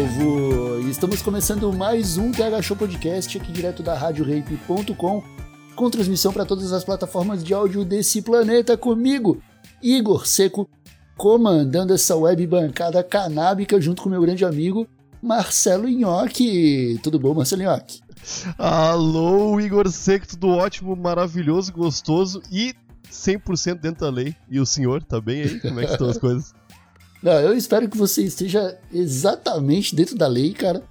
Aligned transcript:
Povo! 0.00 0.88
Estamos 0.88 1.20
começando 1.20 1.70
mais 1.74 2.16
um 2.16 2.32
TH 2.32 2.62
Show 2.62 2.76
Podcast 2.76 3.36
aqui 3.36 3.52
direto 3.52 3.82
da 3.82 3.94
RadioRape.com 3.94 5.22
com 5.74 5.90
transmissão 5.90 6.32
para 6.32 6.46
todas 6.46 6.72
as 6.72 6.82
plataformas 6.82 7.44
de 7.44 7.52
áudio 7.52 7.84
desse 7.84 8.22
planeta 8.22 8.78
comigo, 8.78 9.42
Igor 9.82 10.26
Seco, 10.26 10.66
comandando 11.18 11.92
essa 11.92 12.16
web 12.16 12.46
bancada 12.46 13.04
canábica 13.04 13.78
junto 13.78 14.00
com 14.00 14.08
meu 14.08 14.22
grande 14.22 14.42
amigo 14.42 14.88
Marcelo 15.22 15.86
Nhoque. 15.86 16.98
Tudo 17.02 17.18
bom, 17.18 17.34
Marcelo 17.34 17.62
Nhoque? 17.62 18.00
Alô, 18.56 19.60
Igor 19.60 19.90
Seco, 19.90 20.28
tudo 20.28 20.48
ótimo, 20.48 20.96
maravilhoso, 20.96 21.74
gostoso 21.74 22.40
e 22.50 22.74
100% 23.10 23.74
dentro 23.74 24.06
da 24.06 24.10
lei. 24.10 24.34
E 24.48 24.58
o 24.58 24.64
senhor, 24.64 25.02
tá 25.02 25.20
bem 25.20 25.42
aí? 25.42 25.60
Como 25.60 25.78
é 25.78 25.84
que 25.84 25.92
estão 25.92 26.08
as 26.08 26.16
coisas? 26.18 26.54
Não, 27.22 27.32
eu 27.32 27.54
espero 27.56 27.88
que 27.88 27.96
você 27.96 28.22
esteja 28.22 28.78
exatamente 28.92 29.94
dentro 29.94 30.16
da 30.16 30.26
lei, 30.26 30.52
cara. 30.52 30.82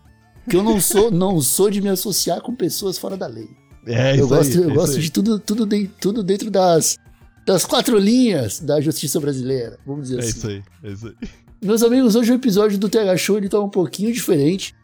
Que 0.49 0.55
eu 0.55 0.63
não 0.63 0.79
sou, 0.79 1.09
não 1.11 1.41
sou 1.41 1.69
de 1.69 1.81
me 1.81 1.89
associar 1.89 2.41
com 2.41 2.53
pessoas 2.55 2.97
fora 2.97 3.17
da 3.17 3.27
lei. 3.27 3.47
É, 3.87 4.11
eu 4.11 4.25
isso 4.25 4.27
gosto, 4.27 4.57
aí, 4.57 4.63
eu 4.63 4.69
é 4.69 4.73
gosto 4.73 4.89
isso 4.91 4.97
aí. 4.97 5.03
de 5.05 5.11
tudo, 5.11 5.39
tudo, 5.39 5.65
de- 5.65 5.87
tudo 5.99 6.23
dentro 6.23 6.51
das, 6.51 6.97
das 7.45 7.65
quatro 7.65 7.97
linhas 7.97 8.59
da 8.59 8.79
justiça 8.79 9.19
brasileira, 9.19 9.79
vamos 9.85 10.09
dizer 10.09 10.17
É 10.17 10.19
assim. 10.19 10.29
isso 10.37 10.47
aí, 10.47 10.63
é 10.83 10.91
isso 10.91 11.07
aí. 11.07 11.29
Meus 11.61 11.81
amigos, 11.83 12.15
hoje 12.15 12.31
o 12.31 12.35
episódio 12.35 12.77
do 12.77 12.87
TH 12.89 13.17
Show 13.17 13.37
ele 13.37 13.49
tá 13.49 13.59
um 13.59 13.69
pouquinho 13.69 14.13
diferente, 14.13 14.75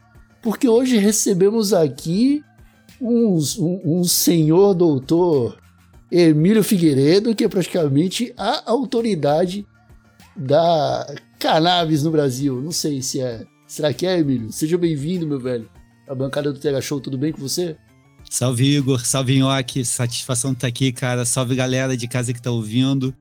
porque 0.42 0.68
hoje 0.68 0.96
recebemos 0.98 1.72
aqui 1.72 2.42
uns- 3.00 3.58
um, 3.58 3.80
um 3.84 4.04
senhor 4.04 4.74
doutor 4.74 5.56
Emílio 6.10 6.62
Figueiredo, 6.64 7.34
que 7.34 7.44
é 7.44 7.48
praticamente 7.48 8.32
a 8.36 8.68
autoridade 8.70 9.66
da 10.36 11.14
cannabis 11.38 12.02
no 12.02 12.10
Brasil. 12.10 12.60
Não 12.60 12.72
sei 12.72 13.00
se 13.02 13.20
é. 13.20 13.44
Será 13.66 13.92
que 13.92 14.06
é, 14.06 14.18
Emílio? 14.18 14.52
Seja 14.52 14.78
bem-vindo, 14.78 15.26
meu 15.26 15.40
velho. 15.40 15.68
A 16.08 16.14
bancada 16.14 16.52
do 16.52 16.58
TH 16.58 16.80
Show, 16.80 17.00
tudo 17.00 17.18
bem 17.18 17.32
com 17.32 17.40
você? 17.40 17.76
Salve 18.30 18.76
Igor, 18.76 19.04
salve 19.04 19.38
Nhoque, 19.38 19.84
satisfação 19.84 20.50
de 20.52 20.58
estar 20.58 20.66
aqui, 20.68 20.92
cara. 20.92 21.24
Salve 21.24 21.54
galera 21.54 21.96
de 21.96 22.06
casa 22.08 22.32
que 22.32 22.40
tá 22.42 22.50
ouvindo. 22.50 23.14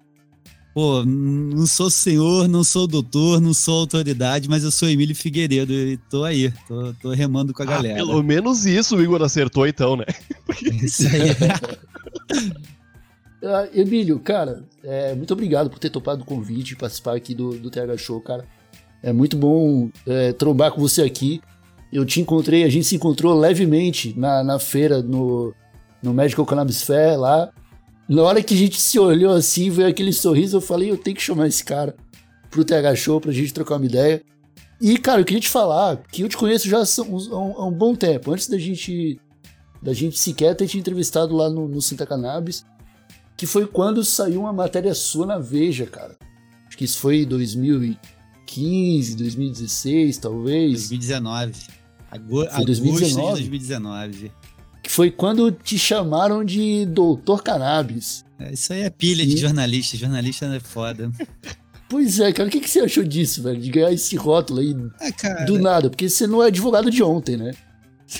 Pô, 0.73 1.05
não 1.05 1.65
sou 1.65 1.89
senhor, 1.89 2.49
não 2.49 2.61
sou 2.63 2.85
doutor, 2.85 3.39
não 3.39 3.53
sou 3.53 3.79
autoridade, 3.79 4.49
mas 4.49 4.63
eu 4.63 4.71
sou 4.71 4.89
Emílio 4.89 5.15
Figueiredo 5.15 5.71
e 5.71 5.95
tô 6.09 6.25
aí, 6.25 6.51
tô, 6.67 6.93
tô 7.01 7.11
remando 7.11 7.53
com 7.53 7.63
a 7.63 7.65
Ah, 7.65 7.69
galera. 7.69 7.95
pelo 7.95 8.21
menos 8.21 8.65
isso 8.65 8.97
o 8.97 9.01
Igor 9.01 9.21
acertou 9.21 9.65
então, 9.65 9.95
né? 9.95 10.03
Isso 10.83 11.03
aí. 11.07 12.51
Ah, 13.47 13.67
Emílio, 13.73 14.19
cara, 14.19 14.63
é, 14.83 15.13
muito 15.13 15.31
obrigado 15.31 15.69
por 15.69 15.77
ter 15.77 15.91
topado 15.91 16.23
o 16.23 16.25
convite 16.25 16.71
e 16.71 16.75
participar 16.75 17.15
aqui 17.15 17.35
do, 17.35 17.51
do 17.59 17.69
TH 17.69 17.95
Show, 17.97 18.19
cara. 18.19 18.43
É 19.03 19.13
muito 19.13 19.37
bom 19.37 19.89
é, 20.07 20.33
trombar 20.33 20.71
com 20.71 20.81
você 20.81 21.03
aqui. 21.03 21.39
Eu 21.93 22.03
te 22.05 22.19
encontrei, 22.19 22.63
a 22.63 22.69
gente 22.69 22.85
se 22.87 22.95
encontrou 22.95 23.37
levemente 23.37 24.17
na, 24.17 24.43
na 24.43 24.57
feira, 24.57 25.01
no, 25.03 25.53
no 26.01 26.11
Medical 26.11 26.43
Cannabis 26.45 26.81
Fair 26.81 27.19
lá. 27.19 27.51
Na 28.09 28.23
hora 28.23 28.41
que 28.41 28.55
a 28.55 28.57
gente 28.57 28.81
se 28.81 28.97
olhou 28.97 29.33
assim, 29.33 29.69
veio 29.69 29.89
aquele 29.89 30.11
sorriso, 30.11 30.57
eu 30.57 30.61
falei, 30.61 30.89
eu 30.89 30.97
tenho 30.97 31.15
que 31.15 31.21
chamar 31.21 31.47
esse 31.47 31.63
cara 31.63 31.95
pro 32.49 32.65
TH 32.65 32.95
Show 32.95 33.21
pra 33.21 33.31
gente 33.31 33.53
trocar 33.53 33.75
uma 33.75 33.85
ideia. 33.85 34.23
E, 34.81 34.97
cara, 34.97 35.21
eu 35.21 35.25
queria 35.25 35.41
te 35.41 35.49
falar 35.49 35.97
que 36.11 36.23
eu 36.23 36.29
te 36.29 36.35
conheço 36.35 36.67
já 36.67 36.79
um, 36.79 37.17
há 37.33 37.39
um- 37.39 37.61
há 37.61 37.65
um 37.67 37.71
bom 37.71 37.93
tempo, 37.95 38.31
antes 38.31 38.47
da 38.49 38.57
gente, 38.57 39.19
da 39.83 39.93
gente 39.93 40.17
sequer 40.17 40.55
ter 40.55 40.67
te 40.67 40.77
entrevistado 40.79 41.35
lá 41.35 41.47
no, 41.49 41.67
no 41.67 41.81
Santa 41.81 42.05
Cannabis 42.07 42.65
que 43.37 43.45
foi 43.45 43.65
quando 43.67 44.03
saiu 44.03 44.41
uma 44.41 44.53
matéria 44.53 44.93
sua 44.93 45.25
na 45.25 45.37
Veja, 45.37 45.85
cara. 45.85 46.15
Acho 46.67 46.77
que 46.77 46.85
isso 46.85 46.99
foi 46.99 47.21
em 47.23 47.25
2015, 47.25 49.15
2016, 49.15 50.17
talvez. 50.17 50.89
2019. 50.89 51.53
Ago 52.11 52.29
Foi 52.29 52.47
agosto 52.47 52.65
2019? 52.65 53.27
de 53.43 53.49
2019. 53.49 54.31
Que 54.83 54.91
foi 54.91 55.09
quando 55.11 55.51
te 55.51 55.77
chamaram 55.79 56.45
de 56.45 56.85
Doutor 56.85 57.41
Cannabis. 57.43 58.23
É, 58.39 58.53
isso 58.53 58.71
aí 58.71 58.81
é 58.81 58.89
pilha 58.89 59.23
E- 59.23 59.25
de 59.25 59.37
jornalista, 59.37 59.97
jornalista 59.97 60.45
é 60.45 60.59
foda. 60.59 61.11
Pois 61.87 62.19
é, 62.19 62.33
cara, 62.33 62.49
o 62.49 62.51
que, 62.51 62.59
que 62.59 62.67
você 62.69 62.79
achou 62.79 63.03
disso, 63.03 63.43
velho? 63.43 63.61
De 63.61 63.69
ganhar 63.69 63.93
esse 63.93 64.15
rótulo 64.15 64.59
aí 64.59 64.75
cara. 65.19 65.45
do 65.45 65.59
nada? 65.59 65.87
Porque 65.87 66.09
você 66.09 66.25
não 66.25 66.41
é 66.41 66.47
advogado 66.47 66.89
de 66.89 67.03
ontem, 67.03 67.37
né? 67.37 67.51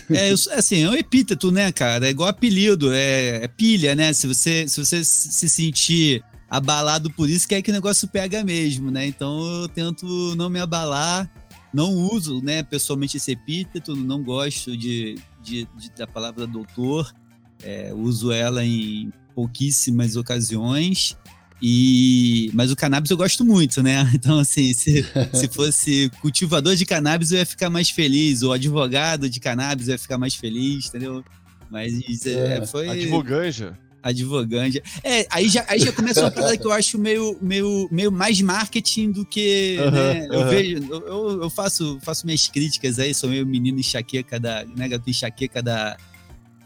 É, 0.10 0.32
assim, 0.58 0.84
é 0.84 0.90
um 0.90 0.94
epíteto, 0.96 1.52
né, 1.52 1.72
cara? 1.72 2.08
É 2.08 2.10
igual 2.10 2.30
apelido, 2.30 2.92
é, 2.94 3.44
é 3.44 3.48
pilha, 3.48 3.94
né? 3.96 4.14
Se 4.14 4.28
você, 4.28 4.68
se 4.68 4.84
você 4.84 5.04
se 5.04 5.48
sentir 5.50 6.24
abalado 6.50 7.10
por 7.12 7.30
isso, 7.30 7.48
quer 7.48 7.62
que 7.62 7.70
o 7.70 7.74
negócio 7.74 8.08
pega 8.08 8.44
mesmo, 8.44 8.90
né? 8.92 9.06
Então 9.06 9.62
eu 9.62 9.68
tento 9.70 10.36
não 10.36 10.50
me 10.50 10.60
abalar, 10.60 11.30
não 11.74 11.92
uso, 11.94 12.42
né, 12.42 12.64
pessoalmente 12.64 13.18
esse 13.18 13.32
epíteto, 13.32 13.96
não 13.96 14.24
gosto 14.24 14.76
de, 14.78 15.16
de- 15.44 15.68
de- 15.78 15.92
da 15.98 16.08
palavra 16.08 16.48
doutor, 16.48 17.14
é, 17.62 17.94
uso 17.94 18.32
ela 18.32 18.64
em 18.66 19.12
pouquíssimas 19.34 20.16
ocasiões. 20.16 21.18
E, 21.62 22.52
mas 22.54 22.72
o 22.72 22.76
cannabis 22.76 23.10
eu 23.12 23.18
gosto 23.18 23.44
muito, 23.46 23.82
né? 23.82 24.10
Então, 24.14 24.40
assim, 24.40 24.74
se, 24.74 25.06
se 25.34 25.48
fosse 25.48 26.12
cultivador 26.22 26.76
de 26.76 26.86
cannabis, 26.86 27.32
eu 27.32 27.40
ia 27.40 27.46
ficar 27.46 27.70
mais 27.70 27.90
feliz, 27.90 28.42
ou 28.44 28.52
advogado 28.54 29.30
de 29.30 29.40
cannabis, 29.40 29.88
eu 29.88 29.94
ia 29.94 29.98
ficar 30.00 30.18
mais 30.18 30.36
feliz, 30.36 30.88
entendeu? 30.88 31.24
Mas 31.70 32.26
é, 32.26 32.58
É, 32.58 32.66
foi 32.68 32.88
Advoganja. 32.90 33.78
advogante. 34.04 34.82
É, 35.04 35.26
aí 35.32 35.50
já, 35.50 35.66
aí 35.68 35.80
já 35.80 35.92
começa 35.92 36.22
uma 36.22 36.30
parada 36.32 36.56
que 36.58 36.66
eu 36.66 36.72
acho 36.72 36.98
meio, 37.00 37.38
meio, 37.42 37.88
meio 37.92 38.12
mais 38.12 38.40
marketing 38.42 39.12
do 39.12 39.26
que. 39.26 39.78
Aham, 39.80 39.92
né? 39.92 40.28
Eu 40.30 40.48
vejo, 40.48 40.78
eu- 40.90 41.08
eu, 41.08 41.42
eu 41.44 41.50
faço, 41.50 41.98
faço 42.04 42.26
minhas 42.26 42.48
críticas 42.48 43.00
aí, 43.00 43.14
sou 43.16 43.30
meio 43.30 43.46
menino 43.48 43.80
enxaqueca 43.80 44.40
da. 44.40 44.64
Né, 44.78 44.88
gato 44.88 45.10
enxaqueca 45.10 45.62
da, 45.64 45.98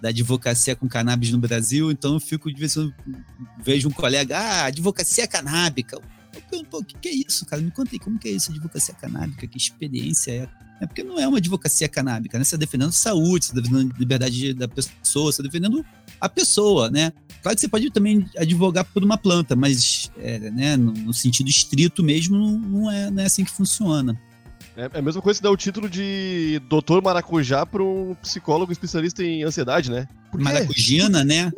da 0.02 0.10
advocacia 0.10 0.76
com 0.76 0.88
cannabis 0.88 1.32
no 1.32 1.38
Brasil, 1.38 1.92
então 1.92 2.14
eu 2.14 2.20
fico 2.20 2.52
de 2.52 2.60
vez 2.60 2.76
em 2.76 2.92
quando 2.92 3.26
vejo 3.64 3.90
um 3.90 3.92
colega, 3.92 4.38
ah, 4.38 4.66
advocacia 4.66 5.28
canábica. 5.28 6.00
Pergunto, 6.32 6.78
o 6.78 6.84
que, 6.84 7.10
é 7.10 7.14
isso, 7.14 7.46
cara? 7.46 7.62
Me 7.62 7.72
conta 7.72 7.92
aí, 7.94 8.00
como 8.00 8.18
que 8.18 8.30
é 8.30 8.32
isso, 8.32 8.52
advocacia 8.52 8.94
canábica? 8.94 9.46
Que 9.48 9.58
experiência 9.58 10.32
é? 10.32 10.50
É 10.82 10.88
porque 10.88 11.04
não 11.04 11.20
é 11.20 11.28
uma 11.28 11.40
advocacia 11.40 11.90
canábica, 11.90 12.38
né? 12.38 12.44
Você 12.44 12.56
está 12.56 12.58
defendendo 12.58 12.92
saúde, 12.94 13.46
você 13.46 13.52
está 13.52 13.62
defendendo 13.62 13.94
liberdade 13.98 14.54
da 14.54 14.68
pessoa, 14.68 15.32
você 15.32 15.42
está 15.42 15.44
defendendo 15.44 15.86
a 16.22 16.30
pessoa, 16.30 16.90
né? 16.90 17.12
Claro 17.42 17.56
que 17.56 17.62
você 17.62 17.68
pode 17.68 17.90
também 17.90 18.26
advogar 18.38 18.86
por 18.86 19.04
uma 19.04 19.18
planta, 19.18 19.56
mas 19.56 20.10
é, 20.18 20.40
né, 20.52 20.78
no, 20.78 20.94
no 20.94 21.14
sentido 21.14 21.50
estrito 21.50 22.02
mesmo, 22.02 22.38
não 22.38 22.90
é, 22.90 23.12
não 23.12 23.22
é 23.22 23.26
assim 23.26 23.44
que 23.44 23.52
funciona. 23.52 24.20
É 24.78 24.90
é 24.94 25.00
a 25.00 25.02
mesma 25.02 25.22
coisa 25.22 25.40
que 25.40 25.44
dar 25.44 25.52
o 25.52 25.57
título 25.57 25.90
de 25.90 26.62
doutor 26.69 27.02
maracujá 27.02 27.66
pra 27.66 27.84
um 27.84 28.16
psicólogo 28.22 28.72
especialista 28.72 29.24
em 29.24 29.44
ansiedade, 29.44 29.91
né? 29.91 30.07
Maracujina, 30.34 31.24
né? 31.24 31.52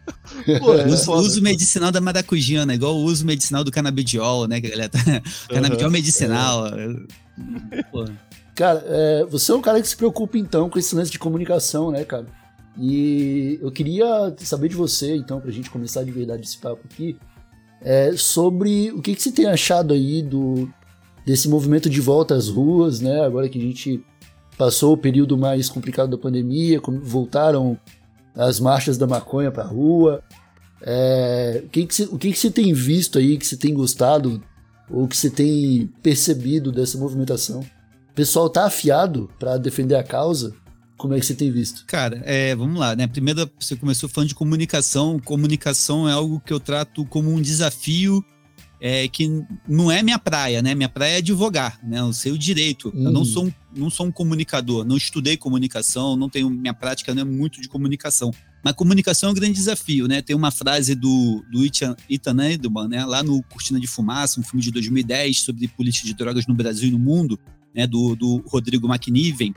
Pô, 0.60 0.74
é 0.74 0.86
uso, 0.86 1.04
foda. 1.04 1.22
uso 1.22 1.42
medicinal 1.42 1.92
da 1.92 2.00
maracujina, 2.00 2.74
igual 2.74 2.96
o 2.96 3.04
uso 3.04 3.24
medicinal 3.24 3.62
do 3.62 3.70
canabidiol, 3.70 4.48
né? 4.48 4.60
Galera 4.60 4.88
tá... 4.88 4.98
Canabidiol 5.48 5.90
medicinal. 5.90 6.64
Pô, 7.92 8.04
Cara, 8.56 8.82
é, 8.86 9.24
você 9.26 9.52
é 9.52 9.54
um 9.54 9.60
cara 9.60 9.80
que 9.82 9.86
se 9.86 9.96
preocupa 9.96 10.38
então 10.38 10.70
com 10.70 10.78
esse 10.78 10.94
lance 10.96 11.10
de 11.10 11.18
comunicação, 11.18 11.90
né, 11.90 12.04
cara? 12.04 12.26
E 12.78 13.58
eu 13.60 13.70
queria 13.70 14.34
saber 14.38 14.68
de 14.70 14.74
você, 14.74 15.14
então, 15.14 15.40
pra 15.40 15.50
gente 15.50 15.68
começar 15.68 16.02
de 16.02 16.10
verdade 16.10 16.42
esse 16.42 16.56
papo 16.56 16.80
aqui, 16.90 17.18
é, 17.82 18.12
sobre 18.16 18.90
o 18.92 19.02
que, 19.02 19.14
que 19.14 19.22
você 19.22 19.30
tem 19.30 19.44
achado 19.46 19.92
aí 19.92 20.22
do, 20.22 20.70
desse 21.26 21.48
movimento 21.48 21.90
de 21.90 22.00
volta 22.00 22.36
às 22.36 22.48
ruas, 22.48 23.00
né? 23.00 23.20
Agora 23.22 23.48
que 23.48 23.58
a 23.58 23.62
gente 23.62 24.02
passou 24.56 24.94
o 24.94 24.96
período 24.96 25.36
mais 25.36 25.68
complicado 25.68 26.10
da 26.10 26.16
pandemia, 26.16 26.80
voltaram 27.02 27.76
as 28.34 28.60
marchas 28.60 28.96
da 28.96 29.06
maconha 29.06 29.50
pra 29.50 29.64
rua. 29.64 30.22
É, 30.80 31.62
o 31.64 31.68
que, 31.68 31.86
que, 31.86 32.02
o 32.04 32.18
que, 32.18 32.32
que 32.32 32.38
você 32.38 32.50
tem 32.50 32.72
visto 32.72 33.18
aí, 33.18 33.36
que 33.36 33.46
você 33.46 33.56
tem 33.56 33.74
gostado, 33.74 34.40
ou 34.88 35.08
que 35.08 35.16
você 35.16 35.28
tem 35.28 35.90
percebido 36.00 36.70
dessa 36.70 36.96
movimentação? 36.96 37.60
O 37.60 38.14
pessoal 38.14 38.48
tá 38.48 38.66
afiado 38.66 39.28
pra 39.38 39.58
defender 39.58 39.96
a 39.96 40.04
causa? 40.04 40.54
Como 40.96 41.12
é 41.12 41.20
que 41.20 41.26
você 41.26 41.34
tem 41.34 41.50
visto? 41.50 41.84
Cara, 41.86 42.22
é, 42.24 42.54
vamos 42.54 42.78
lá, 42.78 42.96
né? 42.96 43.06
Primeiro 43.06 43.50
você 43.58 43.76
começou 43.76 44.08
falando 44.08 44.28
de 44.28 44.34
comunicação. 44.34 45.18
Comunicação 45.18 46.08
é 46.08 46.12
algo 46.12 46.40
que 46.40 46.52
eu 46.52 46.60
trato 46.60 47.04
como 47.04 47.30
um 47.30 47.40
desafio 47.40 48.24
é, 48.80 49.08
que 49.08 49.42
não 49.66 49.90
é 49.90 50.02
minha 50.02 50.18
praia, 50.18 50.60
né? 50.62 50.74
Minha 50.74 50.88
praia 50.88 51.14
é 51.14 51.16
advogar, 51.18 51.78
né? 51.82 52.00
Eu 52.00 52.12
sei 52.12 52.32
o 52.32 52.38
direito. 52.38 52.92
Eu 52.94 53.10
não 53.10 53.22
Hum. 53.22 53.24
sou, 53.24 53.46
um, 53.46 53.52
não 53.74 53.90
sou 53.90 54.06
um 54.06 54.12
comunicador, 54.12 54.84
não 54.84 54.96
estudei 54.96 55.36
comunicação, 55.36 56.16
não 56.16 56.28
tenho 56.28 56.50
minha 56.50 56.74
prática 56.74 57.14
não 57.14 57.22
é 57.22 57.24
muito 57.24 57.60
de 57.60 57.68
comunicação. 57.68 58.30
Mas 58.62 58.74
comunicação 58.74 59.28
é 59.28 59.32
um 59.32 59.34
grande 59.34 59.54
desafio, 59.54 60.08
né? 60.08 60.20
Tem 60.20 60.34
uma 60.34 60.50
frase 60.50 60.94
do, 60.94 61.44
do 61.50 61.64
Ethan 61.64 61.96
Edelman, 62.50 62.88
né? 62.88 63.04
Lá 63.04 63.22
no 63.22 63.42
Cortina 63.44 63.78
de 63.78 63.86
Fumaça, 63.86 64.40
um 64.40 64.42
filme 64.42 64.62
de 64.62 64.70
2010 64.72 65.40
sobre 65.40 65.68
política 65.68 66.06
de 66.06 66.14
drogas 66.14 66.46
no 66.46 66.54
Brasil 66.54 66.88
e 66.88 66.92
no 66.92 66.98
mundo, 66.98 67.38
né? 67.74 67.86
Do, 67.86 68.16
do 68.16 68.42
Rodrigo 68.46 68.86
McNiven. 68.92 69.54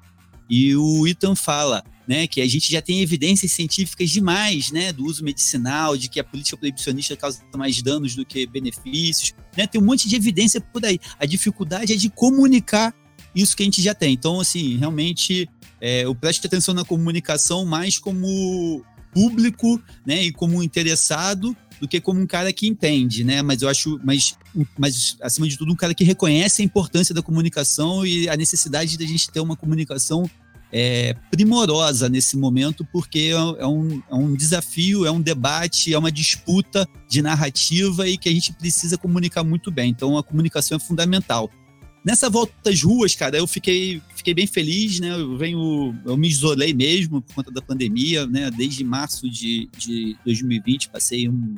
E 0.49 0.75
o 0.75 1.07
Ethan 1.07 1.35
fala, 1.35 1.83
né, 2.09 2.25
que 2.25 2.41
a 2.41 2.47
gente 2.47 2.71
já 2.71 2.81
tem 2.81 3.01
evidências 3.01 3.51
científicas 3.51 4.09
demais, 4.09 4.71
né, 4.71 4.91
do 4.91 5.05
uso 5.05 5.23
medicinal, 5.23 5.95
de 5.95 6.09
que 6.09 6.19
a 6.19 6.23
política 6.23 6.57
proibicionista 6.57 7.15
causa 7.15 7.43
mais 7.55 7.79
danos 7.83 8.15
do 8.15 8.25
que 8.25 8.47
benefícios, 8.47 9.35
né? 9.55 9.67
Tem 9.67 9.79
um 9.79 9.85
monte 9.85 10.09
de 10.09 10.15
evidência 10.15 10.59
por 10.59 10.83
aí. 10.83 10.97
A 11.19 11.27
dificuldade 11.27 11.93
é 11.93 11.95
de 11.95 12.09
comunicar 12.09 12.95
isso 13.35 13.55
que 13.55 13.61
a 13.61 13.65
gente 13.65 13.79
já 13.79 13.93
tem. 13.93 14.11
Então, 14.11 14.39
assim, 14.39 14.75
realmente, 14.77 15.47
é, 15.79 16.05
eu 16.05 16.15
presto 16.15 16.47
atenção 16.47 16.73
na 16.73 16.83
comunicação 16.83 17.63
mais 17.63 17.99
como 17.99 18.83
público, 19.13 19.79
né, 20.03 20.23
e 20.23 20.31
como 20.31 20.63
interessado 20.63 21.55
do 21.79 21.87
que 21.87 22.01
como 22.01 22.19
um 22.19 22.25
cara 22.25 22.51
que 22.51 22.67
entende, 22.67 23.23
né? 23.23 23.43
Mas 23.43 23.61
eu 23.61 23.69
acho, 23.69 23.99
mas, 24.03 24.35
mas 24.75 25.15
acima 25.21 25.47
de 25.47 25.55
tudo, 25.57 25.71
um 25.71 25.75
cara 25.75 25.93
que 25.93 26.03
reconhece 26.03 26.63
a 26.63 26.65
importância 26.65 27.13
da 27.13 27.21
comunicação 27.21 28.03
e 28.03 28.27
a 28.27 28.35
necessidade 28.35 28.97
da 28.97 29.05
gente 29.05 29.29
ter 29.29 29.39
uma 29.39 29.55
comunicação 29.55 30.27
é, 30.71 31.15
primorosa 31.31 32.07
nesse 32.07 32.37
momento, 32.37 32.85
porque 32.91 33.31
é 33.31 33.65
um, 33.65 34.01
é 34.09 34.15
um 34.15 34.35
desafio, 34.35 35.05
é 35.05 35.11
um 35.11 35.21
debate, 35.21 35.93
é 35.93 35.97
uma 35.97 36.11
disputa 36.11 36.87
de 37.07 37.21
narrativa 37.21 38.07
e 38.07 38.17
que 38.17 38.29
a 38.29 38.31
gente 38.31 38.53
precisa 38.53 38.97
comunicar 38.97 39.43
muito 39.43 39.71
bem. 39.71 39.89
Então, 39.89 40.17
a 40.17 40.23
comunicação 40.23 40.77
é 40.77 40.79
fundamental. 40.79 41.49
Nessa 42.05 42.29
volta 42.29 42.69
às 42.69 42.81
ruas, 42.81 43.13
cara, 43.13 43.37
eu 43.37 43.45
fiquei, 43.45 44.01
fiquei 44.15 44.33
bem 44.33 44.47
feliz, 44.47 44.99
né? 44.99 45.11
Eu 45.11 45.37
venho, 45.37 45.93
eu 46.05 46.15
me 46.15 46.29
isolei 46.29 46.73
mesmo 46.73 47.21
por 47.21 47.35
conta 47.35 47.51
da 47.51 47.61
pandemia, 47.61 48.25
né? 48.25 48.49
Desde 48.49 48.83
março 48.83 49.29
de, 49.29 49.69
de 49.77 50.15
2020, 50.23 50.89
passei 50.89 51.27
um, 51.27 51.55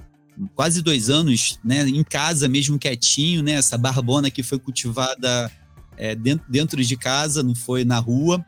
quase 0.56 0.82
dois 0.82 1.10
anos, 1.12 1.60
né? 1.64 1.88
Em 1.88 2.04
casa 2.04 2.48
mesmo, 2.48 2.80
quietinho, 2.80 3.44
né? 3.44 3.54
Essa 3.54 3.78
barbona 3.78 4.32
que 4.32 4.42
foi 4.42 4.58
cultivada 4.58 5.52
é, 5.96 6.16
dentro, 6.16 6.46
dentro 6.50 6.84
de 6.84 6.98
casa, 6.98 7.44
não 7.44 7.54
foi 7.54 7.86
na 7.86 8.00
rua. 8.00 8.44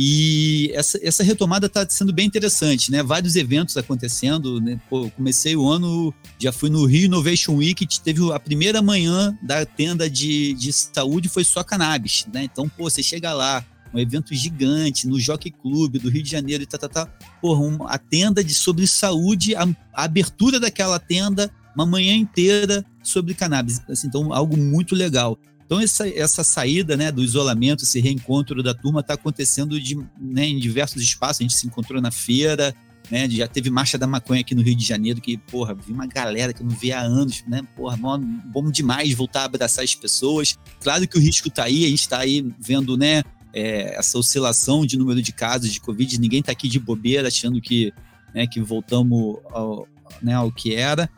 E 0.00 0.70
essa, 0.74 0.96
essa 1.02 1.24
retomada 1.24 1.66
está 1.66 1.84
sendo 1.88 2.12
bem 2.12 2.24
interessante, 2.24 2.88
né? 2.88 3.02
Vários 3.02 3.34
eventos 3.34 3.76
acontecendo. 3.76 4.60
Né? 4.60 4.80
Pô, 4.88 5.10
comecei 5.10 5.56
o 5.56 5.68
ano, 5.68 6.14
já 6.38 6.52
fui 6.52 6.70
no 6.70 6.84
Rio 6.84 7.06
Innovation 7.06 7.56
Week, 7.56 7.84
teve 8.04 8.32
a 8.32 8.38
primeira 8.38 8.80
manhã 8.80 9.36
da 9.42 9.66
tenda 9.66 10.08
de, 10.08 10.54
de 10.54 10.72
saúde, 10.72 11.28
foi 11.28 11.42
só 11.42 11.64
cannabis, 11.64 12.24
né? 12.32 12.44
Então, 12.44 12.68
pô, 12.68 12.88
você 12.88 13.02
chega 13.02 13.32
lá, 13.32 13.66
um 13.92 13.98
evento 13.98 14.32
gigante 14.36 15.08
no 15.08 15.18
Jockey 15.18 15.50
Club 15.50 15.98
do 15.98 16.08
Rio 16.08 16.22
de 16.22 16.30
Janeiro 16.30 16.62
e 16.62 16.66
tá, 16.66 16.78
tá, 16.78 16.88
tá. 16.88 17.06
Porra, 17.42 17.60
uma, 17.60 17.90
a 17.90 17.98
tenda 17.98 18.44
de, 18.44 18.54
sobre 18.54 18.86
saúde, 18.86 19.56
a, 19.56 19.64
a 19.92 20.04
abertura 20.04 20.60
daquela 20.60 21.00
tenda, 21.00 21.50
uma 21.74 21.84
manhã 21.84 22.14
inteira 22.14 22.84
sobre 23.02 23.34
cannabis. 23.34 23.80
Assim, 23.88 24.06
então, 24.06 24.32
algo 24.32 24.56
muito 24.56 24.94
legal. 24.94 25.36
Então, 25.68 25.80
essa, 25.80 26.08
essa 26.08 26.42
saída 26.42 26.96
né, 26.96 27.12
do 27.12 27.22
isolamento, 27.22 27.84
esse 27.84 28.00
reencontro 28.00 28.62
da 28.62 28.72
turma 28.72 29.00
está 29.00 29.12
acontecendo 29.12 29.78
de, 29.78 29.96
né, 30.18 30.46
em 30.46 30.58
diversos 30.58 31.02
espaços. 31.02 31.42
A 31.42 31.42
gente 31.42 31.56
se 31.56 31.66
encontrou 31.66 32.00
na 32.00 32.10
feira, 32.10 32.74
né, 33.10 33.28
já 33.28 33.46
teve 33.46 33.68
Marcha 33.68 33.98
da 33.98 34.06
Maconha 34.06 34.40
aqui 34.40 34.54
no 34.54 34.62
Rio 34.62 34.74
de 34.74 34.82
Janeiro, 34.82 35.20
que, 35.20 35.36
porra, 35.36 35.74
vi 35.74 35.92
uma 35.92 36.06
galera 36.06 36.54
que 36.54 36.62
eu 36.62 36.66
não 36.66 36.74
via 36.74 36.98
há 36.98 37.02
anos, 37.02 37.44
né? 37.46 37.60
Porra, 37.76 37.98
bom, 37.98 38.18
bom 38.46 38.70
demais 38.70 39.12
voltar 39.12 39.42
a 39.42 39.44
abraçar 39.44 39.84
as 39.84 39.94
pessoas. 39.94 40.58
Claro 40.80 41.06
que 41.06 41.18
o 41.18 41.20
risco 41.20 41.48
está 41.48 41.64
aí, 41.64 41.84
a 41.84 41.88
gente 41.88 42.00
está 42.00 42.18
aí 42.20 42.50
vendo, 42.58 42.96
né, 42.96 43.22
é, 43.52 43.94
essa 43.98 44.16
oscilação 44.16 44.86
de 44.86 44.96
número 44.96 45.20
de 45.20 45.32
casos 45.32 45.70
de 45.70 45.80
Covid, 45.82 46.18
ninguém 46.18 46.40
está 46.40 46.52
aqui 46.52 46.66
de 46.66 46.78
bobeira 46.78 47.28
achando 47.28 47.60
que, 47.60 47.92
né, 48.34 48.46
que 48.46 48.58
voltamos 48.62 49.36
ao, 49.50 49.86
né, 50.22 50.32
ao 50.32 50.50
que 50.50 50.74
era. 50.74 51.10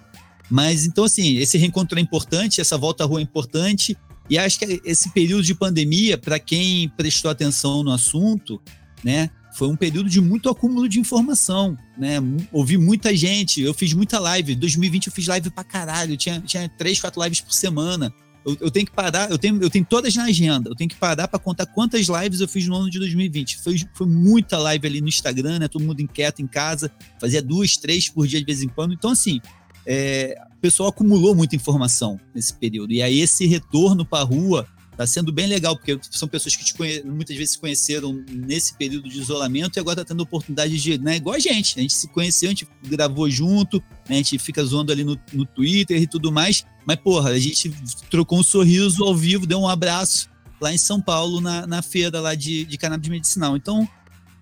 Mas 0.51 0.85
então, 0.85 1.05
assim, 1.05 1.37
esse 1.37 1.57
reencontro 1.57 1.97
é 1.97 2.03
importante, 2.03 2.61
essa 2.61 2.77
volta 2.77 3.05
à 3.05 3.07
rua 3.07 3.21
é 3.21 3.23
importante. 3.23 3.97
E 4.31 4.39
acho 4.39 4.61
que 4.61 4.81
esse 4.85 5.11
período 5.11 5.43
de 5.43 5.55
pandemia, 5.55 6.17
para 6.17 6.39
quem 6.39 6.89
prestou 6.91 7.31
atenção 7.31 7.83
no 7.83 7.91
assunto, 7.91 8.63
né, 9.03 9.29
foi 9.53 9.67
um 9.67 9.75
período 9.75 10.09
de 10.09 10.21
muito 10.21 10.49
acúmulo 10.49 10.89
de 10.89 11.01
informação, 11.01 11.77
né? 11.99 12.19
Ouvi 12.53 12.79
muita 12.79 13.15
gente, 13.17 13.61
eu 13.61 13.75
fiz 13.75 13.93
muita 13.93 14.21
live. 14.21 14.53
Em 14.53 14.57
2020 14.57 15.09
eu 15.09 15.13
fiz 15.13 15.27
live 15.27 15.51
pra 15.51 15.65
caralho, 15.65 16.17
tinha, 16.17 16.41
tinha 16.41 16.69
três, 16.69 17.01
quatro 17.01 17.21
lives 17.23 17.41
por 17.41 17.53
semana. 17.53 18.15
Eu, 18.47 18.57
eu, 18.61 18.71
tenho 18.71 18.87
que 18.87 18.93
parar, 18.93 19.29
eu 19.29 19.37
tenho, 19.37 19.61
eu 19.61 19.69
tenho 19.69 19.85
todas 19.85 20.15
na 20.15 20.25
agenda, 20.25 20.71
eu 20.71 20.75
tenho 20.75 20.89
que 20.89 20.97
parar 20.97 21.29
para 21.29 21.39
contar 21.39 21.67
quantas 21.67 22.07
lives 22.07 22.41
eu 22.41 22.49
fiz 22.49 22.67
no 22.69 22.77
ano 22.77 22.89
de 22.89 22.99
2020. 23.01 23.59
Foi, 23.59 23.77
foi 23.93 24.07
muita 24.07 24.57
live 24.59 24.87
ali 24.87 25.01
no 25.01 25.09
Instagram, 25.09 25.59
né? 25.59 25.69
Todo 25.69 25.85
mundo 25.85 26.01
inquieto 26.01 26.41
em 26.41 26.47
casa, 26.47 26.91
fazia 27.21 27.43
duas, 27.43 27.77
três 27.77 28.09
por 28.09 28.29
dia 28.29 28.39
de 28.39 28.47
vez 28.47 28.63
em 28.63 28.69
quando. 28.69 28.95
Então, 28.95 29.11
assim, 29.11 29.41
é, 29.85 30.41
o 30.61 30.69
pessoal 30.71 30.91
acumulou 30.91 31.35
muita 31.35 31.57
informação 31.57 32.21
nesse 32.35 32.53
período. 32.53 32.93
E 32.93 33.03
aí 33.03 33.21
esse 33.21 33.47
retorno 33.47 34.05
para 34.05 34.21
a 34.21 34.27
rua 34.27 34.69
está 34.93 35.07
sendo 35.07 35.33
bem 35.33 35.47
legal, 35.47 35.75
porque 35.75 35.99
são 36.11 36.29
pessoas 36.29 36.55
que 36.55 36.75
conhe... 36.75 37.03
muitas 37.03 37.35
vezes 37.35 37.53
se 37.53 37.59
conheceram 37.59 38.23
nesse 38.31 38.75
período 38.75 39.09
de 39.09 39.19
isolamento 39.19 39.79
e 39.79 39.81
agora 39.81 40.03
está 40.03 40.13
tendo 40.13 40.21
oportunidade 40.21 40.79
de, 40.79 40.99
né, 40.99 41.17
igual 41.17 41.35
a 41.35 41.39
gente, 41.39 41.79
a 41.79 41.81
gente 41.81 41.95
se 41.95 42.09
conheceu, 42.09 42.49
a 42.49 42.51
gente 42.51 42.69
gravou 42.85 43.31
junto, 43.31 43.79
né, 44.07 44.11
a 44.11 44.15
gente 44.17 44.39
fica 44.39 44.63
zoando 44.63 44.93
ali 44.93 45.03
no, 45.03 45.19
no 45.33 45.47
Twitter 45.47 46.03
e 46.03 46.07
tudo 46.07 46.31
mais, 46.31 46.67
mas 46.85 46.97
porra, 46.97 47.31
a 47.31 47.39
gente 47.39 47.73
trocou 48.11 48.39
um 48.39 48.43
sorriso 48.43 49.03
ao 49.03 49.17
vivo, 49.17 49.47
deu 49.47 49.59
um 49.59 49.69
abraço 49.69 50.29
lá 50.61 50.71
em 50.71 50.79
São 50.79 51.01
Paulo, 51.01 51.41
na, 51.41 51.67
na 51.67 51.81
feira 51.81 52.21
lá 52.21 52.35
de, 52.35 52.67
de 52.67 52.77
cannabis 52.77 53.09
medicinal. 53.09 53.57
Então, 53.57 53.89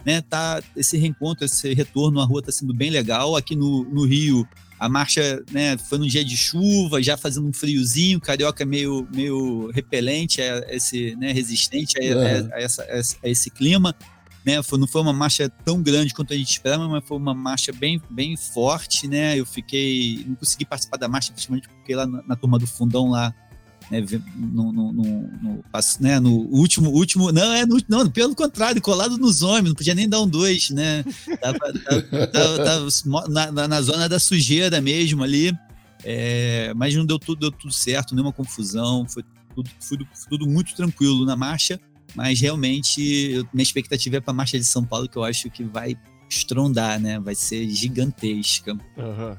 né, 0.05 0.21
tá, 0.23 0.61
esse 0.75 0.97
reencontro, 0.97 1.45
esse 1.45 1.73
retorno 1.73 2.21
à 2.21 2.25
rua 2.25 2.41
está 2.41 2.51
sendo 2.51 2.75
bem 2.75 2.91
legal. 2.91 3.37
Aqui 3.37 3.55
no, 3.55 3.85
no 3.85 4.05
Rio, 4.05 4.45
a 4.79 4.89
marcha 4.89 5.43
né, 5.51 5.77
foi 5.77 5.99
num 5.99 6.07
dia 6.07 6.25
de 6.25 6.37
chuva, 6.37 7.03
já 7.03 7.17
fazendo 7.17 7.49
um 7.49 7.53
friozinho, 7.53 8.21
carioca 8.21 8.65
meio, 8.65 9.09
meio 9.13 9.71
repelente, 9.73 10.41
a 10.41 10.65
esse, 10.69 11.17
né, 11.17 11.33
resistente 11.33 11.99
a, 11.99 12.03
a, 12.03 12.57
a, 12.57 12.61
essa, 12.61 12.83
a, 12.85 13.29
esse 13.29 13.51
clima. 13.51 13.95
Né, 14.47 14.63
foi, 14.63 14.79
não 14.79 14.87
foi 14.87 15.03
uma 15.03 15.13
marcha 15.13 15.49
tão 15.49 15.83
grande 15.83 16.15
quanto 16.15 16.33
a 16.33 16.37
gente 16.37 16.51
esperava, 16.51 16.89
mas 16.89 17.07
foi 17.07 17.17
uma 17.17 17.35
marcha 17.35 17.73
bem, 17.73 18.01
bem 18.09 18.37
forte. 18.37 19.09
Né, 19.09 19.39
eu 19.39 19.45
fiquei. 19.45 20.25
Não 20.27 20.37
consegui 20.37 20.65
participar 20.65 20.97
da 20.97 21.09
marcha, 21.09 21.33
principalmente 21.33 21.69
porque 21.69 21.95
lá 21.95 22.07
na, 22.07 22.23
na 22.23 22.37
turma 22.37 22.59
do 22.59 22.67
fundão 22.67 23.11
lá. 23.11 23.35
Né, 23.91 24.05
no, 24.37 24.71
no, 24.71 24.93
no, 24.93 25.65
né, 26.01 26.21
no 26.21 26.31
último, 26.31 26.91
último, 26.91 27.33
não, 27.33 27.53
é 27.55 27.65
no, 27.65 27.81
não, 27.89 28.11
pelo 28.11 28.35
contrário, 28.35 28.83
colado 28.83 29.17
nos 29.17 29.43
homens, 29.43 29.71
não 29.71 29.75
podia 29.75 29.95
nem 29.95 30.07
dar 30.07 30.21
um 30.21 30.29
dois, 30.29 30.69
né? 30.69 31.03
Tava, 31.41 31.59
tava, 31.59 32.27
tava, 32.27 32.65
tava 32.65 33.51
na, 33.51 33.69
na, 33.69 33.81
zona 33.81 34.07
da 34.07 34.19
sujeira 34.19 34.79
mesmo 34.83 35.25
ali, 35.25 35.57
é, 36.05 36.73
mas 36.77 36.95
não 36.95 37.07
deu 37.07 37.19
tudo, 37.19 37.41
deu 37.41 37.51
tudo 37.51 37.73
certo, 37.73 38.15
nenhuma 38.15 38.33
confusão, 38.33 39.07
foi 39.09 39.25
tudo, 39.55 39.71
foi 39.81 39.99
tudo 40.29 40.47
muito 40.47 40.75
tranquilo 40.75 41.25
na 41.25 41.35
marcha, 41.35 41.81
mas 42.15 42.39
realmente 42.39 43.43
minha 43.55 43.63
expectativa 43.63 44.17
é 44.17 44.21
para 44.21 44.33
a 44.33 44.37
marcha 44.37 44.59
de 44.59 44.65
São 44.67 44.85
Paulo, 44.85 45.09
que 45.09 45.17
eu 45.17 45.25
acho 45.25 45.49
que 45.51 45.65
vai 45.65 45.97
estrondar, 46.29 47.01
né? 47.01 47.19
Vai 47.19 47.35
ser 47.35 47.67
gigantesca. 47.71 48.75
Uhum. 48.75 49.37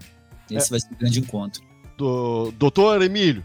Esse 0.49 0.67
é. 0.67 0.69
vai 0.71 0.79
ser 0.79 0.87
um 0.91 0.97
grande 0.97 1.19
encontro 1.19 1.68
do 1.99 2.51
doutor 2.57 3.01
Emílio. 3.01 3.43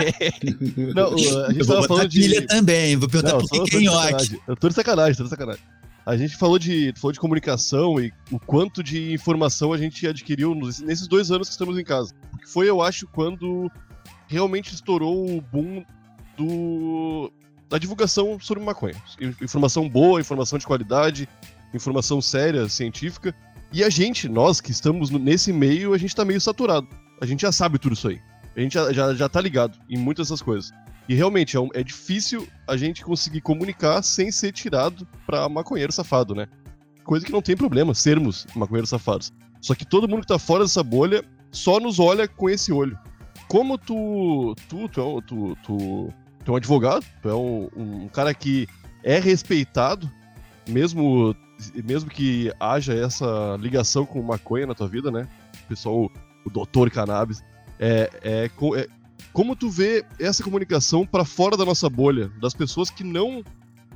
não, 0.94 1.12
a 1.12 1.52
gente 1.52 1.66
tava 1.66 1.86
falando 1.86 2.08
de. 2.08 2.20
Pilha 2.20 2.46
também, 2.46 2.96
vou 2.96 3.06
perguntar 3.06 3.34
não, 3.34 3.40
por 3.40 3.64
que 3.64 3.76
é 3.86 4.40
Eu 4.48 4.56
tô 4.56 4.68
de 4.68 4.74
sacanagem, 4.74 5.14
tô 5.14 5.24
de 5.24 5.28
sacanagem. 5.28 5.62
A 6.06 6.16
gente 6.16 6.36
falou 6.36 6.58
de, 6.58 6.94
falou 6.96 7.12
de 7.12 7.20
comunicação 7.20 8.00
e 8.00 8.12
o 8.30 8.38
quanto 8.38 8.82
de 8.82 9.12
informação 9.12 9.72
a 9.72 9.78
gente 9.78 10.06
adquiriu 10.06 10.54
nesses 10.54 11.06
dois 11.06 11.30
anos 11.30 11.48
que 11.48 11.52
estamos 11.52 11.78
em 11.78 11.84
casa. 11.84 12.14
Foi, 12.46 12.68
eu 12.68 12.80
acho, 12.80 13.06
quando 13.08 13.70
realmente 14.26 14.72
estourou 14.72 15.36
o 15.36 15.40
boom 15.40 15.84
do, 16.36 17.30
da 17.68 17.76
divulgação 17.76 18.38
sobre 18.40 18.64
maconha. 18.64 18.94
Informação 19.42 19.88
boa, 19.88 20.20
informação 20.20 20.58
de 20.58 20.66
qualidade, 20.66 21.28
informação 21.74 22.22
séria, 22.22 22.68
científica. 22.68 23.34
E 23.72 23.82
a 23.82 23.90
gente, 23.90 24.28
nós 24.28 24.60
que 24.60 24.70
estamos 24.70 25.10
nesse 25.10 25.52
meio, 25.52 25.92
a 25.92 25.98
gente 25.98 26.14
tá 26.14 26.24
meio 26.24 26.40
saturado 26.40 26.86
a 27.20 27.26
gente 27.26 27.42
já 27.42 27.52
sabe 27.52 27.78
tudo 27.78 27.94
isso 27.94 28.08
aí. 28.08 28.20
A 28.56 28.60
gente 28.60 28.74
já, 28.74 28.92
já, 28.92 29.14
já 29.14 29.28
tá 29.28 29.40
ligado 29.40 29.78
em 29.88 29.98
muitas 29.98 30.28
dessas 30.28 30.42
coisas. 30.42 30.72
E 31.08 31.14
realmente 31.14 31.56
é, 31.56 31.60
é 31.74 31.82
difícil 31.82 32.48
a 32.66 32.76
gente 32.76 33.04
conseguir 33.04 33.40
comunicar 33.40 34.02
sem 34.02 34.30
ser 34.30 34.52
tirado 34.52 35.06
pra 35.26 35.48
maconheiro 35.48 35.92
safado, 35.92 36.34
né? 36.34 36.48
Coisa 37.04 37.24
que 37.24 37.32
não 37.32 37.42
tem 37.42 37.56
problema 37.56 37.94
sermos 37.94 38.46
maconheiros 38.54 38.90
safados. 38.90 39.32
Só 39.60 39.74
que 39.74 39.84
todo 39.84 40.08
mundo 40.08 40.22
que 40.22 40.26
tá 40.26 40.38
fora 40.38 40.64
dessa 40.64 40.82
bolha 40.82 41.24
só 41.52 41.78
nos 41.78 41.98
olha 42.00 42.26
com 42.26 42.50
esse 42.50 42.72
olho. 42.72 42.98
Como 43.48 43.78
tu. 43.78 44.54
Tu, 44.68 44.88
tu, 44.88 45.00
é, 45.00 45.04
um, 45.04 45.20
tu, 45.22 45.56
tu, 45.62 46.12
tu 46.44 46.50
é 46.50 46.50
um 46.50 46.56
advogado, 46.56 47.04
tu 47.22 47.28
é 47.28 47.34
um, 47.34 47.68
um 47.76 48.08
cara 48.08 48.34
que 48.34 48.66
é 49.04 49.20
respeitado, 49.20 50.10
mesmo 50.68 51.36
mesmo 51.84 52.10
que 52.10 52.52
haja 52.60 52.92
essa 52.92 53.56
ligação 53.58 54.04
com 54.04 54.20
maconha 54.22 54.66
na 54.66 54.74
tua 54.74 54.88
vida, 54.88 55.10
né? 55.10 55.28
O 55.64 55.68
pessoal, 55.68 56.10
o 56.46 56.50
doutor 56.50 56.90
cannabis, 56.90 57.42
é, 57.78 58.08
é, 58.22 58.50
é 58.50 58.88
como 59.32 59.54
tu 59.54 59.68
vê 59.68 60.04
essa 60.18 60.42
comunicação 60.42 61.04
para 61.04 61.24
fora 61.24 61.56
da 61.56 61.64
nossa 61.64 61.90
bolha, 61.90 62.30
das 62.40 62.54
pessoas 62.54 62.88
que 62.88 63.04
não 63.04 63.44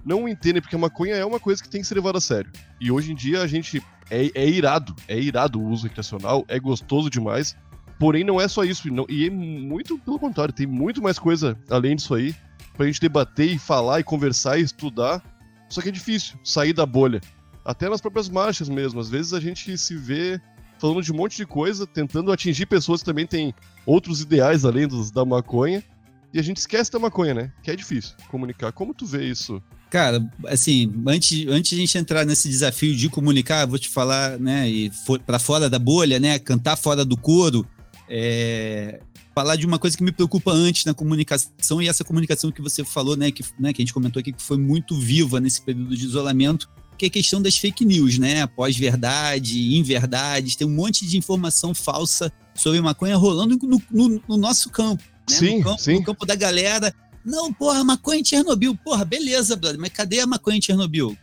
não 0.04 0.26
entendem, 0.26 0.62
porque 0.62 0.74
a 0.74 0.78
maconha 0.78 1.14
é 1.14 1.24
uma 1.24 1.38
coisa 1.38 1.62
que 1.62 1.68
tem 1.68 1.82
que 1.82 1.86
ser 1.86 1.94
levada 1.94 2.16
a 2.18 2.20
sério. 2.22 2.50
E 2.80 2.90
hoje 2.90 3.12
em 3.12 3.14
dia 3.14 3.42
a 3.42 3.46
gente 3.46 3.82
é, 4.10 4.30
é 4.34 4.48
irado, 4.48 4.96
é 5.06 5.18
irado 5.18 5.60
o 5.60 5.68
uso 5.68 5.84
recreacional, 5.84 6.44
é 6.48 6.58
gostoso 6.58 7.10
demais. 7.10 7.54
Porém, 7.98 8.24
não 8.24 8.40
é 8.40 8.48
só 8.48 8.64
isso. 8.64 8.88
E, 8.88 8.90
não, 8.90 9.04
e 9.10 9.26
é 9.26 9.30
muito 9.30 9.98
pelo 9.98 10.18
contrário, 10.18 10.54
tem 10.54 10.66
muito 10.66 11.02
mais 11.02 11.18
coisa 11.18 11.58
além 11.68 11.96
disso 11.96 12.14
aí 12.14 12.34
pra 12.76 12.86
gente 12.86 13.00
debater 13.00 13.52
e 13.52 13.58
falar 13.58 14.00
e 14.00 14.04
conversar 14.04 14.58
e 14.58 14.62
estudar. 14.62 15.22
Só 15.68 15.82
que 15.82 15.90
é 15.90 15.92
difícil 15.92 16.38
sair 16.42 16.72
da 16.72 16.86
bolha. 16.86 17.20
Até 17.62 17.88
nas 17.88 18.00
próprias 18.00 18.28
marchas 18.28 18.70
mesmo. 18.70 19.00
Às 19.00 19.10
vezes 19.10 19.34
a 19.34 19.40
gente 19.40 19.76
se 19.76 19.96
vê 19.96 20.40
falando 20.80 21.02
de 21.02 21.12
um 21.12 21.16
monte 21.16 21.36
de 21.36 21.46
coisa, 21.46 21.86
tentando 21.86 22.32
atingir 22.32 22.66
pessoas 22.66 23.02
que 23.02 23.06
também 23.06 23.26
têm 23.26 23.54
outros 23.84 24.22
ideais 24.22 24.64
além 24.64 24.88
dos 24.88 25.10
da 25.10 25.24
maconha. 25.24 25.84
E 26.32 26.38
a 26.38 26.42
gente 26.42 26.58
esquece 26.58 26.90
da 26.90 26.98
maconha, 26.98 27.34
né? 27.34 27.52
Que 27.62 27.70
é 27.70 27.76
difícil 27.76 28.14
comunicar. 28.28 28.72
Como 28.72 28.94
tu 28.94 29.04
vê 29.04 29.26
isso? 29.26 29.60
Cara, 29.90 30.24
assim, 30.46 30.92
antes, 31.06 31.46
antes 31.48 31.70
de 31.70 31.76
a 31.76 31.80
gente 31.80 31.98
entrar 31.98 32.24
nesse 32.24 32.48
desafio 32.48 32.94
de 32.94 33.08
comunicar, 33.08 33.66
vou 33.66 33.78
te 33.78 33.88
falar, 33.88 34.38
né, 34.38 34.68
e 34.68 34.88
for, 34.88 35.18
para 35.18 35.36
fora 35.40 35.68
da 35.68 35.80
bolha, 35.80 36.20
né, 36.20 36.38
cantar 36.38 36.76
fora 36.76 37.04
do 37.04 37.16
coro, 37.16 37.66
é, 38.08 39.00
falar 39.34 39.56
de 39.56 39.66
uma 39.66 39.80
coisa 39.80 39.96
que 39.96 40.04
me 40.04 40.12
preocupa 40.12 40.52
antes 40.52 40.84
na 40.84 40.94
comunicação 40.94 41.82
e 41.82 41.88
essa 41.88 42.04
comunicação 42.04 42.52
que 42.52 42.62
você 42.62 42.84
falou, 42.84 43.16
né, 43.16 43.32
que, 43.32 43.42
né, 43.58 43.72
que 43.72 43.82
a 43.82 43.84
gente 43.84 43.92
comentou 43.92 44.20
aqui 44.20 44.32
que 44.32 44.42
foi 44.42 44.58
muito 44.58 44.96
viva 44.96 45.40
nesse 45.40 45.60
período 45.60 45.96
de 45.96 46.04
isolamento, 46.04 46.70
que 47.00 47.06
é 47.06 47.08
a 47.08 47.10
questão 47.10 47.40
das 47.40 47.56
fake 47.56 47.82
news, 47.82 48.18
né, 48.18 48.46
pós-verdade, 48.46 49.74
inverdades, 49.74 50.54
tem 50.54 50.66
um 50.66 50.74
monte 50.74 51.06
de 51.06 51.16
informação 51.16 51.74
falsa 51.74 52.30
sobre 52.54 52.78
maconha 52.80 53.16
rolando 53.16 53.58
no, 53.62 53.82
no, 53.90 54.22
no 54.28 54.36
nosso 54.36 54.68
campo, 54.68 55.02
né, 55.30 55.36
sim, 55.36 55.58
no, 55.58 55.64
campo, 55.64 55.80
sim. 55.80 55.94
no 55.94 56.04
campo 56.04 56.26
da 56.26 56.34
galera 56.34 56.94
não, 57.24 57.52
porra, 57.52 57.84
maconha 57.84 58.20
em 58.20 58.24
Chernobyl. 58.24 58.74
Porra, 58.76 59.04
beleza, 59.04 59.54
brother, 59.54 59.78
mas 59.78 59.90
cadê 59.90 60.20
a 60.20 60.26
maconha 60.26 60.58
em 60.58 60.62
Chernobyl? 60.62 61.16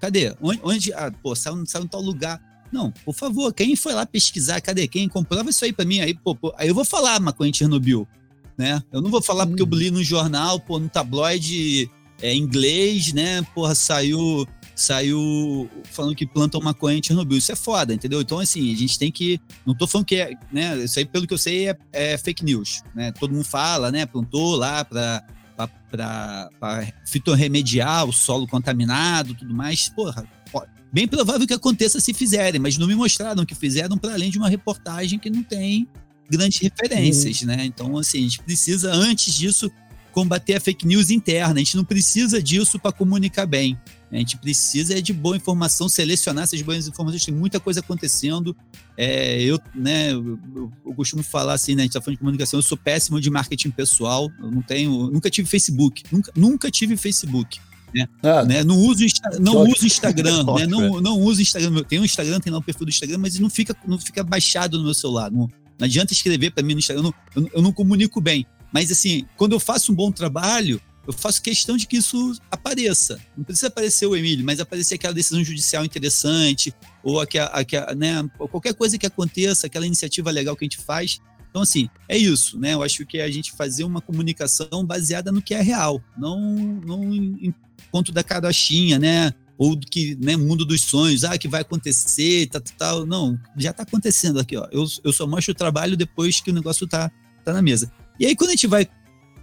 Cadê? 0.00 0.34
Onde? 0.40 0.60
onde 0.62 0.92
ah, 0.92 1.12
pô, 1.22 1.34
saiu, 1.34 1.64
saiu 1.66 1.84
em 1.84 1.88
tal 1.88 2.00
lugar. 2.00 2.40
Não, 2.72 2.90
por 3.04 3.14
favor, 3.14 3.52
quem 3.52 3.76
foi 3.76 3.92
lá 3.92 4.06
pesquisar, 4.06 4.60
cadê? 4.60 4.88
Quem 4.88 5.08
comprova 5.08 5.50
isso 5.50 5.64
aí 5.64 5.72
pra 5.72 5.84
mim? 5.84 6.00
Aí, 6.00 6.14
pô, 6.14 6.34
pô 6.34 6.54
aí 6.56 6.68
eu 6.68 6.74
vou 6.74 6.84
falar 6.84 7.20
maconha 7.20 7.50
em 7.50 7.54
Chernobyl, 7.54 8.06
né? 8.56 8.82
Eu 8.92 9.02
não 9.02 9.10
vou 9.10 9.20
falar 9.20 9.46
porque 9.46 9.62
eu 9.62 9.66
li 9.66 9.90
no 9.90 10.02
jornal, 10.02 10.58
pô, 10.58 10.78
no 10.78 10.88
tabloide 10.88 11.90
é, 12.20 12.34
inglês, 12.34 13.12
né? 13.12 13.42
Porra, 13.54 13.74
saiu 13.74 14.46
saiu 14.82 15.70
falando 15.84 16.14
que 16.14 16.26
plantam 16.26 16.60
maconha 16.60 16.98
em 16.98 17.02
Chernobyl. 17.02 17.38
Isso 17.38 17.52
é 17.52 17.56
foda, 17.56 17.94
entendeu? 17.94 18.20
Então, 18.20 18.38
assim, 18.38 18.72
a 18.72 18.76
gente 18.76 18.98
tem 18.98 19.10
que. 19.10 19.40
Não 19.64 19.74
tô 19.74 19.86
falando 19.86 20.06
que 20.06 20.16
é, 20.16 20.32
né? 20.52 20.76
Isso 20.78 20.98
aí, 20.98 21.04
pelo 21.04 21.26
que 21.26 21.34
eu 21.34 21.38
sei, 21.38 21.68
é, 21.68 21.78
é 21.92 22.18
fake 22.18 22.44
news. 22.44 22.82
Né? 22.94 23.12
Todo 23.12 23.32
mundo 23.32 23.44
fala, 23.44 23.90
né? 23.90 24.06
Plantou 24.06 24.56
lá 24.56 24.84
para 24.84 25.24
para 25.90 26.92
fitorremediar 27.06 28.04
o 28.06 28.12
solo 28.12 28.48
contaminado 28.48 29.34
tudo 29.34 29.54
mais. 29.54 29.88
Porra, 29.88 30.26
bem 30.92 31.06
provável 31.06 31.46
que 31.46 31.54
aconteça 31.54 32.00
se 32.00 32.12
fizerem, 32.12 32.60
mas 32.60 32.76
não 32.76 32.86
me 32.86 32.94
mostraram 32.94 33.44
que 33.44 33.54
fizeram 33.54 33.96
para 33.96 34.14
além 34.14 34.30
de 34.30 34.38
uma 34.38 34.48
reportagem 34.48 35.18
que 35.18 35.30
não 35.30 35.42
tem 35.42 35.86
grandes 36.30 36.60
referências, 36.60 37.42
uhum. 37.42 37.48
né? 37.48 37.64
Então, 37.64 37.96
assim, 37.98 38.18
a 38.18 38.22
gente 38.22 38.42
precisa, 38.42 38.92
antes 38.92 39.34
disso, 39.34 39.70
combater 40.12 40.54
a 40.54 40.60
fake 40.60 40.86
news 40.86 41.10
interna. 41.10 41.54
A 41.54 41.58
gente 41.58 41.76
não 41.76 41.84
precisa 41.84 42.42
disso 42.42 42.78
para 42.78 42.92
comunicar 42.92 43.46
bem. 43.46 43.78
A 44.12 44.18
gente 44.18 44.36
precisa 44.36 44.96
é 44.96 45.00
de 45.00 45.12
boa 45.12 45.36
informação, 45.36 45.88
selecionar 45.88 46.44
essas 46.44 46.60
boas 46.60 46.86
informações. 46.86 47.24
Tem 47.24 47.34
muita 47.34 47.58
coisa 47.58 47.80
acontecendo. 47.80 48.54
É, 48.96 49.40
eu, 49.42 49.58
né, 49.74 50.12
eu, 50.12 50.38
eu, 50.84 50.94
costumo 50.94 51.22
falar 51.22 51.54
assim, 51.54 51.74
né, 51.74 51.82
a 51.82 51.84
gente 51.84 51.94
tá 51.94 52.00
falando 52.00 52.16
de 52.16 52.20
comunicação, 52.20 52.58
eu 52.58 52.62
sou 52.62 52.76
péssimo 52.76 53.18
de 53.18 53.30
marketing 53.30 53.70
pessoal. 53.70 54.30
Eu 54.38 54.50
não 54.50 54.60
tenho, 54.60 55.10
nunca 55.10 55.30
tive 55.30 55.48
Facebook, 55.48 56.02
nunca, 56.12 56.30
nunca 56.36 56.70
tive 56.70 56.94
Facebook. 56.96 57.58
Né? 57.94 58.06
Ah, 58.22 58.44
né? 58.44 58.62
Não 58.62 58.76
uso, 58.76 59.04
não 59.40 59.62
uso 59.62 59.86
Instagram, 59.86 60.44
né? 60.44 60.66
não, 60.66 61.00
não 61.00 61.18
uso 61.18 61.40
Instagram. 61.40 61.82
Tem 61.84 61.98
um 61.98 62.04
Instagram, 62.04 62.38
tem 62.38 62.52
lá 62.52 62.58
o 62.58 62.62
perfil 62.62 62.84
do 62.84 62.90
Instagram, 62.90 63.18
mas 63.18 63.38
não 63.38 63.48
fica, 63.48 63.74
não 63.86 63.98
fica 63.98 64.22
baixado 64.22 64.76
no 64.76 64.84
meu 64.84 64.94
celular. 64.94 65.30
Não, 65.30 65.48
não 65.78 65.86
adianta 65.86 66.12
escrever 66.12 66.50
para 66.50 66.62
mim 66.62 66.74
no 66.74 66.80
Instagram, 66.80 67.12
eu 67.34 67.42
não, 67.42 67.50
eu 67.54 67.62
não 67.62 67.72
comunico 67.72 68.20
bem. 68.20 68.46
Mas 68.72 68.90
assim, 68.90 69.24
quando 69.36 69.52
eu 69.52 69.60
faço 69.60 69.92
um 69.92 69.94
bom 69.94 70.12
trabalho, 70.12 70.80
eu 71.06 71.12
faço 71.12 71.42
questão 71.42 71.76
de 71.76 71.86
que 71.86 71.96
isso 71.96 72.36
apareça. 72.50 73.20
Não 73.36 73.44
precisa 73.44 73.66
aparecer 73.66 74.06
o 74.06 74.14
Emílio, 74.14 74.44
mas 74.44 74.60
aparecer 74.60 74.94
aquela 74.94 75.12
decisão 75.12 75.42
judicial 75.42 75.84
interessante, 75.84 76.72
ou 77.02 77.20
aquela, 77.20 77.48
aquela, 77.48 77.94
né, 77.94 78.28
qualquer 78.50 78.74
coisa 78.74 78.96
que 78.96 79.06
aconteça, 79.06 79.66
aquela 79.66 79.86
iniciativa 79.86 80.30
legal 80.30 80.56
que 80.56 80.64
a 80.64 80.66
gente 80.66 80.78
faz. 80.78 81.20
Então, 81.50 81.62
assim, 81.62 81.88
é 82.08 82.16
isso, 82.16 82.58
né? 82.58 82.72
Eu 82.72 82.82
acho 82.82 83.04
que 83.04 83.18
é 83.18 83.24
a 83.24 83.30
gente 83.30 83.52
fazer 83.52 83.84
uma 83.84 84.00
comunicação 84.00 84.86
baseada 84.86 85.30
no 85.30 85.42
que 85.42 85.52
é 85.54 85.60
real, 85.60 86.02
não, 86.16 86.40
não 86.86 87.12
em 87.12 87.54
ponto 87.90 88.10
da 88.10 88.22
carochinha, 88.22 88.98
né? 88.98 89.34
Ou 89.58 89.76
do 89.76 89.86
que, 89.86 90.16
né, 90.16 90.34
mundo 90.34 90.64
dos 90.64 90.80
sonhos, 90.80 91.24
ah, 91.24 91.36
que 91.36 91.46
vai 91.46 91.60
acontecer, 91.60 92.46
tal, 92.46 92.62
tal. 92.78 93.06
Não, 93.06 93.38
já 93.56 93.70
está 93.70 93.82
acontecendo 93.82 94.40
aqui, 94.40 94.56
ó. 94.56 94.66
Eu, 94.72 94.86
eu 95.04 95.12
só 95.12 95.26
mostro 95.26 95.52
o 95.52 95.54
trabalho 95.54 95.96
depois 95.96 96.40
que 96.40 96.50
o 96.50 96.54
negócio 96.54 96.86
tá, 96.86 97.10
tá 97.44 97.52
na 97.52 97.60
mesa. 97.60 97.92
E 98.18 98.24
aí, 98.24 98.34
quando 98.34 98.50
a 98.50 98.52
gente 98.52 98.66
vai 98.66 98.88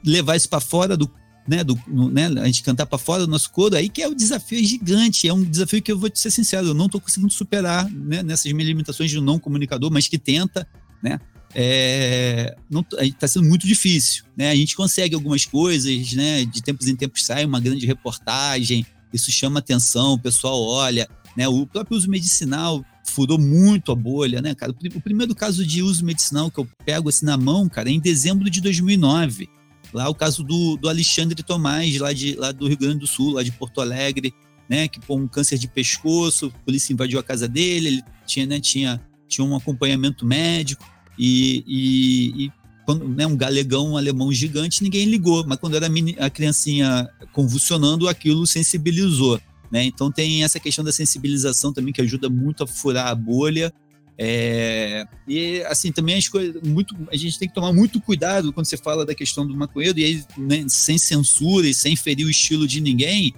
levar 0.03 0.35
isso 0.35 0.49
para 0.49 0.59
fora 0.59 0.97
do 0.97 1.07
né, 1.49 1.63
do, 1.63 1.75
né, 2.11 2.27
a 2.27 2.45
gente 2.45 2.61
cantar 2.61 2.85
para 2.85 2.99
fora 2.99 3.25
do 3.25 3.31
nosso 3.31 3.49
coro, 3.49 3.75
aí 3.75 3.89
que 3.89 4.03
é 4.03 4.07
o 4.07 4.13
desafio 4.13 4.63
gigante, 4.63 5.27
é 5.27 5.33
um 5.33 5.43
desafio 5.43 5.81
que 5.81 5.91
eu 5.91 5.97
vou 5.97 6.07
te 6.07 6.19
ser 6.19 6.29
sincero, 6.29 6.67
eu 6.67 6.73
não 6.75 6.85
estou 6.85 7.01
conseguindo 7.01 7.33
superar 7.33 7.89
né, 7.89 8.21
nessas 8.21 8.51
minhas 8.51 8.67
limitações 8.67 9.09
de 9.09 9.17
um 9.17 9.21
não 9.23 9.39
comunicador, 9.39 9.89
mas 9.91 10.07
que 10.07 10.19
tenta, 10.19 10.67
né, 11.01 11.19
é, 11.55 12.55
está 13.01 13.27
sendo 13.27 13.47
muito 13.47 13.65
difícil, 13.65 14.25
né, 14.37 14.51
a 14.51 14.55
gente 14.55 14.75
consegue 14.75 15.15
algumas 15.15 15.43
coisas, 15.43 16.13
né, 16.13 16.45
de 16.45 16.61
tempos 16.61 16.87
em 16.87 16.95
tempos 16.95 17.25
sai 17.25 17.45
uma 17.45 17.59
grande 17.59 17.83
reportagem, 17.87 18.85
isso 19.11 19.31
chama 19.31 19.57
atenção, 19.57 20.13
o 20.13 20.19
pessoal 20.19 20.61
olha, 20.61 21.09
né, 21.35 21.47
o 21.47 21.65
próprio 21.65 21.97
uso 21.97 22.07
medicinal 22.07 22.85
furou 23.03 23.39
muito 23.39 23.91
a 23.91 23.95
bolha, 23.95 24.39
né, 24.39 24.53
cara, 24.53 24.71
o 24.71 25.01
primeiro 25.01 25.33
caso 25.33 25.65
de 25.65 25.81
uso 25.81 26.05
medicinal 26.05 26.51
que 26.51 26.59
eu 26.59 26.67
pego 26.85 27.09
assim 27.09 27.25
na 27.25 27.37
mão, 27.37 27.67
cara, 27.67 27.89
é 27.89 27.91
em 27.91 27.99
dezembro 27.99 28.51
de 28.51 28.61
2009, 28.61 29.49
Lá 29.93 30.07
o 30.09 30.15
caso 30.15 30.43
do, 30.43 30.77
do 30.77 30.87
Alexandre 30.87 31.41
Tomás, 31.41 31.97
lá, 31.97 32.13
de, 32.13 32.35
lá 32.35 32.51
do 32.51 32.67
Rio 32.67 32.77
Grande 32.77 32.99
do 32.99 33.07
Sul, 33.07 33.33
lá 33.33 33.43
de 33.43 33.51
Porto 33.51 33.81
Alegre, 33.81 34.33
né, 34.69 34.87
que 34.87 34.99
com 34.99 35.15
um 35.15 35.27
câncer 35.27 35.57
de 35.57 35.67
pescoço, 35.67 36.51
a 36.55 36.59
polícia 36.59 36.93
invadiu 36.93 37.19
a 37.19 37.23
casa 37.23 37.47
dele, 37.47 37.87
ele 37.87 38.03
tinha, 38.25 38.45
né, 38.45 38.59
tinha, 38.59 39.01
tinha 39.27 39.43
um 39.43 39.55
acompanhamento 39.55 40.25
médico 40.25 40.85
e, 41.17 41.63
e, 41.67 42.45
e 42.45 42.51
quando, 42.85 43.07
né, 43.07 43.25
um 43.25 43.35
galegão, 43.35 43.91
um 43.91 43.97
alemão 43.97 44.31
gigante, 44.31 44.83
ninguém 44.83 45.05
ligou, 45.05 45.45
mas 45.47 45.57
quando 45.57 45.75
era 45.75 45.87
a, 45.87 46.25
a 46.25 46.29
criancinha 46.29 47.09
convulsionando, 47.33 48.07
aquilo 48.07 48.45
sensibilizou. 48.45 49.39
Né? 49.71 49.83
Então 49.83 50.11
tem 50.11 50.43
essa 50.43 50.59
questão 50.59 50.83
da 50.83 50.91
sensibilização 50.91 51.73
também 51.73 51.93
que 51.93 52.01
ajuda 52.01 52.29
muito 52.29 52.63
a 52.63 52.67
furar 52.67 53.07
a 53.07 53.15
bolha 53.15 53.73
é, 54.21 55.07
e 55.25 55.61
assim, 55.61 55.93
também 55.93 56.17
as 56.17 56.27
coisas, 56.27 56.61
muito, 56.61 56.93
a 57.09 57.15
gente 57.15 57.39
tem 57.39 57.47
que 57.47 57.55
tomar 57.55 57.71
muito 57.71 58.01
cuidado 58.01 58.51
quando 58.51 58.65
você 58.65 58.75
fala 58.75 59.05
da 59.05 59.15
questão 59.15 59.47
do 59.47 59.55
maconheiro, 59.55 59.97
e 59.97 60.03
aí, 60.03 60.23
né, 60.37 60.65
sem 60.67 60.97
censura 60.97 61.65
e 61.65 61.73
sem 61.73 61.95
ferir 61.95 62.25
o 62.25 62.29
estilo 62.29 62.67
de 62.67 62.81
ninguém. 62.81 63.33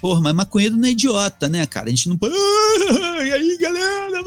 Porra, 0.00 0.20
mas 0.20 0.34
maconheiro 0.34 0.76
não 0.76 0.88
é 0.88 0.90
idiota, 0.90 1.48
né, 1.48 1.64
cara? 1.66 1.86
A 1.86 1.90
gente 1.90 2.08
não. 2.08 2.18
Ah, 2.20 3.24
e 3.24 3.32
aí, 3.32 3.58
galera? 3.58 4.24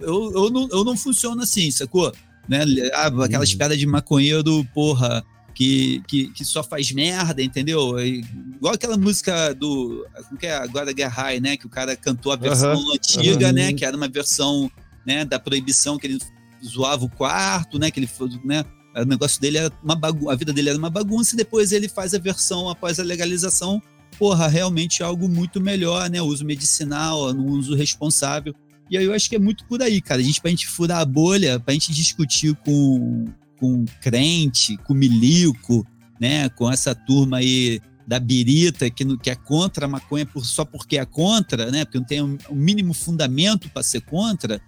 Eu, 0.00 0.32
eu, 0.34 0.50
não, 0.50 0.68
eu 0.70 0.84
não 0.84 0.96
funciono 0.96 1.40
assim, 1.40 1.70
sacou? 1.70 2.12
Né? 2.48 2.64
Ah, 2.92 3.06
aquelas 3.06 3.52
uhum. 3.52 3.58
piadas 3.58 3.78
de 3.78 3.86
maconheiro, 3.86 4.66
porra, 4.74 5.24
que, 5.54 6.02
que, 6.08 6.32
que, 6.32 6.44
só 6.44 6.64
faz 6.64 6.90
merda, 6.90 7.42
entendeu? 7.42 7.98
Igual 8.00 8.74
aquela 8.74 8.98
música 8.98 9.54
do. 9.54 10.04
Como 10.28 10.38
que 10.38 10.46
é? 10.46 10.56
Agora 10.56 10.92
Guerra 10.92 11.38
né? 11.40 11.56
Que 11.56 11.66
o 11.66 11.70
cara 11.70 11.94
cantou 11.94 12.32
a 12.32 12.36
versão 12.36 12.74
uhum, 12.74 12.92
antiga, 12.92 13.46
uhum. 13.46 13.52
né? 13.52 13.72
Que 13.72 13.84
era 13.84 13.96
uma 13.96 14.08
versão 14.08 14.70
né, 15.06 15.24
da 15.24 15.38
proibição 15.38 15.96
que 15.98 16.06
ele 16.06 16.18
zoava 16.64 17.04
o 17.04 17.10
quarto, 17.10 17.78
né, 17.78 17.90
que 17.90 18.00
ele 18.00 18.08
né, 18.44 18.64
o 18.94 19.04
negócio 19.04 19.40
dele 19.40 19.58
era 19.58 19.72
uma 19.82 19.94
bagunça, 19.94 20.32
a 20.32 20.36
vida 20.36 20.52
dele 20.52 20.70
era 20.70 20.78
uma 20.78 20.90
bagunça 20.90 21.34
e 21.34 21.36
depois 21.36 21.72
ele 21.72 21.88
faz 21.88 22.14
a 22.14 22.18
versão 22.18 22.68
após 22.68 22.98
a 22.98 23.02
legalização, 23.02 23.80
porra, 24.18 24.48
realmente 24.48 25.02
algo 25.02 25.28
muito 25.28 25.60
melhor, 25.60 26.08
né, 26.10 26.20
uso 26.20 26.44
medicinal, 26.44 27.32
no 27.32 27.46
uso 27.46 27.74
responsável. 27.74 28.54
E 28.90 28.96
aí 28.96 29.04
eu 29.04 29.12
acho 29.12 29.28
que 29.28 29.36
é 29.36 29.38
muito 29.38 29.64
por 29.66 29.82
aí, 29.82 30.00
cara. 30.00 30.20
A 30.20 30.24
gente 30.24 30.40
pra 30.40 30.50
gente 30.50 30.68
furar 30.68 31.00
a 31.00 31.04
bolha, 31.04 31.58
pra 31.58 31.74
gente 31.74 31.92
discutir 31.92 32.54
com 32.64 33.26
com 33.58 33.86
crente, 34.02 34.76
com 34.78 34.92
milico, 34.92 35.86
né, 36.20 36.48
com 36.50 36.70
essa 36.70 36.94
turma 36.94 37.38
aí 37.38 37.80
da 38.06 38.20
birita 38.20 38.88
que, 38.88 39.16
que 39.16 39.30
é 39.30 39.34
contra 39.34 39.86
a 39.86 39.88
maconha 39.88 40.24
por, 40.24 40.44
só 40.44 40.64
porque 40.64 40.96
é 40.96 41.04
contra, 41.04 41.70
né? 41.72 41.84
Porque 41.84 41.98
não 41.98 42.06
tem 42.06 42.22
um, 42.22 42.38
um 42.50 42.54
mínimo 42.54 42.94
fundamento 42.94 43.68
para 43.68 43.82
ser 43.82 44.02
contra 44.02 44.60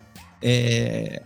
é, 0.42 1.23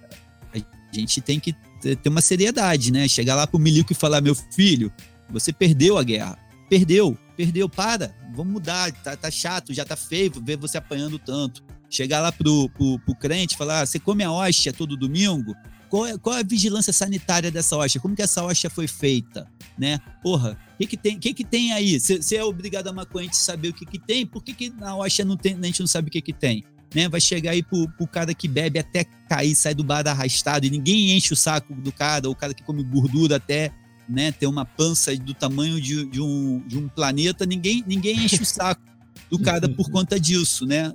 a 0.54 0.96
gente 0.96 1.20
tem 1.20 1.40
que 1.40 1.54
ter 1.80 2.08
uma 2.08 2.20
seriedade, 2.20 2.92
né? 2.92 3.08
Chegar 3.08 3.34
lá 3.34 3.46
pro 3.46 3.58
Milico 3.58 3.92
e 3.92 3.96
falar: 3.96 4.20
meu 4.20 4.34
filho, 4.34 4.92
você 5.30 5.52
perdeu 5.52 5.98
a 5.98 6.02
guerra. 6.02 6.38
Perdeu. 6.68 7.18
perdeu, 7.36 7.68
para, 7.68 8.14
vamos 8.34 8.52
mudar, 8.52 8.90
tá, 8.92 9.14
tá 9.16 9.30
chato, 9.30 9.74
já 9.74 9.84
tá 9.84 9.96
feio 9.96 10.32
ver 10.42 10.56
você 10.56 10.78
apanhando 10.78 11.18
tanto. 11.18 11.62
Chegar 11.90 12.20
lá 12.20 12.32
pro, 12.32 12.68
pro, 12.70 12.98
pro 13.00 13.14
crente 13.14 13.54
e 13.54 13.58
falar, 13.58 13.82
ah, 13.82 13.86
você 13.86 13.98
come 13.98 14.24
a 14.24 14.32
hóstia 14.32 14.72
todo 14.72 14.96
domingo? 14.96 15.54
Qual 15.90 16.06
é, 16.06 16.16
qual 16.16 16.36
é 16.36 16.40
a 16.40 16.42
vigilância 16.42 16.90
sanitária 16.90 17.50
dessa 17.50 17.76
hóstia? 17.76 18.00
Como 18.00 18.16
que 18.16 18.22
essa 18.22 18.42
hóstia 18.42 18.70
foi 18.70 18.88
feita? 18.88 19.46
Né? 19.76 20.00
Porra, 20.22 20.56
o 20.74 20.78
que, 20.78 20.86
que, 20.86 20.96
tem, 20.96 21.18
que, 21.18 21.34
que 21.34 21.44
tem 21.44 21.72
aí? 21.72 22.00
Você 22.00 22.36
é 22.36 22.42
obrigado 22.42 22.88
a 22.88 22.92
maconha 22.94 23.28
a 23.28 23.32
saber 23.34 23.68
o 23.68 23.74
que, 23.74 23.84
que 23.84 23.98
tem, 23.98 24.24
por 24.24 24.42
que, 24.42 24.54
que 24.54 24.70
na 24.70 24.96
hóstia 24.96 25.22
não 25.22 25.36
tem, 25.36 25.54
a 25.54 25.66
gente 25.66 25.80
não 25.80 25.86
sabe 25.86 26.08
o 26.08 26.10
que, 26.10 26.22
que 26.22 26.32
tem? 26.32 26.64
Né? 26.94 27.08
Vai 27.08 27.20
chegar 27.20 27.52
aí 27.52 27.62
pro, 27.62 27.88
pro 27.96 28.06
cara 28.06 28.34
que 28.34 28.46
bebe 28.46 28.78
até 28.78 29.04
cair, 29.28 29.54
sai 29.54 29.74
do 29.74 29.84
bar 29.84 30.06
arrastado 30.06 30.66
e 30.66 30.70
ninguém 30.70 31.16
enche 31.16 31.32
o 31.32 31.36
saco 31.36 31.74
do 31.74 31.90
cara, 31.92 32.28
ou 32.28 32.34
o 32.34 32.36
cara 32.36 32.52
que 32.52 32.62
come 32.62 32.82
gordura 32.82 33.36
até 33.36 33.72
né, 34.08 34.32
ter 34.32 34.46
uma 34.46 34.64
pança 34.64 35.16
do 35.16 35.32
tamanho 35.32 35.80
de, 35.80 36.04
de, 36.06 36.20
um, 36.20 36.62
de 36.66 36.76
um 36.76 36.88
planeta, 36.88 37.46
ninguém, 37.46 37.82
ninguém 37.86 38.24
enche 38.24 38.42
o 38.42 38.46
saco 38.46 38.82
do 39.30 39.38
cara 39.38 39.68
por 39.68 39.88
conta 39.90 40.20
disso, 40.20 40.66
né? 40.66 40.92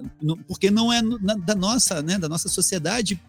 Porque 0.48 0.70
não 0.70 0.94
é 0.94 1.02
da 1.44 1.56
nossa, 1.56 2.02
né, 2.02 2.20
da 2.20 2.30
nossa 2.30 2.48
sociedade. 2.48 3.20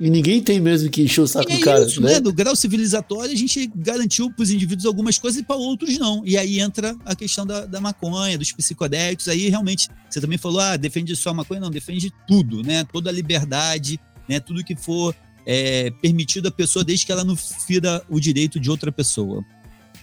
E 0.00 0.10
ninguém 0.10 0.42
tem 0.42 0.60
mesmo 0.60 0.90
que 0.90 1.02
encher 1.02 1.20
o 1.20 1.26
saco 1.26 1.48
do 1.48 1.56
é 1.56 1.60
cara, 1.60 1.84
isso, 1.84 2.00
né? 2.00 2.14
né? 2.14 2.20
Do 2.20 2.32
grau 2.32 2.56
civilizatório, 2.56 3.32
a 3.32 3.36
gente 3.36 3.70
garantiu 3.74 4.30
para 4.32 4.42
os 4.42 4.50
indivíduos 4.50 4.86
algumas 4.86 5.18
coisas 5.18 5.40
e 5.40 5.44
para 5.44 5.56
outros 5.56 5.96
não. 5.98 6.22
E 6.24 6.36
aí 6.36 6.60
entra 6.60 6.96
a 7.04 7.14
questão 7.14 7.46
da, 7.46 7.66
da 7.66 7.80
maconha, 7.80 8.36
dos 8.36 8.52
psicodélicos. 8.52 9.28
Aí 9.28 9.48
realmente, 9.48 9.88
você 10.08 10.20
também 10.20 10.38
falou, 10.38 10.60
ah, 10.60 10.76
defende 10.76 11.14
só 11.14 11.30
a 11.30 11.34
maconha? 11.34 11.60
Não, 11.60 11.70
defende 11.70 12.12
tudo, 12.26 12.62
né? 12.62 12.84
Toda 12.92 13.10
a 13.10 13.12
liberdade, 13.12 14.00
né? 14.28 14.40
Tudo 14.40 14.64
que 14.64 14.74
for 14.74 15.14
é, 15.46 15.90
permitido 16.02 16.48
à 16.48 16.50
pessoa 16.50 16.84
desde 16.84 17.06
que 17.06 17.12
ela 17.12 17.24
não 17.24 17.36
fira 17.36 18.02
o 18.08 18.18
direito 18.18 18.58
de 18.58 18.70
outra 18.70 18.90
pessoa. 18.90 19.44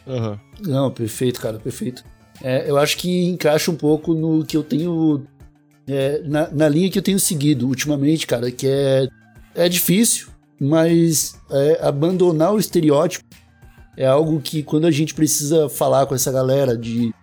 Uhum. 0.06 0.38
Não, 0.62 0.92
perfeito, 0.92 1.40
cara, 1.40 1.60
perfeito. 1.60 2.04
É, 2.42 2.70
eu 2.70 2.78
acho 2.78 2.98
que 2.98 3.26
encaixa 3.26 3.70
um 3.70 3.76
pouco 3.76 4.14
no 4.14 4.46
que 4.46 4.56
eu 4.56 4.64
tenho. 4.64 5.26
É, 5.88 6.22
na, 6.24 6.50
na, 6.52 6.70
linha 6.70 6.90
que 6.90 7.00
eu 7.00 7.04
tenho 7.04 7.20
seguido 7.20 7.68
ultimamente, 7.68 8.28
cara, 8.28 8.52
que 8.52 8.68
é, 8.68 9.08
é 9.56 9.70
difícil, 9.70 10.28
mas 10.60 11.36
é, 11.50 11.80
abandonar 11.82 12.54
o 12.54 12.60
estereótipo 12.60 13.26
é 13.98 14.06
algo 14.06 14.40
que 14.40 14.64
quando 14.64 14.86
a 14.86 14.92
gente 14.92 15.14
precisa 15.14 15.68
falar 15.68 16.06
com 16.06 16.16
essa 16.16 16.32
galera 16.32 16.78
de 16.78 17.14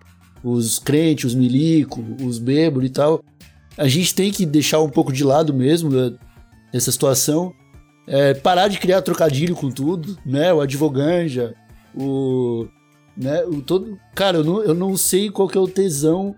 os 0.43 0.79
crentes, 0.79 1.25
os 1.25 1.35
milico, 1.35 2.03
os 2.23 2.37
bêbados 2.37 2.87
e 2.87 2.91
tal, 2.91 3.23
a 3.77 3.87
gente 3.87 4.13
tem 4.13 4.31
que 4.31 4.45
deixar 4.45 4.79
um 4.81 4.89
pouco 4.89 5.11
de 5.11 5.23
lado 5.23 5.53
mesmo 5.53 5.89
né, 5.89 6.13
essa 6.71 6.91
situação 6.91 7.53
é, 8.07 8.33
parar 8.33 8.69
de 8.69 8.79
criar 8.79 9.01
trocadilho 9.01 9.53
com 9.55 9.69
tudo, 9.69 10.17
né? 10.25 10.53
O 10.53 10.61
advoganja, 10.61 11.53
o. 11.93 12.65
Né, 13.15 13.43
o 13.45 13.61
todo, 13.61 13.99
cara, 14.15 14.37
eu 14.37 14.43
não, 14.43 14.63
eu 14.63 14.73
não 14.73 14.95
sei 14.95 15.29
qual 15.29 15.47
que 15.47 15.57
é 15.57 15.61
o 15.61 15.67
tesão 15.67 16.35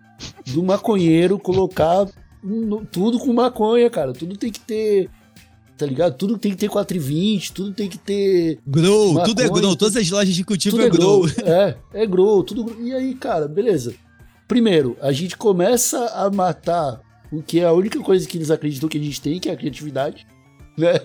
do 0.48 0.64
maconheiro 0.64 1.38
colocar 1.38 2.08
um, 2.44 2.86
tudo 2.86 3.20
com 3.20 3.32
maconha, 3.34 3.90
cara. 3.90 4.14
Tudo 4.14 4.38
tem 4.38 4.52
que 4.52 4.62
ter 4.62 5.10
tá 5.80 5.86
ligado? 5.86 6.18
Tudo 6.18 6.38
tem 6.38 6.52
que 6.52 6.58
ter 6.58 6.70
4,20, 6.70 7.54
tudo 7.54 7.74
tem 7.74 7.88
que 7.88 7.98
ter. 7.98 8.60
Grow, 8.68 9.14
maconha, 9.14 9.26
tudo 9.26 9.42
é 9.42 9.48
grow, 9.48 9.76
todas 9.78 9.96
as 9.96 10.10
lojas 10.10 10.36
de 10.36 10.44
cultivo 10.44 10.82
é, 10.82 10.86
é 10.86 10.90
grow. 10.90 11.26
É, 11.42 11.78
é 11.94 12.06
grow, 12.06 12.44
tudo. 12.44 12.76
E 12.84 12.94
aí, 12.94 13.16
cara, 13.16 13.48
beleza. 13.48 13.96
Primeiro, 14.46 14.98
a 15.02 15.14
gente 15.14 15.38
começa 15.38 16.06
a 16.08 16.30
matar 16.30 17.02
o 17.32 17.42
que 17.42 17.62
é 17.62 17.66
a 17.66 17.72
única 17.72 17.98
coisa 18.02 18.28
que 18.28 18.38
eles 18.38 18.52
acreditam 18.52 18.90
que 18.90 18.98
a 18.98 19.02
gente 19.02 19.22
tem, 19.22 19.40
que 19.40 19.50
é 19.50 19.54
a 19.54 19.58
criatividade, 19.58 20.28
né? 20.78 21.00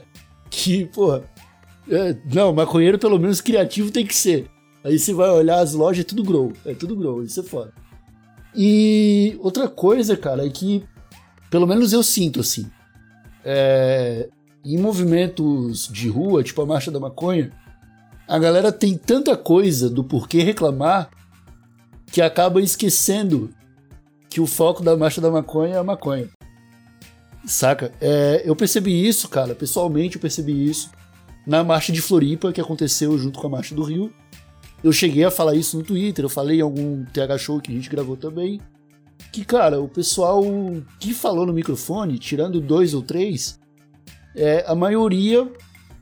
que, 0.50 0.86
porra, 0.86 1.22
é, 1.88 2.16
não, 2.32 2.52
maconheiro 2.52 2.98
pelo 2.98 3.18
menos 3.18 3.40
criativo 3.40 3.92
tem 3.92 4.04
que 4.04 4.14
ser. 4.14 4.50
Aí 4.82 4.98
você 4.98 5.14
vai 5.14 5.30
olhar 5.30 5.60
as 5.60 5.72
lojas, 5.72 6.00
é 6.00 6.04
tudo 6.04 6.24
grow, 6.24 6.52
é 6.66 6.74
tudo 6.74 6.96
grow, 6.96 7.22
isso 7.22 7.38
é 7.40 7.42
foda. 7.42 7.72
E 8.56 9.36
outra 9.40 9.68
coisa, 9.68 10.16
cara, 10.16 10.44
é 10.44 10.50
que, 10.50 10.84
pelo 11.48 11.66
menos 11.66 11.92
eu 11.92 12.02
sinto 12.02 12.40
assim, 12.40 12.66
é, 13.44 14.28
em 14.64 14.78
movimentos 14.78 15.88
de 15.88 16.08
rua, 16.08 16.42
tipo 16.42 16.62
a 16.62 16.66
Marcha 16.66 16.90
da 16.90 16.98
Maconha, 16.98 17.52
a 18.26 18.38
galera 18.38 18.72
tem 18.72 18.96
tanta 18.96 19.36
coisa 19.36 19.90
do 19.90 20.02
porquê 20.02 20.42
reclamar 20.42 21.10
que 22.06 22.22
acaba 22.22 22.62
esquecendo 22.62 23.50
que 24.30 24.40
o 24.40 24.46
foco 24.46 24.82
da 24.82 24.96
Marcha 24.96 25.20
da 25.20 25.30
Maconha 25.30 25.74
é 25.74 25.78
a 25.78 25.84
maconha. 25.84 26.28
Saca? 27.46 27.92
É, 28.00 28.42
eu 28.44 28.56
percebi 28.56 29.06
isso, 29.06 29.28
cara, 29.28 29.54
pessoalmente 29.54 30.16
eu 30.16 30.22
percebi 30.22 30.68
isso 30.68 30.90
na 31.46 31.62
marcha 31.62 31.92
de 31.92 32.00
Floripa, 32.00 32.52
que 32.52 32.60
aconteceu 32.60 33.18
junto 33.18 33.38
com 33.38 33.46
a 33.46 33.50
marcha 33.50 33.74
do 33.74 33.82
Rio. 33.82 34.10
Eu 34.82 34.92
cheguei 34.92 35.24
a 35.24 35.30
falar 35.30 35.54
isso 35.54 35.76
no 35.76 35.82
Twitter, 35.82 36.24
eu 36.24 36.28
falei 36.30 36.58
em 36.58 36.62
algum 36.62 37.04
TH 37.04 37.38
Show 37.38 37.60
que 37.60 37.70
a 37.70 37.74
gente 37.74 37.90
gravou 37.90 38.16
também. 38.16 38.60
Que, 39.30 39.44
cara, 39.44 39.80
o 39.80 39.88
pessoal 39.88 40.42
que 40.98 41.12
falou 41.12 41.44
no 41.44 41.52
microfone, 41.52 42.18
tirando 42.18 42.60
dois 42.60 42.94
ou 42.94 43.02
três, 43.02 43.58
é, 44.34 44.64
a 44.66 44.74
maioria 44.74 45.46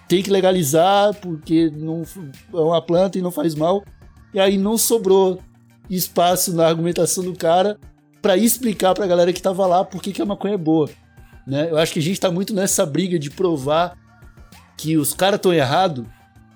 tem 0.06 0.22
que 0.22 0.30
legalizar 0.30 1.14
porque 1.14 1.72
não 1.74 2.04
é 2.52 2.56
uma 2.56 2.80
planta 2.80 3.18
e 3.18 3.22
não 3.22 3.32
faz 3.32 3.56
mal. 3.56 3.82
E 4.32 4.38
aí 4.38 4.56
não 4.56 4.78
sobrou 4.78 5.40
espaço 5.90 6.54
na 6.54 6.66
argumentação 6.66 7.24
do 7.24 7.34
cara 7.34 7.76
para 8.20 8.36
explicar 8.36 8.94
pra 8.94 9.06
galera 9.06 9.32
que 9.32 9.40
tava 9.40 9.66
lá 9.66 9.84
por 9.84 10.02
que, 10.02 10.20
a 10.20 10.26
maconha 10.26 10.54
é 10.54 10.58
boa. 10.58 10.88
Né? 11.46 11.70
Eu 11.70 11.78
acho 11.78 11.92
que 11.92 11.98
a 11.98 12.02
gente 12.02 12.20
tá 12.20 12.30
muito 12.30 12.52
nessa 12.54 12.84
briga 12.84 13.18
de 13.18 13.30
provar 13.30 13.96
que 14.76 14.96
os 14.96 15.14
caras 15.14 15.38
estão 15.38 15.54
errados, 15.54 16.04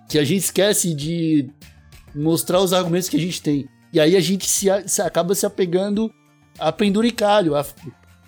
que 0.09 0.19
a 0.19 0.25
gente 0.25 0.41
esquece 0.41 0.95
de 0.95 1.49
mostrar 2.15 2.61
os 2.61 2.73
argumentos 2.73 3.09
que 3.09 3.17
a 3.17 3.21
gente 3.21 3.41
tem. 3.41 3.69
E 3.93 4.01
aí 4.01 4.17
a 4.17 4.21
gente 4.21 4.49
se, 4.49 4.67
se 4.87 5.03
acaba 5.03 5.35
se 5.35 5.47
apegando 5.47 6.13
a 6.59 6.71
penduricalho. 6.73 7.57
A, 7.57 7.65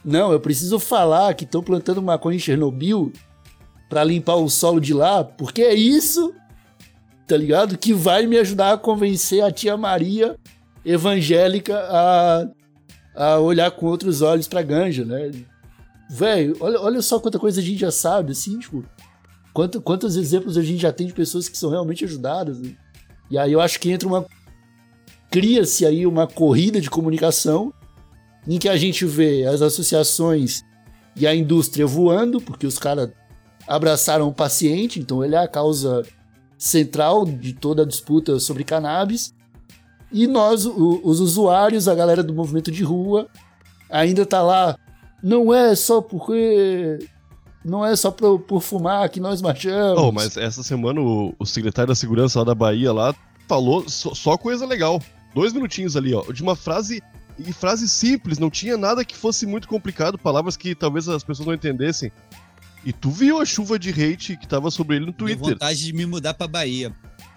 não, 0.05 0.33
eu 0.33 0.41
preciso 0.41 0.79
falar 0.79 1.35
que 1.35 1.45
estão 1.45 1.63
plantando 1.63 2.03
maconha 2.03 2.37
em 2.37 2.41
Chernobyl 2.41 3.13
para 3.89 4.05
limpar 4.05 4.37
o 4.37 4.49
solo 4.49 4.81
de 4.81 4.95
lá, 4.95 5.23
porque 5.23 5.63
é 5.63 5.75
isso, 5.75 6.33
tá 7.27 7.37
ligado? 7.37 7.77
Que 7.77 7.93
vai 7.93 8.27
me 8.27 8.39
ajudar 8.39 8.73
a 8.73 8.79
convencer 8.79 9.45
a 9.45 9.53
tia 9.53 9.77
Maria 9.77 10.37
evangélica 10.85 11.77
a, 11.89 12.49
a 13.15 13.39
olhar 13.39 13.71
com 13.71 13.87
outros 13.87 14.23
olhos 14.23 14.49
pra 14.49 14.63
ganja, 14.63 15.05
né? 15.05 15.31
Velho, 16.11 16.57
olha, 16.61 16.81
olha 16.81 17.03
só 17.03 17.19
quanta 17.19 17.39
coisa 17.39 17.61
a 17.61 17.65
gente 17.65 17.81
já 17.81 17.91
sabe, 17.91 18.33
assim, 18.33 18.59
tipo, 18.59 18.85
quanto, 19.53 19.81
quantos 19.81 20.17
exemplos 20.17 20.57
a 20.57 20.63
gente 20.63 20.81
já 20.81 20.93
tem 20.93 21.07
de 21.07 21.13
pessoas 21.13 21.49
que 21.49 21.57
são 21.57 21.71
realmente 21.71 22.05
ajudadas. 22.05 22.59
Né? 22.59 22.75
E 23.31 23.39
aí 23.39 23.53
eu 23.53 23.61
acho 23.61 23.81
que 23.81 23.91
entra 23.91 24.09
uma 24.09 24.27
cria-se 25.31 25.87
aí 25.87 26.07
uma 26.07 26.27
corrida 26.27 26.79
de 26.79 26.91
comunicação 26.91 27.73
em 28.47 28.59
que 28.59 28.69
a 28.69 28.77
gente 28.77 29.07
vê 29.07 29.47
as 29.47 29.63
associações 29.63 30.63
e 31.17 31.27
a 31.27 31.35
indústria 31.35 31.87
voando, 31.87 32.41
porque 32.41 32.67
os 32.67 32.79
caras 32.79 33.11
abraçaram 33.67 34.29
o 34.29 34.35
paciente, 34.35 35.01
então 35.01 35.25
ele 35.25 35.35
é 35.35 35.39
a 35.39 35.49
causa 35.49 36.03
central 36.59 37.25
de 37.25 37.53
toda 37.55 37.83
a 37.83 37.87
disputa 37.87 38.39
sobre 38.39 38.65
cannabis. 38.65 39.35
E 40.13 40.27
nós, 40.27 40.67
o, 40.67 41.01
os 41.03 41.21
usuários, 41.21 41.89
a 41.89 41.95
galera 41.95 42.23
do 42.23 42.35
movimento 42.35 42.71
de 42.71 42.83
rua, 42.83 43.29
ainda 43.91 44.27
tá 44.27 44.43
lá. 44.43 44.77
Não 45.23 45.53
é 45.53 45.75
só 45.75 46.01
porque. 46.01 46.99
Não 47.65 47.87
é 47.87 47.95
só 47.95 48.11
por, 48.11 48.41
por 48.41 48.61
fumar 48.61 49.09
que 49.09 49.21
nós 49.21 49.41
marchamos. 49.41 50.03
Oh, 50.03 50.11
mas 50.11 50.37
essa 50.37 50.63
semana 50.63 51.01
o, 51.01 51.33
o 51.39 51.47
secretário 51.47 51.89
da 51.89 51.95
segurança 51.95 52.41
lá 52.41 52.45
da 52.45 52.55
Bahia 52.55 52.93
lá 52.93 53.15
falou 53.47 53.89
só, 53.89 54.13
só 54.15 54.37
coisa 54.37 54.67
legal 54.67 55.01
dois 55.35 55.53
minutinhos 55.53 55.97
ali, 55.97 56.15
ó, 56.15 56.23
de 56.33 56.43
uma 56.43 56.55
frase 56.55 57.03
e 57.39 57.53
frase 57.53 57.89
simples, 57.89 58.39
não 58.39 58.51
tinha 58.51 58.77
nada 58.77 59.05
que 59.05 59.17
fosse 59.17 59.47
muito 59.47 59.67
complicado, 59.67 60.19
palavras 60.19 60.57
que 60.57 60.75
talvez 60.75 61.09
as 61.09 61.25
pessoas 61.25 61.47
não 61.47 61.55
entendessem. 61.55 62.13
E 62.85 62.93
tu 62.93 63.11
viu 63.11 63.41
a 63.41 63.45
chuva 63.45 63.79
de 63.79 63.91
hate 63.91 64.37
que 64.37 64.47
tava 64.47 64.71
sobre 64.71 64.97
ele 64.97 65.07
no 65.07 65.13
Twitter. 65.13 65.41
Deu 65.41 65.51
vontade 65.53 65.85
de 65.85 65.93
me 65.93 66.05
mudar 66.05 66.35
pra 66.35 66.49
Bahia. 66.49 66.93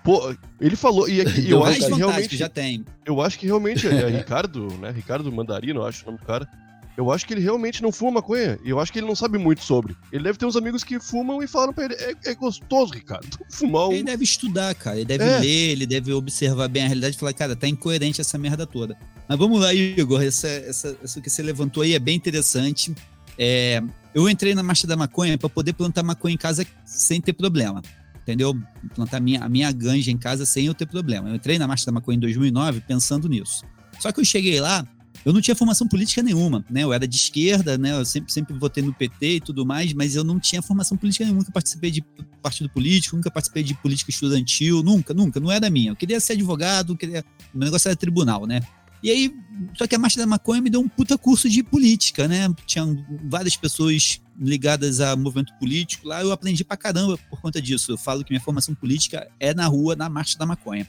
Pô, 0.06 0.36
ele 0.62 0.76
falou, 0.76 1.10
e, 1.10 1.24
e 1.39 1.50
eu 1.50 1.63
acho 1.65 1.80
que 1.80 1.94
realmente. 1.94 2.38
Já 2.38 2.48
tem. 2.48 2.86
Eu 3.04 3.20
acho 3.20 3.39
que 3.39 3.48
realmente 3.48 3.88
é, 3.88 4.04
é 4.04 4.08
Ricardo, 4.18 4.68
né? 4.80 4.91
Ricardo 4.91 5.32
Mandarino, 5.32 5.82
eu 5.82 5.86
acho 5.86 6.04
o 6.04 6.06
nome 6.06 6.20
do 6.20 6.26
cara. 6.26 6.48
Eu 6.96 7.12
acho 7.12 7.26
que 7.26 7.34
ele 7.34 7.41
realmente 7.41 7.82
não 7.84 7.91
fuma 7.91 8.12
maconha. 8.12 8.58
E 8.63 8.70
eu 8.70 8.80
acho 8.80 8.94
que 8.94 9.00
ele 9.00 9.08
não 9.08 9.15
sabe 9.15 9.38
muito 9.38 9.62
sobre. 9.62 9.98
Ele 10.13 10.24
deve 10.24 10.38
ter 10.38 10.46
uns 10.46 10.56
amigos 10.56 10.82
que 10.82 10.98
fumam 10.98 11.41
e 11.41 11.48
falam 11.48 11.74
pra 11.74 11.86
ele: 11.86 11.96
é, 11.96 12.13
é 12.24 12.36
gostoso, 12.36 12.94
Ricardo. 12.94 13.28
Fumar 13.50 13.89
um... 13.89 13.94
Ele 13.94 14.04
deve 14.04 14.24
estudar, 14.24 14.76
cara. 14.76 14.96
Ele 14.96 15.06
deve 15.06 15.24
é. 15.26 15.39
ler, 15.39 15.72
ele 15.72 15.86
deve 15.88 16.13
observar 16.13 16.70
bem 16.70 16.84
a 16.84 16.88
realidade 16.88 17.15
e 17.15 17.20
falar: 17.20 17.34
cara, 17.34 17.56
tá 17.56 17.68
incoerente 17.68 18.22
essa 18.22 18.38
merda 18.38 18.68
toda. 18.68 18.96
Mas 19.28 19.38
vamos 19.39 19.60
lá, 19.60 19.74
Igor. 19.74 20.22
Essa, 20.22 20.48
essa, 20.48 20.96
essa 21.04 21.20
que 21.20 21.32
você 21.32 21.41
levantou 21.41 21.82
aí 21.82 21.96
é 21.96 22.00
bem 22.00 22.15
interessante. 22.15 22.94
É, 23.38 23.82
eu 24.13 24.30
entrei 24.30 24.54
na 24.54 24.62
Marcha 24.62 24.86
da 24.86 24.96
Maconha 24.96 25.36
para 25.36 25.50
poder 25.50 25.74
plantar 25.74 26.04
maconha 26.04 26.36
em 26.36 26.38
casa 26.38 26.65
sem 26.86 27.20
ter 27.20 27.34
problema. 27.34 27.82
Entendeu? 28.25 28.59
Plantar 28.95 29.21
minha, 29.21 29.43
a 29.43 29.47
minha 29.47 29.71
ganja 29.71 30.09
em 30.09 30.17
casa 30.17 30.45
sem 30.45 30.65
eu 30.65 30.73
ter 30.73 30.88
problema. 30.88 31.29
Eu 31.29 31.35
entrei 31.35 31.59
na 31.59 31.67
Marcha 31.67 31.85
da 31.85 31.91
Maconha 31.91 32.17
em 32.17 32.19
2009 32.19 32.81
pensando 32.81 33.29
nisso. 33.29 33.63
Só 33.99 34.11
que 34.11 34.19
eu 34.19 34.25
cheguei 34.25 34.59
lá, 34.59 34.85
eu 35.23 35.31
não 35.31 35.39
tinha 35.39 35.55
formação 35.55 35.88
política 35.88 36.21
nenhuma, 36.23 36.65
né? 36.69 36.83
Eu 36.83 36.91
era 36.91 37.07
de 37.07 37.15
esquerda, 37.15 37.77
né? 37.77 37.91
Eu 37.91 38.03
sempre, 38.03 38.33
sempre 38.33 38.57
votei 38.57 38.83
no 38.83 38.93
PT 38.93 39.35
e 39.35 39.39
tudo 39.39 39.65
mais, 39.65 39.93
mas 39.93 40.15
eu 40.15 40.23
não 40.23 40.39
tinha 40.39 40.61
formação 40.61 40.97
política 40.97 41.23
nenhuma. 41.23 41.39
Nunca 41.39 41.51
participei 41.51 41.91
de 41.91 42.03
partido 42.41 42.69
político, 42.69 43.15
nunca 43.15 43.29
participei 43.29 43.63
de 43.63 43.75
política 43.75 44.09
estudantil, 44.09 44.83
nunca, 44.83 45.13
nunca. 45.13 45.39
Não 45.39 45.51
era 45.51 45.69
minha. 45.69 45.91
Eu 45.91 45.95
queria 45.95 46.19
ser 46.19 46.33
advogado, 46.33 46.97
queria... 46.97 47.23
o 47.53 47.57
meu 47.57 47.65
negócio 47.65 47.88
era 47.88 47.95
tribunal, 47.95 48.45
né? 48.45 48.61
E 49.03 49.12
aí, 49.12 49.36
só 49.77 49.86
que 49.86 49.95
a 49.95 49.99
Marcha 49.99 50.17
da 50.17 50.25
Maconha 50.25 50.62
me 50.62 50.69
deu 50.69 50.81
um 50.81 50.88
puta 50.88 51.17
curso 51.17 51.49
de 51.49 51.62
política, 51.62 52.27
né? 52.27 52.53
Tinham 52.65 53.05
várias 53.29 53.55
pessoas 53.55 54.21
ligadas 54.39 54.99
a 54.99 55.15
movimento 55.15 55.53
político 55.60 56.08
lá, 56.08 56.21
eu 56.21 56.31
aprendi 56.31 56.63
pra 56.63 56.75
caramba 56.75 57.17
por 57.29 57.39
conta 57.39 57.62
disso. 57.62 57.91
Eu 57.91 57.97
falo 57.97 58.23
que 58.23 58.31
minha 58.31 58.41
formação 58.41 58.75
política 58.75 59.27
é 59.39 59.53
na 59.53 59.67
rua, 59.67 59.95
na 59.95 60.10
Marcha 60.10 60.38
da 60.38 60.45
Maconha. 60.45 60.88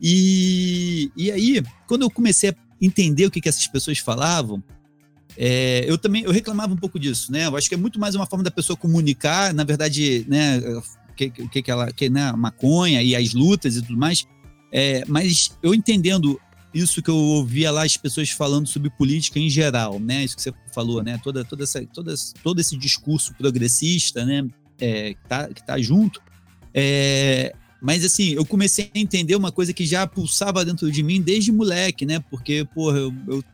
E, 0.00 1.10
e 1.16 1.30
aí, 1.30 1.62
quando 1.86 2.02
eu 2.02 2.10
comecei 2.10 2.50
a 2.50 2.54
entender 2.80 3.26
o 3.26 3.30
que, 3.30 3.40
que 3.40 3.48
essas 3.48 3.66
pessoas 3.66 3.98
falavam, 3.98 4.62
é, 5.36 5.84
eu 5.86 5.98
também 5.98 6.22
eu 6.22 6.32
reclamava 6.32 6.72
um 6.72 6.76
pouco 6.76 6.98
disso, 6.98 7.30
né? 7.30 7.46
Eu 7.46 7.56
acho 7.56 7.68
que 7.68 7.74
é 7.74 7.78
muito 7.78 7.98
mais 8.00 8.14
uma 8.14 8.26
forma 8.26 8.42
da 8.42 8.50
pessoa 8.50 8.76
comunicar, 8.76 9.52
na 9.52 9.64
verdade, 9.64 10.24
né? 10.28 10.58
O 10.58 11.14
que, 11.14 11.30
que, 11.30 11.62
que 11.62 11.70
ela, 11.70 11.90
que, 11.92 12.08
né? 12.08 12.28
A 12.28 12.36
maconha 12.36 13.02
e 13.02 13.14
as 13.14 13.32
lutas 13.32 13.76
e 13.76 13.82
tudo 13.82 13.96
mais. 13.96 14.26
É, 14.72 15.04
mas 15.06 15.56
eu 15.62 15.74
entendendo 15.74 16.40
isso 16.76 17.02
que 17.02 17.10
eu 17.10 17.16
ouvia 17.16 17.70
lá 17.70 17.84
as 17.84 17.96
pessoas 17.96 18.30
falando 18.30 18.66
sobre 18.66 18.90
política 18.90 19.38
em 19.38 19.48
geral, 19.48 19.98
né? 19.98 20.24
Isso 20.24 20.36
que 20.36 20.42
você 20.42 20.52
falou, 20.72 21.02
né? 21.02 21.18
Toda, 21.22 21.44
toda 21.44 21.64
essa, 21.64 21.84
toda, 21.86 22.14
todo 22.42 22.60
esse 22.60 22.76
discurso 22.76 23.34
progressista, 23.34 24.24
né? 24.24 24.46
É, 24.78 25.14
que, 25.14 25.28
tá, 25.28 25.48
que 25.48 25.66
tá 25.66 25.80
junto. 25.80 26.20
É, 26.74 27.54
mas 27.80 28.04
assim, 28.04 28.32
eu 28.34 28.44
comecei 28.44 28.90
a 28.94 28.98
entender 28.98 29.36
uma 29.36 29.50
coisa 29.50 29.72
que 29.72 29.86
já 29.86 30.06
pulsava 30.06 30.64
dentro 30.64 30.90
de 30.90 31.02
mim 31.02 31.22
desde 31.22 31.50
moleque, 31.50 32.04
né? 32.04 32.20
Porque, 32.30 32.66
porra, 32.74 32.98
eu, 32.98 33.14
eu, 33.26 33.44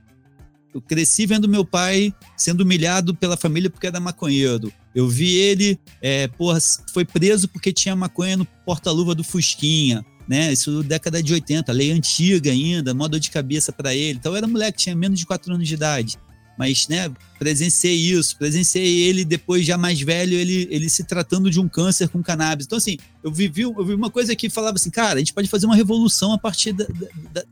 eu 0.74 0.80
cresci 0.80 1.24
vendo 1.24 1.48
meu 1.48 1.64
pai 1.64 2.12
sendo 2.36 2.62
humilhado 2.62 3.14
pela 3.14 3.36
família 3.36 3.70
porque 3.70 3.86
era 3.86 4.00
maconheiro. 4.00 4.72
Eu 4.94 5.08
vi 5.08 5.36
ele, 5.36 5.78
é, 6.00 6.26
porra, 6.26 6.58
foi 6.92 7.04
preso 7.04 7.46
porque 7.48 7.72
tinha 7.72 7.94
maconha 7.94 8.36
no 8.36 8.44
porta-luva 8.44 9.14
do 9.14 9.22
Fusquinha 9.22 10.04
né? 10.32 10.50
Isso 10.50 10.82
década 10.82 11.22
de 11.22 11.30
80, 11.34 11.70
lei 11.72 11.92
antiga 11.92 12.50
ainda, 12.50 12.94
modo 12.94 13.20
de 13.20 13.30
cabeça 13.30 13.70
para 13.70 13.94
ele. 13.94 14.18
Então 14.18 14.32
eu 14.32 14.36
era 14.36 14.46
moleque, 14.46 14.78
tinha 14.78 14.96
menos 14.96 15.18
de 15.18 15.26
4 15.26 15.52
anos 15.52 15.68
de 15.68 15.74
idade. 15.74 16.18
Mas, 16.58 16.88
né, 16.88 17.10
presenciei 17.38 17.94
isso, 17.94 18.36
presenciei 18.38 19.02
ele 19.02 19.26
depois 19.26 19.66
já 19.66 19.76
mais 19.76 20.00
velho, 20.00 20.34
ele, 20.34 20.66
ele 20.70 20.88
se 20.88 21.04
tratando 21.04 21.50
de 21.50 21.60
um 21.60 21.68
câncer 21.68 22.08
com 22.08 22.22
cannabis. 22.22 22.64
Então, 22.64 22.78
assim, 22.78 22.96
eu 23.22 23.30
vivi, 23.30 23.62
eu 23.62 23.84
vi 23.84 23.92
uma 23.92 24.10
coisa 24.10 24.34
que 24.34 24.48
falava 24.48 24.76
assim, 24.76 24.90
cara, 24.90 25.16
a 25.16 25.18
gente 25.18 25.34
pode 25.34 25.48
fazer 25.48 25.66
uma 25.66 25.76
revolução 25.76 26.32
a 26.32 26.38
partir 26.38 26.72
da, 26.72 26.86
da, 27.30 27.44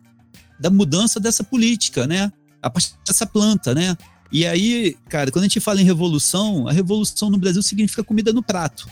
da 0.58 0.70
mudança 0.70 1.20
dessa 1.20 1.44
política, 1.44 2.06
né? 2.06 2.32
A 2.62 2.70
partir 2.70 2.92
dessa 3.06 3.26
planta, 3.26 3.74
né? 3.74 3.94
E 4.32 4.46
aí, 4.46 4.96
cara, 5.08 5.30
quando 5.30 5.44
a 5.44 5.48
gente 5.48 5.60
fala 5.60 5.82
em 5.82 5.84
revolução, 5.84 6.66
a 6.66 6.72
revolução 6.72 7.28
no 7.28 7.38
Brasil 7.38 7.62
significa 7.62 8.02
comida 8.02 8.32
no 8.32 8.42
prato. 8.42 8.88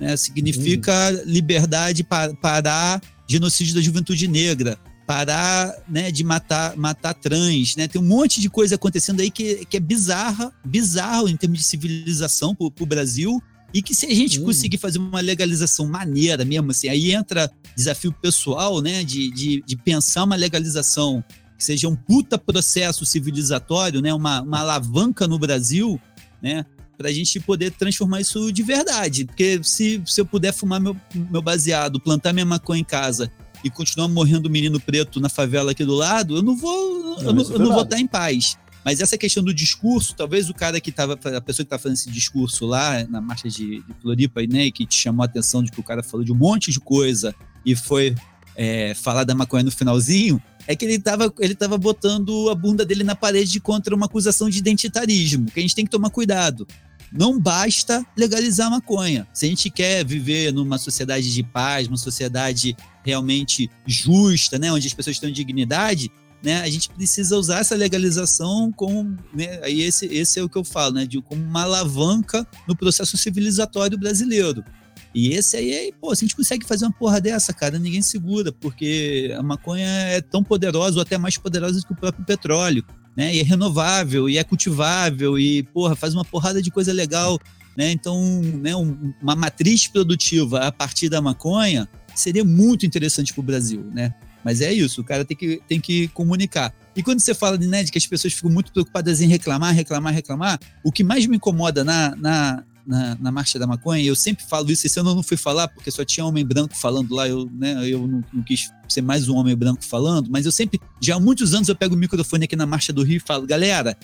Né? 0.00 0.16
Significa 0.16 0.92
uhum. 1.10 1.22
liberdade 1.26 2.02
para 2.02 2.34
parar 2.34 3.00
genocídio 3.30 3.76
da 3.76 3.80
juventude 3.80 4.26
negra, 4.26 4.76
parar 5.06 5.72
né, 5.88 6.10
de 6.10 6.24
matar, 6.24 6.76
matar 6.76 7.14
trans, 7.14 7.76
né? 7.76 7.86
Tem 7.86 8.00
um 8.00 8.04
monte 8.04 8.40
de 8.40 8.50
coisa 8.50 8.74
acontecendo 8.74 9.20
aí 9.20 9.30
que, 9.30 9.64
que 9.66 9.76
é 9.76 9.80
bizarra, 9.80 10.52
bizarro 10.64 11.28
em 11.28 11.36
termos 11.36 11.58
de 11.58 11.64
civilização 11.64 12.54
para 12.54 12.68
o 12.80 12.86
Brasil. 12.86 13.40
E 13.72 13.82
que 13.82 13.94
se 13.94 14.04
a 14.06 14.12
gente 14.12 14.40
uhum. 14.40 14.46
conseguir 14.46 14.78
fazer 14.78 14.98
uma 14.98 15.20
legalização 15.20 15.86
maneira 15.86 16.44
mesmo, 16.44 16.72
assim, 16.72 16.88
aí 16.88 17.12
entra 17.12 17.48
desafio 17.76 18.12
pessoal, 18.12 18.80
né? 18.82 19.04
De, 19.04 19.30
de, 19.30 19.62
de 19.64 19.76
pensar 19.76 20.24
uma 20.24 20.34
legalização 20.34 21.22
que 21.56 21.62
seja 21.62 21.88
um 21.88 21.94
puta 21.94 22.36
processo 22.36 23.06
civilizatório, 23.06 24.00
né? 24.00 24.12
Uma, 24.12 24.42
uma 24.42 24.58
alavanca 24.58 25.28
no 25.28 25.38
Brasil, 25.38 26.00
né? 26.42 26.66
Para 27.00 27.08
a 27.08 27.12
gente 27.14 27.40
poder 27.40 27.70
transformar 27.70 28.20
isso 28.20 28.52
de 28.52 28.62
verdade. 28.62 29.24
Porque 29.24 29.58
se, 29.62 30.02
se 30.04 30.20
eu 30.20 30.26
puder 30.26 30.52
fumar 30.52 30.78
meu, 30.78 30.94
meu 31.14 31.40
baseado, 31.40 31.98
plantar 31.98 32.34
minha 32.34 32.44
maconha 32.44 32.82
em 32.82 32.84
casa 32.84 33.32
e 33.64 33.70
continuar 33.70 34.06
morrendo 34.06 34.50
menino 34.50 34.78
preto 34.78 35.18
na 35.18 35.30
favela 35.30 35.70
aqui 35.70 35.82
do 35.82 35.94
lado, 35.94 36.36
eu 36.36 36.42
não 36.42 36.54
vou, 36.54 37.02
não, 37.02 37.22
eu 37.22 37.32
não, 37.32 37.42
é 37.42 37.54
eu 37.54 37.58
não 37.58 37.72
vou 37.72 37.84
estar 37.84 37.98
em 37.98 38.06
paz. 38.06 38.58
Mas 38.84 39.00
essa 39.00 39.16
questão 39.16 39.42
do 39.42 39.54
discurso, 39.54 40.14
talvez 40.14 40.50
o 40.50 40.54
cara 40.54 40.78
que 40.78 40.90
estava, 40.90 41.14
a 41.14 41.40
pessoa 41.40 41.64
que 41.64 41.68
estava 41.68 41.82
fazendo 41.82 41.96
esse 41.96 42.10
discurso 42.10 42.66
lá 42.66 43.02
na 43.08 43.18
marcha 43.18 43.48
de, 43.48 43.82
de 43.82 43.94
Floripa, 44.02 44.42
né, 44.42 44.70
que 44.70 44.84
te 44.84 44.96
chamou 44.96 45.22
a 45.22 45.24
atenção 45.24 45.62
de 45.62 45.70
que 45.70 45.80
o 45.80 45.82
cara 45.82 46.02
falou 46.02 46.22
de 46.22 46.32
um 46.32 46.36
monte 46.36 46.70
de 46.70 46.80
coisa 46.80 47.34
e 47.64 47.74
foi 47.74 48.14
é, 48.54 48.92
falar 48.92 49.24
da 49.24 49.34
maconha 49.34 49.64
no 49.64 49.70
finalzinho, 49.70 50.42
é 50.66 50.76
que 50.76 50.84
ele 50.84 50.96
estava 50.96 51.32
ele 51.38 51.54
tava 51.54 51.78
botando 51.78 52.50
a 52.50 52.54
bunda 52.54 52.84
dele 52.84 53.04
na 53.04 53.16
parede 53.16 53.58
contra 53.58 53.94
uma 53.94 54.04
acusação 54.04 54.50
de 54.50 54.58
identitarismo, 54.58 55.46
que 55.46 55.60
a 55.60 55.62
gente 55.62 55.74
tem 55.74 55.86
que 55.86 55.90
tomar 55.90 56.10
cuidado 56.10 56.66
não 57.12 57.38
basta 57.38 58.04
legalizar 58.16 58.68
a 58.68 58.70
maconha. 58.70 59.26
Se 59.32 59.46
a 59.46 59.48
gente 59.48 59.70
quer 59.70 60.04
viver 60.04 60.52
numa 60.52 60.78
sociedade 60.78 61.32
de 61.32 61.42
paz, 61.42 61.88
uma 61.88 61.96
sociedade 61.96 62.76
realmente 63.04 63.70
justa, 63.86 64.58
né, 64.58 64.72
onde 64.72 64.86
as 64.86 64.94
pessoas 64.94 65.18
têm 65.18 65.32
dignidade, 65.32 66.10
né, 66.42 66.60
a 66.62 66.70
gente 66.70 66.88
precisa 66.90 67.36
usar 67.36 67.60
essa 67.60 67.74
legalização 67.74 68.72
como, 68.72 69.16
né, 69.34 69.60
aí 69.62 69.82
esse, 69.82 70.06
esse 70.06 70.38
é 70.38 70.42
o 70.42 70.48
que 70.48 70.56
eu 70.56 70.64
falo, 70.64 70.94
né, 70.94 71.06
de 71.06 71.20
como 71.20 71.42
uma 71.42 71.62
alavanca 71.62 72.46
no 72.66 72.76
processo 72.76 73.16
civilizatório 73.16 73.98
brasileiro. 73.98 74.64
E 75.12 75.32
esse 75.32 75.56
aí, 75.56 75.92
pô, 76.00 76.14
se 76.14 76.24
a 76.24 76.26
gente 76.26 76.36
consegue 76.36 76.64
fazer 76.64 76.84
uma 76.84 76.92
porra 76.92 77.20
dessa, 77.20 77.52
cara, 77.52 77.78
ninguém 77.80 78.00
segura, 78.00 78.52
porque 78.52 79.34
a 79.36 79.42
maconha 79.42 79.86
é 79.86 80.20
tão 80.20 80.42
poderosa, 80.44 80.96
ou 80.96 81.02
até 81.02 81.18
mais 81.18 81.36
poderosa 81.36 81.80
do 81.80 81.86
que 81.86 81.92
o 81.92 81.96
próprio 81.96 82.24
petróleo 82.24 82.84
né? 83.16 83.34
E 83.34 83.40
é 83.40 83.42
renovável, 83.42 84.28
e 84.28 84.38
é 84.38 84.44
cultivável, 84.44 85.38
e, 85.38 85.62
porra, 85.62 85.96
faz 85.96 86.14
uma 86.14 86.24
porrada 86.24 86.62
de 86.62 86.70
coisa 86.70 86.92
legal, 86.92 87.38
né? 87.76 87.90
Então, 87.90 88.40
né, 88.42 88.74
um, 88.74 89.12
uma 89.20 89.34
matriz 89.34 89.86
produtiva 89.86 90.60
a 90.60 90.72
partir 90.72 91.08
da 91.08 91.20
maconha 91.20 91.88
seria 92.14 92.44
muito 92.44 92.84
interessante 92.84 93.32
para 93.32 93.40
o 93.40 93.44
Brasil, 93.44 93.84
né? 93.92 94.14
Mas 94.44 94.60
é 94.60 94.72
isso, 94.72 95.00
o 95.00 95.04
cara 95.04 95.24
tem 95.24 95.36
que, 95.36 95.60
tem 95.68 95.80
que 95.80 96.08
comunicar. 96.08 96.74
E 96.96 97.02
quando 97.02 97.20
você 97.20 97.34
fala 97.34 97.58
de, 97.58 97.66
né, 97.66 97.84
de 97.84 97.92
que 97.92 97.98
as 97.98 98.06
pessoas 98.06 98.32
ficam 98.32 98.50
muito 98.50 98.72
preocupadas 98.72 99.20
em 99.20 99.28
reclamar, 99.28 99.74
reclamar, 99.74 100.12
reclamar, 100.14 100.58
o 100.82 100.90
que 100.90 101.04
mais 101.04 101.26
me 101.26 101.36
incomoda 101.36 101.84
na, 101.84 102.16
na, 102.16 102.64
na, 102.90 103.16
na, 103.20 103.30
Marcha 103.30 103.58
da 103.58 103.66
Maconha, 103.66 104.02
eu 104.02 104.16
sempre 104.16 104.44
falo 104.44 104.70
isso, 104.70 104.84
esse 104.84 104.98
ano 104.98 105.10
eu 105.10 105.14
não 105.14 105.22
fui 105.22 105.36
falar, 105.36 105.68
porque 105.68 105.90
só 105.90 106.04
tinha 106.04 106.26
homem 106.26 106.44
branco 106.44 106.76
falando 106.76 107.14
lá, 107.14 107.28
eu, 107.28 107.48
né, 107.52 107.88
eu 107.88 108.06
não, 108.06 108.24
não, 108.32 108.42
quis 108.42 108.72
ser 108.88 109.00
mais 109.00 109.28
um 109.28 109.36
homem 109.36 109.54
branco 109.54 109.84
falando, 109.84 110.28
mas 110.28 110.44
eu 110.44 110.50
sempre, 110.50 110.80
já 111.00 111.14
há 111.14 111.20
muitos 111.20 111.54
anos 111.54 111.68
eu 111.68 111.76
pego 111.76 111.94
o 111.94 111.98
microfone 111.98 112.44
aqui 112.44 112.56
na 112.56 112.66
Marcha 112.66 112.92
do 112.92 113.04
Rio 113.04 113.18
e 113.18 113.20
falo, 113.20 113.46
galera, 113.46 113.96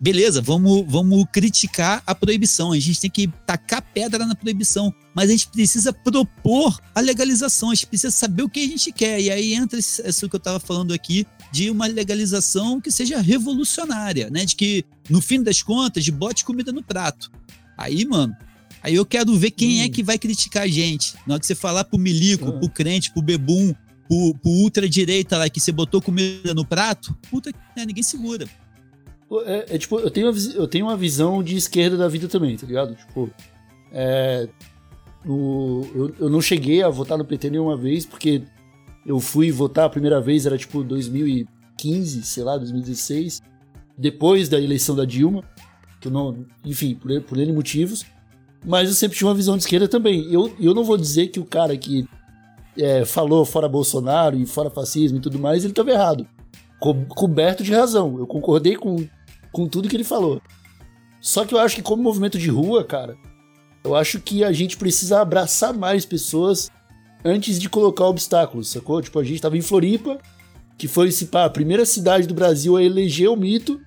beleza, 0.00 0.42
vamos, 0.42 0.84
vamos 0.88 1.24
criticar 1.30 2.02
a 2.04 2.12
proibição, 2.12 2.72
a 2.72 2.78
gente 2.80 3.00
tem 3.00 3.10
que 3.10 3.28
tacar 3.46 3.80
pedra 3.80 4.26
na 4.26 4.34
proibição, 4.34 4.92
mas 5.14 5.28
a 5.28 5.32
gente 5.32 5.48
precisa 5.48 5.92
propor 5.92 6.80
a 6.92 7.00
legalização, 7.00 7.70
a 7.70 7.74
gente 7.74 7.86
precisa 7.86 8.10
saber 8.10 8.42
o 8.42 8.48
que 8.48 8.64
a 8.64 8.66
gente 8.66 8.90
quer, 8.90 9.20
e 9.20 9.30
aí 9.30 9.54
entra 9.54 9.78
isso 9.78 10.28
que 10.28 10.34
eu 10.34 10.38
estava 10.38 10.58
falando 10.58 10.92
aqui, 10.92 11.24
de 11.52 11.70
uma 11.70 11.86
legalização 11.86 12.80
que 12.80 12.90
seja 12.90 13.20
revolucionária, 13.20 14.30
né, 14.30 14.44
de 14.44 14.56
que, 14.56 14.84
no 15.08 15.20
fim 15.20 15.42
das 15.42 15.62
contas, 15.62 16.08
bote 16.08 16.44
comida 16.44 16.72
no 16.72 16.82
prato. 16.82 17.30
Aí, 17.80 18.04
mano, 18.04 18.36
aí 18.82 18.94
eu 18.94 19.06
quero 19.06 19.34
ver 19.36 19.50
quem 19.52 19.80
é 19.80 19.82
hum. 19.82 19.86
é 19.86 19.88
que 19.88 20.02
vai 20.02 20.18
criticar 20.18 20.64
a 20.64 20.68
gente. 20.68 21.14
Na 21.26 21.34
hora 21.34 21.40
que 21.40 21.46
você 21.46 21.54
falar 21.54 21.82
pro 21.84 21.98
milico, 21.98 22.52
pro 22.52 22.68
crente, 22.68 23.10
pro 23.10 23.22
bebum, 23.22 23.74
pro, 24.06 24.34
pro 24.34 24.50
ultra-direita 24.50 25.38
lá, 25.38 25.48
que 25.48 25.58
você 25.58 25.72
botou 25.72 26.02
comida 26.02 26.52
no 26.52 26.64
prato, 26.64 27.16
puta, 27.30 27.50
né, 27.74 27.86
ninguém 27.86 28.02
segura. 28.02 28.46
É, 29.46 29.76
é, 29.76 29.78
tipo, 29.78 29.98
eu 29.98 30.10
tenho, 30.10 30.30
uma, 30.30 30.38
eu 30.54 30.68
tenho 30.68 30.86
uma 30.86 30.96
visão 30.96 31.42
de 31.42 31.56
esquerda 31.56 31.96
da 31.96 32.06
vida 32.06 32.28
também, 32.28 32.54
tá 32.54 32.66
ligado? 32.66 32.94
Tipo, 32.94 33.30
é, 33.92 34.46
o, 35.24 35.86
eu, 35.94 36.14
eu 36.20 36.28
não 36.28 36.42
cheguei 36.42 36.82
a 36.82 36.90
votar 36.90 37.16
no 37.16 37.24
PT 37.24 37.48
nenhuma 37.48 37.78
vez, 37.78 38.04
porque 38.04 38.42
eu 39.06 39.18
fui 39.20 39.50
votar 39.50 39.86
a 39.86 39.90
primeira 39.90 40.20
vez, 40.20 40.44
era 40.44 40.58
tipo 40.58 40.84
2015, 40.84 42.24
sei 42.24 42.42
lá, 42.44 42.58
2016, 42.58 43.40
depois 43.96 44.50
da 44.50 44.60
eleição 44.60 44.94
da 44.94 45.06
Dilma 45.06 45.44
que 46.00 46.08
eu 46.08 46.12
não, 46.12 46.44
enfim, 46.64 46.94
por, 46.94 47.20
por 47.22 47.38
N 47.38 47.52
motivos, 47.52 48.04
mas 48.64 48.88
eu 48.88 48.94
sempre 48.94 49.16
tive 49.16 49.28
uma 49.28 49.34
visão 49.34 49.56
de 49.56 49.62
esquerda 49.62 49.86
também. 49.86 50.32
Eu, 50.32 50.52
eu 50.58 50.74
não 50.74 50.84
vou 50.84 50.96
dizer 50.96 51.28
que 51.28 51.40
o 51.40 51.44
cara 51.44 51.76
que 51.76 52.06
é, 52.76 53.04
falou 53.04 53.44
fora 53.44 53.68
Bolsonaro 53.68 54.36
e 54.36 54.46
fora 54.46 54.70
fascismo 54.70 55.18
e 55.18 55.20
tudo 55.20 55.38
mais, 55.38 55.64
ele 55.64 55.72
estava 55.72 55.90
errado. 55.90 56.26
Co 56.78 56.94
coberto 57.08 57.62
de 57.62 57.72
razão. 57.72 58.18
Eu 58.18 58.26
concordei 58.26 58.76
com, 58.76 59.06
com 59.52 59.68
tudo 59.68 59.88
que 59.88 59.96
ele 59.96 60.04
falou. 60.04 60.40
Só 61.20 61.44
que 61.44 61.54
eu 61.54 61.58
acho 61.58 61.76
que 61.76 61.82
como 61.82 62.02
movimento 62.02 62.38
de 62.38 62.48
rua, 62.48 62.82
cara, 62.82 63.16
eu 63.84 63.94
acho 63.94 64.20
que 64.20 64.42
a 64.42 64.52
gente 64.52 64.76
precisa 64.76 65.20
abraçar 65.20 65.74
mais 65.74 66.06
pessoas 66.06 66.70
antes 67.24 67.58
de 67.58 67.68
colocar 67.68 68.06
obstáculos, 68.06 68.70
sacou? 68.70 69.02
Tipo, 69.02 69.18
a 69.18 69.24
gente 69.24 69.40
tava 69.40 69.56
em 69.56 69.62
Floripa, 69.62 70.18
que 70.78 70.88
foi 70.88 71.10
pá, 71.30 71.44
a 71.44 71.50
primeira 71.50 71.84
cidade 71.84 72.26
do 72.26 72.34
Brasil 72.34 72.76
a 72.76 72.82
eleger 72.82 73.28
o 73.28 73.36
mito, 73.36 73.80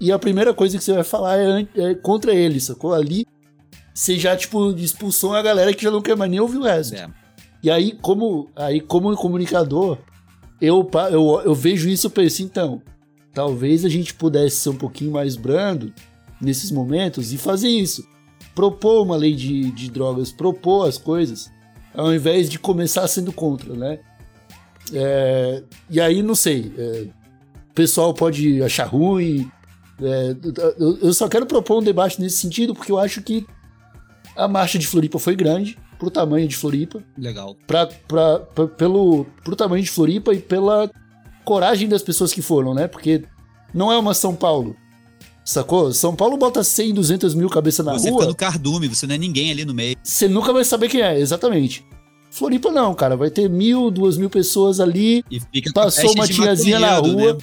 e 0.00 0.12
a 0.12 0.18
primeira 0.18 0.52
coisa 0.52 0.76
que 0.76 0.84
você 0.84 0.92
vai 0.92 1.04
falar 1.04 1.38
é, 1.38 1.66
é 1.76 1.94
contra 1.94 2.34
ele, 2.34 2.60
sacou? 2.60 2.92
Ali, 2.92 3.26
você 3.94 4.18
já, 4.18 4.36
tipo, 4.36 4.72
expulsou 4.72 5.34
a 5.34 5.42
galera 5.42 5.72
que 5.72 5.82
já 5.82 5.90
não 5.90 6.02
quer 6.02 6.16
mais 6.16 6.30
nem 6.30 6.40
ouvir 6.40 6.58
o 6.58 6.62
resto. 6.62 6.94
É. 6.94 7.08
E 7.62 7.70
aí, 7.70 7.92
como, 7.92 8.50
aí, 8.54 8.80
como 8.80 9.14
comunicador, 9.16 9.98
eu, 10.60 10.88
eu, 11.10 11.42
eu 11.44 11.54
vejo 11.54 11.88
isso 11.88 12.06
e 12.06 12.10
penso, 12.10 12.42
então, 12.42 12.82
talvez 13.32 13.84
a 13.84 13.88
gente 13.88 14.14
pudesse 14.14 14.56
ser 14.56 14.68
um 14.68 14.76
pouquinho 14.76 15.10
mais 15.10 15.34
brando 15.36 15.92
nesses 16.40 16.70
momentos 16.70 17.32
e 17.32 17.38
fazer 17.38 17.68
isso. 17.68 18.06
Propor 18.54 19.02
uma 19.02 19.16
lei 19.16 19.34
de, 19.34 19.70
de 19.70 19.90
drogas, 19.90 20.30
propor 20.30 20.86
as 20.88 20.98
coisas, 20.98 21.50
ao 21.94 22.14
invés 22.14 22.48
de 22.48 22.58
começar 22.58 23.08
sendo 23.08 23.32
contra, 23.32 23.74
né? 23.74 23.98
É, 24.92 25.62
e 25.88 26.00
aí, 26.00 26.22
não 26.22 26.34
sei, 26.34 26.72
é, 26.76 27.06
o 27.70 27.74
pessoal 27.74 28.12
pode 28.14 28.62
achar 28.62 28.84
ruim. 28.84 29.50
É, 30.02 30.36
eu, 31.02 31.12
só 31.12 31.28
quero 31.28 31.46
propor 31.46 31.78
um 31.78 31.82
debate 31.82 32.20
nesse 32.20 32.36
sentido, 32.38 32.74
porque 32.74 32.92
eu 32.92 32.98
acho 32.98 33.22
que 33.22 33.46
a 34.36 34.46
marcha 34.46 34.78
de 34.78 34.86
Floripa 34.86 35.18
foi 35.18 35.34
grande, 35.34 35.78
pro 35.98 36.10
tamanho 36.10 36.46
de 36.46 36.54
Floripa 36.56 37.02
Legal. 37.16 37.56
pra, 37.66 37.86
pra, 37.86 38.38
pra- 38.40 38.66
pelo 38.68 39.24
pro 39.42 39.56
tamanho 39.56 39.82
de 39.82 39.90
Floripa 39.90 40.34
e 40.34 40.38
pela 40.38 40.90
coragem 41.44 41.88
das 41.88 42.02
pessoas 42.02 42.32
que 42.32 42.42
foram, 42.42 42.74
né? 42.74 42.86
Porque 42.86 43.24
não 43.72 43.90
é 43.90 43.98
uma 43.98 44.12
São 44.12 44.34
Paulo. 44.34 44.76
Sacou? 45.44 45.92
São 45.94 46.14
Paulo 46.14 46.36
bota 46.36 46.62
100, 46.64 46.92
200 46.92 47.34
mil 47.34 47.48
cabeça 47.48 47.82
na 47.82 47.92
você 47.92 48.10
rua, 48.10 48.18
fica 48.20 48.30
no 48.30 48.36
cardume, 48.36 48.88
você 48.88 49.06
não 49.06 49.14
é 49.14 49.18
ninguém 49.18 49.50
ali 49.52 49.64
no 49.64 49.72
meio. 49.72 49.96
você 50.02 50.26
nunca 50.28 50.52
vai 50.52 50.64
saber 50.64 50.88
quem 50.88 51.00
é, 51.00 51.18
exatamente. 51.18 51.86
Floripa 52.32 52.70
não, 52.70 52.92
cara. 52.94 53.16
Vai 53.16 53.30
ter 53.30 53.48
mil, 53.48 53.90
duas 53.90 54.18
mil 54.18 54.28
pessoas 54.28 54.80
ali. 54.80 55.24
E 55.30 55.40
fica 55.40 55.72
Passou 55.72 56.12
uma 56.12 56.26
tiazinha 56.26 56.78
na 56.78 56.96
rua. 56.98 57.32
né? 57.34 57.38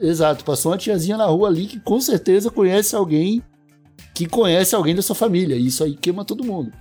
Exato, 0.00 0.44
passou 0.44 0.70
uma 0.72 0.78
tiazinha 0.78 1.16
na 1.16 1.26
rua 1.26 1.48
ali 1.48 1.66
que 1.66 1.80
com 1.80 2.00
certeza 2.00 2.50
conhece 2.50 2.94
alguém 2.94 3.42
que 4.14 4.26
conhece 4.26 4.74
alguém 4.74 4.94
da 4.94 5.02
sua 5.02 5.14
família. 5.16 5.56
E 5.56 5.66
isso 5.66 5.82
aí 5.84 5.96
queima 5.96 6.24
todo 6.24 6.44
mundo. 6.44 6.72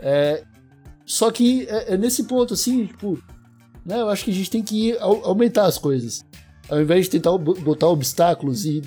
É, 0.00 0.42
só 1.04 1.30
que 1.30 1.66
é, 1.68 1.94
é 1.94 1.96
nesse 1.96 2.24
ponto, 2.24 2.54
assim, 2.54 2.86
tipo, 2.86 3.20
né, 3.84 4.00
eu 4.00 4.08
acho 4.08 4.24
que 4.24 4.30
a 4.30 4.34
gente 4.34 4.50
tem 4.50 4.62
que 4.62 4.96
aumentar 4.98 5.66
as 5.66 5.78
coisas. 5.78 6.24
Ao 6.68 6.80
invés 6.80 7.06
de 7.06 7.12
tentar 7.12 7.36
bo- 7.38 7.54
botar 7.54 7.86
obstáculos 7.88 8.64
e. 8.64 8.82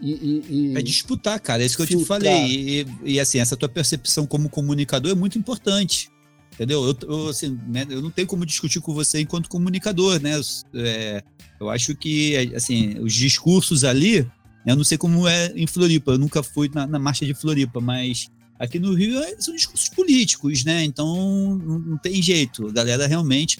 e, 0.00 0.10
e- 0.12 0.44
e- 0.72 0.76
É 0.76 0.82
disputar, 0.82 1.38
cara. 1.40 1.62
É 1.62 1.66
isso 1.66 1.76
que 1.76 1.82
eu 1.82 1.86
te 1.86 1.96
Filtrar. 1.96 2.20
falei. 2.20 2.46
E, 2.46 2.86
e, 3.12 3.20
assim, 3.20 3.38
essa 3.38 3.56
tua 3.56 3.68
percepção 3.68 4.26
como 4.26 4.48
comunicador 4.48 5.12
é 5.12 5.14
muito 5.14 5.38
importante. 5.38 6.10
Entendeu? 6.54 6.84
Eu, 6.86 6.96
eu, 7.08 7.28
assim, 7.28 7.58
né, 7.66 7.86
eu 7.88 8.00
não 8.00 8.10
tenho 8.10 8.26
como 8.26 8.46
discutir 8.46 8.80
com 8.80 8.94
você 8.94 9.20
enquanto 9.20 9.48
comunicador, 9.48 10.20
né? 10.20 10.40
É, 10.74 11.22
eu 11.60 11.68
acho 11.68 11.94
que, 11.94 12.34
assim, 12.54 12.98
os 13.00 13.12
discursos 13.12 13.84
ali, 13.84 14.22
né, 14.64 14.72
eu 14.72 14.76
não 14.76 14.84
sei 14.84 14.96
como 14.96 15.28
é 15.28 15.52
em 15.54 15.66
Floripa, 15.66 16.12
eu 16.12 16.18
nunca 16.18 16.42
fui 16.42 16.70
na, 16.72 16.86
na 16.86 16.98
marcha 16.98 17.26
de 17.26 17.34
Floripa, 17.34 17.78
mas 17.80 18.28
aqui 18.58 18.78
no 18.78 18.94
Rio 18.94 19.18
é- 19.22 19.36
são 19.38 19.54
discursos 19.54 19.88
políticos, 19.90 20.64
né? 20.64 20.82
Então 20.82 21.58
não, 21.58 21.78
não 21.78 21.98
tem 21.98 22.22
jeito. 22.22 22.68
A 22.68 22.72
galera 22.72 23.06
realmente 23.06 23.58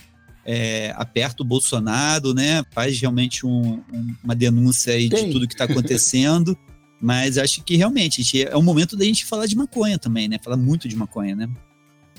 é, 0.48 0.94
aperta 0.96 1.42
o 1.42 1.46
Bolsonaro, 1.46 2.32
né? 2.32 2.64
Faz 2.70 2.98
realmente 3.00 3.44
um- 3.44 3.82
um- 3.92 4.14
uma 4.24 4.34
denúncia 4.34 4.94
aí 4.94 5.08
Tem. 5.10 5.26
de 5.26 5.32
tudo 5.32 5.46
que 5.48 5.54
está 5.54 5.64
acontecendo. 5.64 6.56
Mas 7.02 7.36
acho 7.36 7.62
que 7.62 7.76
realmente 7.76 8.22
gente- 8.22 8.44
é 8.44 8.56
o 8.56 8.62
momento 8.62 8.96
da 8.96 9.04
gente 9.04 9.24
falar 9.26 9.44
de 9.46 9.54
maconha 9.56 9.98
também, 9.98 10.28
né? 10.28 10.38
Falar 10.42 10.56
muito 10.56 10.88
de 10.88 10.96
maconha, 10.96 11.36
né? 11.36 11.46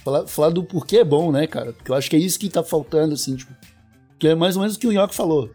Falar, 0.08 0.28
falar 0.28 0.50
do 0.50 0.64
porquê 0.64 0.98
é 0.98 1.04
bom, 1.04 1.32
né, 1.32 1.46
cara? 1.48 1.74
Porque 1.74 1.92
eu 1.92 1.96
acho 1.96 2.10
que 2.10 2.16
é 2.16 2.20
isso 2.20 2.40
que 2.40 2.50
tá 2.50 2.64
faltando, 2.64 3.14
assim, 3.14 3.36
tipo. 3.36 3.54
Que 4.20 4.30
é 4.30 4.36
mais 4.36 4.56
ou 4.56 4.62
menos 4.62 4.78
o 4.78 4.80
que 4.80 4.88
o 4.88 4.92
Nhoque 4.92 5.14
falou. 5.14 5.52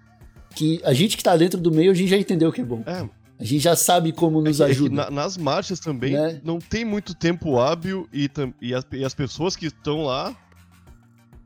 Que 0.55 0.81
a 0.85 0.93
gente 0.93 1.17
que 1.17 1.23
tá 1.23 1.37
dentro 1.37 1.59
do 1.59 1.73
meio, 1.73 1.91
a 1.91 1.95
gente 1.95 2.11
já 2.11 2.17
entendeu 2.19 2.51
o 2.51 2.53
que 2.53 2.61
é 2.61 2.65
bom. 2.65 2.83
É, 2.87 3.09
A 3.41 3.45
gente 3.45 3.61
já 3.61 3.75
sabe 3.75 4.13
como 4.13 4.41
nos 4.41 4.61
é 4.61 4.65
que- 4.67 4.71
é 4.71 4.75
ajuda. 4.75 4.95
na- 4.95 5.11
nas 5.11 5.37
marchas 5.37 5.81
também 5.81 6.13
Né? 6.13 6.41
não 6.45 6.59
tem 6.61 6.85
muito 6.85 7.15
tempo 7.15 7.59
hábil 7.59 8.07
e, 8.13 8.31
e, 8.61 8.75
as, 8.75 8.87
e 8.93 9.05
as 9.05 9.15
pessoas 9.15 9.57
que 9.57 9.67
estão 9.67 10.05
lá. 10.05 10.37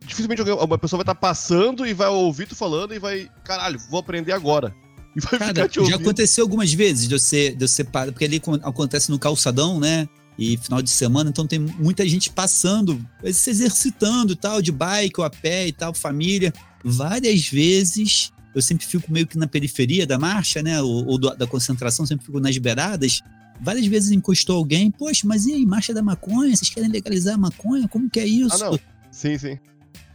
Dificilmente 0.05 0.41
alguém- 0.41 0.55
uma 0.57 0.79
pessoa 0.79 0.99
vai 0.99 1.03
estar 1.05 1.15
passando 1.15 1.87
e 1.87 1.93
vai 1.95 2.09
ouvir 2.09 2.47
tu 2.47 2.55
falando 2.55 2.93
e 2.95 2.99
vai. 2.99 3.29
Caralho, 3.45 3.79
vou 3.91 3.99
aprender 4.01 4.33
agora. 4.33 4.75
E 5.17 5.21
vai 5.21 5.39
Cara, 5.39 5.47
ficar 5.55 5.69
te 5.71 5.75
já 5.77 5.81
ouvindo. 5.81 6.01
aconteceu 6.03 6.45
algumas 6.45 6.75
vezes 6.75 7.09
de 7.09 7.19
você, 7.19 7.49
de 7.51 7.67
você 7.67 7.83
parar, 7.83 8.13
porque 8.13 8.27
ali 8.27 8.37
acon- 8.37 8.61
acontece 8.63 9.11
no 9.11 9.19
calçadão, 9.19 9.81
né? 9.81 10.07
E 10.39 10.57
final 10.59 10.83
de 10.83 10.91
semana, 10.91 11.31
então 11.31 11.47
tem 11.47 11.59
muita 11.59 12.07
gente 12.07 12.31
passando, 12.31 13.05
se 13.33 13.51
exercitando 13.51 14.37
tal, 14.37 14.61
de 14.61 14.71
bike 14.71 15.19
ou 15.19 15.25
a 15.25 15.31
pé 15.31 15.69
e 15.69 15.73
tal, 15.73 15.95
família. 15.95 16.53
Várias 16.85 17.49
vezes 17.49 18.33
eu 18.55 18.63
sempre 18.63 18.87
fico 18.87 19.13
meio 19.13 19.27
que 19.27 19.37
na 19.37 19.47
periferia 19.47 20.07
da 20.07 20.19
marcha, 20.19 20.63
né? 20.63 20.81
Ou, 20.81 21.07
ou 21.07 21.19
da 21.19 21.47
concentração, 21.47 22.07
sempre 22.07 22.27
fico 22.27 22.41
nas 22.41 22.57
beiradas. 22.57 23.23
Várias 23.61 23.87
vezes 23.87 24.11
encostou 24.11 24.57
alguém, 24.57 24.91
poxa, 24.91 25.27
mas 25.27 25.47
e 25.47 25.53
aí, 25.53 25.65
marcha 25.65 25.93
da 25.93 26.03
maconha? 26.03 26.55
Vocês 26.55 26.71
querem 26.71 26.91
legalizar 26.91 27.35
a 27.35 27.39
maconha? 27.39 27.89
Como 27.89 28.09
que 28.09 28.21
é 28.21 28.27
isso? 28.27 28.55
Ah, 28.55 28.71
não. 28.71 28.81
Sim, 29.11 29.39
sim. 29.39 29.59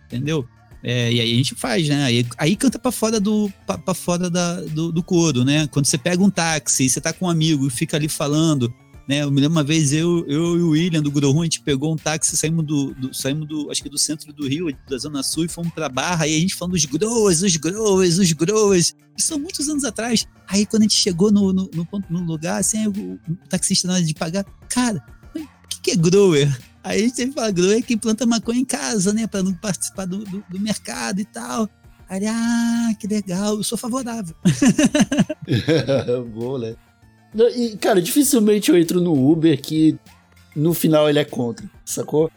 entendeu? 0.05 0.47
É, 0.83 1.11
e 1.13 1.19
aí 1.19 1.33
a 1.33 1.35
gente 1.35 1.53
faz, 1.55 1.87
né? 1.87 2.03
Aí, 2.03 2.25
aí 2.37 2.55
canta 2.55 2.79
pra 2.79 2.91
fora 2.91 3.19
do 3.19 3.51
pra 3.85 3.93
fora 3.93 4.29
da, 4.29 4.61
do, 4.61 4.91
do 4.91 5.03
coro, 5.03 5.43
né? 5.43 5.67
Quando 5.67 5.85
você 5.85 5.97
pega 5.97 6.23
um 6.23 6.29
táxi, 6.29 6.89
você 6.89 6.99
tá 6.99 7.13
com 7.13 7.25
um 7.25 7.29
amigo 7.29 7.67
e 7.67 7.69
fica 7.69 7.97
ali 7.97 8.09
falando, 8.09 8.73
né? 9.07 9.23
Eu 9.23 9.31
me 9.31 9.41
lembro 9.41 9.57
uma 9.57 9.63
vez 9.63 9.91
eu, 9.93 10.25
eu 10.27 10.57
e 10.57 10.61
o 10.63 10.69
William 10.69 11.01
do 11.01 11.11
Grohun, 11.11 11.41
a 11.41 11.43
gente 11.45 11.61
pegou 11.61 11.93
um 11.93 11.97
táxi, 11.97 12.35
saímos 12.37 12.65
do, 12.65 12.93
do- 12.93 13.13
saímos 13.13 13.47
do, 13.47 13.69
acho 13.71 13.81
que 13.83 13.89
do 13.89 13.97
centro 13.97 14.31
do 14.33 14.47
Rio, 14.47 14.67
da 14.89 14.97
Zona 14.97 15.21
Sul, 15.23 15.45
e 15.45 15.47
fomos 15.47 15.73
pra 15.73 15.89
Barra, 15.89 16.27
e 16.27 16.35
a 16.35 16.39
gente 16.39 16.55
falando 16.55 16.73
dos 16.73 16.85
growers, 16.85 17.41
os 17.41 17.55
growers, 17.57 18.17
os 18.17 18.31
growers. 18.31 18.93
Isso 19.17 19.27
são 19.27 19.39
muitos 19.39 19.67
anos 19.67 19.83
atrás. 19.83 20.25
Aí 20.47 20.65
quando 20.65 20.83
a 20.83 20.85
gente 20.85 20.95
chegou 20.95 21.31
no, 21.31 21.51
no, 21.51 21.69
no, 21.73 21.85
ponto- 21.85 22.11
no 22.11 22.19
lugar, 22.23 22.59
assim, 22.59 22.87
o, 22.87 22.91
o 22.91 23.35
taxista 23.49 23.87
na 23.87 23.95
hora 23.95 24.03
de 24.03 24.13
pagar, 24.13 24.45
cara, 24.69 25.03
o 25.35 25.39
que, 25.67 25.81
que 25.81 25.91
é 25.91 25.95
grower? 25.95 26.47
Aí 26.83 26.99
a 27.01 27.03
gente 27.03 27.15
sempre 27.15 27.33
fala, 27.35 27.51
grower 27.51 27.77
é 27.77 27.81
quem 27.81 27.97
planta 27.97 28.25
maconha 28.25 28.59
em 28.59 28.65
casa, 28.65 29.13
né? 29.13 29.27
Pra 29.27 29.43
não 29.43 29.53
participar 29.53 30.05
do, 30.05 30.19
do, 30.23 30.43
do 30.49 30.59
mercado 30.59 31.19
e 31.19 31.25
tal. 31.25 31.69
Aí, 32.09 32.25
ah, 32.27 32.89
que 32.99 33.07
legal, 33.07 33.55
eu 33.55 33.63
sou 33.63 33.77
favorável. 33.77 34.35
Boa, 36.33 36.59
né? 36.59 36.75
E, 37.55 37.77
cara, 37.77 38.01
dificilmente 38.01 38.69
eu 38.69 38.77
entro 38.77 38.99
no 38.99 39.13
Uber 39.31 39.59
que 39.61 39.97
no 40.55 40.73
final 40.73 41.09
ele 41.09 41.19
é 41.19 41.23
contra, 41.25 41.69
sacou? 41.85 42.29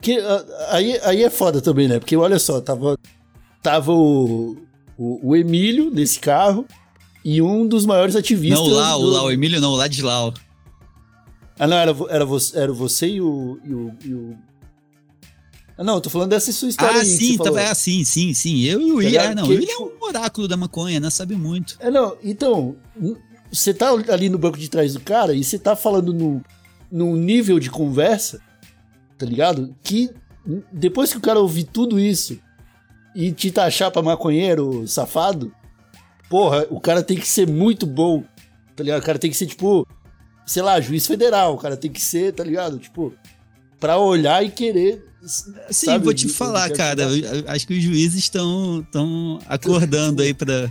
Que, 0.00 0.18
ah, 0.18 0.44
aí, 0.70 0.98
aí 1.02 1.22
é 1.22 1.30
foda 1.30 1.60
também, 1.60 1.88
né? 1.88 1.98
Porque 1.98 2.16
olha 2.16 2.38
só, 2.38 2.60
tava, 2.60 2.98
tava 3.62 3.92
o, 3.92 4.56
o, 4.98 5.30
o 5.30 5.36
Emílio 5.36 5.90
nesse 5.90 6.18
carro 6.18 6.66
e 7.24 7.40
um 7.40 7.66
dos 7.66 7.86
maiores 7.86 8.14
ativistas. 8.16 8.58
não, 8.58 8.66
o 8.66 8.70
Lau, 8.74 9.00
do- 9.00 9.06
o 9.06 9.10
Lau, 9.10 9.32
Emílio 9.32 9.60
não, 9.60 9.72
o 9.72 9.76
Ladislau. 9.76 10.34
Ah, 11.58 11.66
não, 11.66 11.76
era, 11.76 11.94
era, 12.08 12.24
você, 12.24 12.58
era 12.58 12.72
você 12.72 13.08
e 13.08 13.20
o, 13.20 13.58
e 13.64 13.74
o, 13.74 13.94
e 14.04 14.14
o- 14.14 14.36
Ah, 15.78 15.84
não, 15.84 15.94
eu 15.94 16.00
tô 16.00 16.08
falando 16.10 16.30
dessa 16.30 16.50
sua 16.52 16.68
história 16.68 17.00
Ah, 17.00 17.04
sim, 17.04 17.36
tava, 17.38 17.60
ah, 17.62 17.74
sim, 17.74 18.04
sim, 18.04 18.32
sim. 18.34 18.62
Eu 18.64 18.80
e 18.80 18.84
o 18.84 18.88
Tá 18.88 18.94
William. 18.96 19.10
ligado? 19.10 19.30
Ah, 19.30 19.34
não, 19.34 19.44
o 19.44 19.48
William 19.48 19.64
é 19.64 19.66
tipo- 19.66 19.92
um 20.00 20.06
oráculo 20.06 20.48
da 20.48 20.56
maconha, 20.58 21.00
né? 21.00 21.08
Sabe 21.10 21.36
muito. 21.36 21.76
É, 21.80 21.90
não, 21.90 22.16
então, 22.24 22.76
você 23.52 23.74
tá 23.74 23.90
ali 24.08 24.28
no 24.28 24.38
banco 24.38 24.58
de 24.58 24.68
trás 24.68 24.94
do 24.94 25.00
cara 25.00 25.34
e 25.34 25.42
você 25.42 25.58
tá 25.58 25.74
falando 25.74 26.12
no, 26.12 26.42
num 26.90 27.16
nível 27.16 27.58
de 27.58 27.70
conversa, 27.70 28.40
tá 29.18 29.26
ligado? 29.26 29.74
Que 29.82 30.10
depois 30.72 31.12
que 31.12 31.18
o 31.18 31.22
cara 31.22 31.38
ouvir 31.38 31.64
tudo 31.64 31.98
isso 31.98 32.38
e 33.14 33.32
te 33.32 33.50
taxar 33.50 33.90
pra 33.90 34.02
maconheiro 34.02 34.86
safado, 34.86 35.52
porra, 36.28 36.66
o 36.70 36.80
cara 36.80 37.02
tem 37.02 37.16
que 37.16 37.26
ser 37.26 37.48
muito 37.48 37.86
bom, 37.86 38.22
tá 38.76 38.82
ligado? 38.82 39.00
O 39.00 39.04
cara 39.04 39.18
tem 39.18 39.30
que 39.30 39.36
ser, 39.36 39.46
tipo, 39.46 39.86
sei 40.46 40.62
lá, 40.62 40.80
juiz 40.80 41.06
federal, 41.06 41.54
o 41.54 41.58
cara 41.58 41.76
tem 41.76 41.90
que 41.90 42.00
ser, 42.00 42.32
tá 42.32 42.44
ligado? 42.44 42.78
Tipo, 42.78 43.12
pra 43.78 43.98
olhar 43.98 44.44
e 44.44 44.50
querer. 44.50 45.04
Sim, 45.22 45.86
sabe, 45.86 46.04
vou 46.04 46.14
te 46.14 46.28
falar, 46.28 46.70
cara. 46.70 47.06
Acho 47.48 47.66
que 47.66 47.74
os 47.74 47.82
juízes 47.82 48.20
estão 48.20 48.86
acordando 49.46 50.22
aí 50.22 50.32
para 50.32 50.70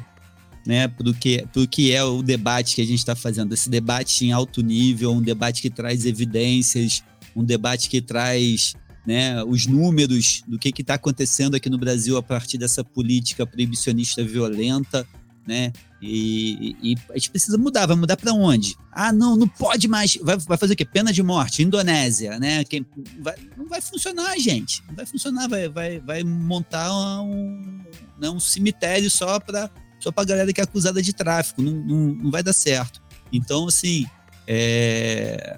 né, 0.66 0.88
pro 0.88 1.14
que, 1.14 1.46
pro 1.52 1.68
que 1.68 1.92
é 1.92 2.04
o 2.04 2.22
debate 2.22 2.76
que 2.76 2.82
a 2.82 2.86
gente 2.86 3.00
está 3.00 3.16
fazendo. 3.16 3.54
Esse 3.54 3.70
debate 3.70 4.26
em 4.26 4.32
alto 4.32 4.62
nível, 4.62 5.12
um 5.14 5.22
debate 5.22 5.62
que 5.62 5.70
traz 5.70 6.06
evidências, 6.06 7.04
um 7.36 7.44
debate 7.44 7.90
que 7.90 8.02
traz 8.02 8.76
né, 9.06 9.44
os 9.44 9.66
números 9.66 10.44
do 10.48 10.60
que 10.60 10.70
está 10.78 10.96
acontecendo 10.96 11.56
aqui 11.56 11.70
no 11.70 11.78
Brasil 11.78 12.18
a 12.18 12.22
partir 12.24 12.58
dessa 12.58 12.84
política 12.84 13.46
proibicionista 13.48 14.24
violenta, 14.24 15.08
né? 15.48 15.72
E, 16.02 16.76
e- 16.84 16.92
e 16.92 16.96
a 17.10 17.14
gente 17.18 17.32
precisa 17.32 17.58
mudar. 17.58 17.88
Vai 17.88 17.96
mudar 17.96 18.16
para 18.16 18.32
onde? 18.34 18.76
Ah, 18.92 19.12
não, 19.12 19.36
não 19.36 19.48
pode 19.48 19.88
mais. 19.88 20.16
Vai, 20.22 20.38
vai 20.38 20.58
fazer 20.58 20.74
o 20.74 20.76
quê? 20.76 20.86
Pena 20.86 21.12
de 21.12 21.24
morte, 21.24 21.64
Indonésia, 21.64 22.38
né? 22.40 22.64
Quem, 22.66 22.86
vai- 23.20 23.36
não 23.58 23.68
vai 23.68 23.82
funcionar, 23.82 24.38
gente. 24.38 24.84
Não 24.88 24.96
vai 24.96 25.06
funcionar. 25.08 25.48
Vai, 25.50 25.68
vai, 25.68 26.00
vai 26.00 26.24
montar 26.24 26.94
um, 27.24 27.82
né, 28.20 28.30
um 28.30 28.40
cemitério 28.40 29.10
só 29.10 29.40
para 29.40 29.72
só 30.00 30.12
pra 30.12 30.24
galera 30.24 30.52
que 30.54 30.62
é 30.62 30.64
acusada 30.64 31.02
de 31.02 31.14
tráfico. 31.14 31.62
Não, 31.62 31.74
não, 31.74 31.98
não 32.16 32.32
vai 32.32 32.42
dar 32.44 32.54
certo. 32.54 33.02
Então, 33.32 33.68
assim, 33.68 34.06
é, 34.48 35.58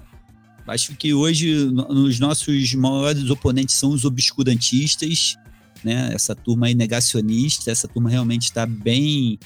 acho 0.66 0.94
que 0.96 1.14
hoje 1.14 1.54
os 1.88 2.18
nossos 2.20 2.74
maiores 2.74 3.28
oponentes 3.30 3.74
são 3.74 3.90
os 3.90 4.04
obscurantistas, 4.04 5.36
né? 5.84 6.10
Essa 6.14 6.34
turma 6.34 6.66
aí 6.66 6.74
negacionista, 6.74 7.70
essa 7.70 7.88
turma 7.88 8.10
realmente 8.10 8.42
está 8.44 8.66
bem 8.66 9.38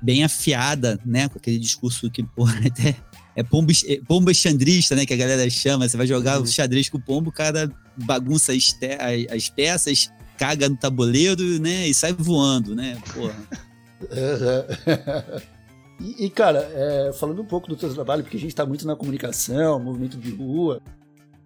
bem 0.00 0.22
afiada, 0.22 0.98
né? 1.04 1.28
Com 1.28 1.38
aquele 1.38 1.58
discurso 1.58 2.08
que, 2.10 2.22
porra, 2.22 2.54
até 2.66 2.96
é 3.34 3.42
pombo, 3.42 3.72
é 3.86 4.00
pombo 4.06 4.32
xandrista, 4.34 4.94
né? 4.96 5.04
Que 5.06 5.14
a 5.14 5.16
galera 5.16 5.48
chama. 5.50 5.88
Você 5.88 5.96
vai 5.96 6.06
jogar 6.06 6.38
Uhum. 6.38 6.44
o 6.44 6.46
xadrez 6.46 6.88
com 6.88 6.98
o 6.98 7.00
pombo, 7.02 7.30
o 7.30 7.32
cara 7.32 7.70
bagunça 7.96 8.52
as, 8.52 8.66
te- 8.72 8.96
as- 9.00 9.32
as 9.36 9.48
peças, 9.48 10.10
caga 10.36 10.68
no 10.68 10.76
tabuleiro, 10.76 11.58
né? 11.60 11.88
E 11.88 11.94
sai 11.94 12.12
voando, 12.12 12.74
né? 12.76 12.96
Porra. 13.14 13.34
e, 16.00 16.26
e, 16.26 16.30
cara, 16.30 16.60
é, 16.72 17.12
falando 17.12 17.42
um 17.42 17.46
pouco 17.46 17.68
do 17.68 17.76
teu 17.76 17.92
trabalho, 17.92 18.22
porque 18.22 18.36
a 18.36 18.40
gente 18.40 18.54
tá 18.54 18.64
muito 18.64 18.86
na 18.86 18.96
comunicação, 18.96 19.80
movimento 19.80 20.16
de 20.16 20.30
rua, 20.30 20.80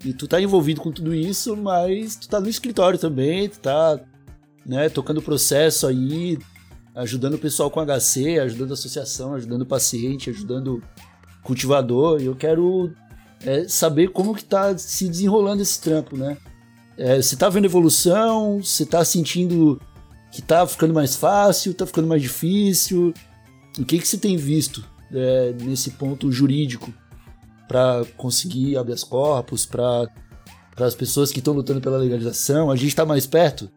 e 0.04 0.12
tu 0.12 0.26
tá 0.26 0.40
envolvido 0.40 0.80
com 0.80 0.90
tudo 0.90 1.14
isso, 1.14 1.56
mas 1.56 2.16
tu 2.16 2.28
tá 2.28 2.40
no 2.40 2.48
escritório 2.48 2.98
também, 2.98 3.48
tu 3.48 3.60
tá 3.60 4.00
né, 4.66 4.88
tocando 4.88 5.18
o 5.18 5.22
processo 5.22 5.86
aí, 5.86 6.38
ajudando 6.94 7.34
o 7.34 7.38
pessoal 7.38 7.70
com 7.70 7.80
HC, 7.80 8.40
ajudando 8.40 8.70
a 8.70 8.74
associação, 8.74 9.34
ajudando 9.34 9.62
o 9.62 9.66
paciente, 9.66 10.30
ajudando 10.30 10.76
o 10.76 10.82
cultivador, 11.42 12.20
e 12.20 12.26
eu 12.26 12.34
quero 12.34 12.92
é, 13.44 13.66
saber 13.68 14.08
como 14.08 14.34
que 14.34 14.44
tá 14.44 14.76
se 14.76 15.08
desenrolando 15.08 15.62
esse 15.62 15.80
trampo, 15.80 16.16
né? 16.16 16.36
É, 16.96 17.20
você 17.20 17.36
tá 17.36 17.48
vendo 17.48 17.64
evolução, 17.64 18.62
você 18.62 18.84
tá 18.84 19.04
sentindo 19.04 19.80
que 20.32 20.40
tá 20.40 20.66
ficando 20.66 20.94
mais 20.94 21.14
fácil, 21.14 21.74
tá 21.74 21.86
ficando 21.86 22.08
mais 22.08 22.22
difícil. 22.22 23.12
O 23.78 23.84
que 23.84 23.98
que 23.98 24.08
você 24.08 24.16
tem 24.16 24.36
visto 24.36 24.84
é, 25.12 25.54
nesse 25.60 25.90
ponto 25.90 26.32
jurídico 26.32 26.92
para 27.68 28.04
conseguir 28.16 28.76
habeas 28.76 29.04
corpus, 29.04 29.66
para 29.66 30.08
as 30.78 30.94
pessoas 30.94 31.30
que 31.30 31.38
estão 31.38 31.52
lutando 31.52 31.80
pela 31.80 31.98
legalização? 31.98 32.70
A 32.70 32.76
gente 32.76 32.88
está 32.88 33.04
mais 33.04 33.26
perto 33.26 33.70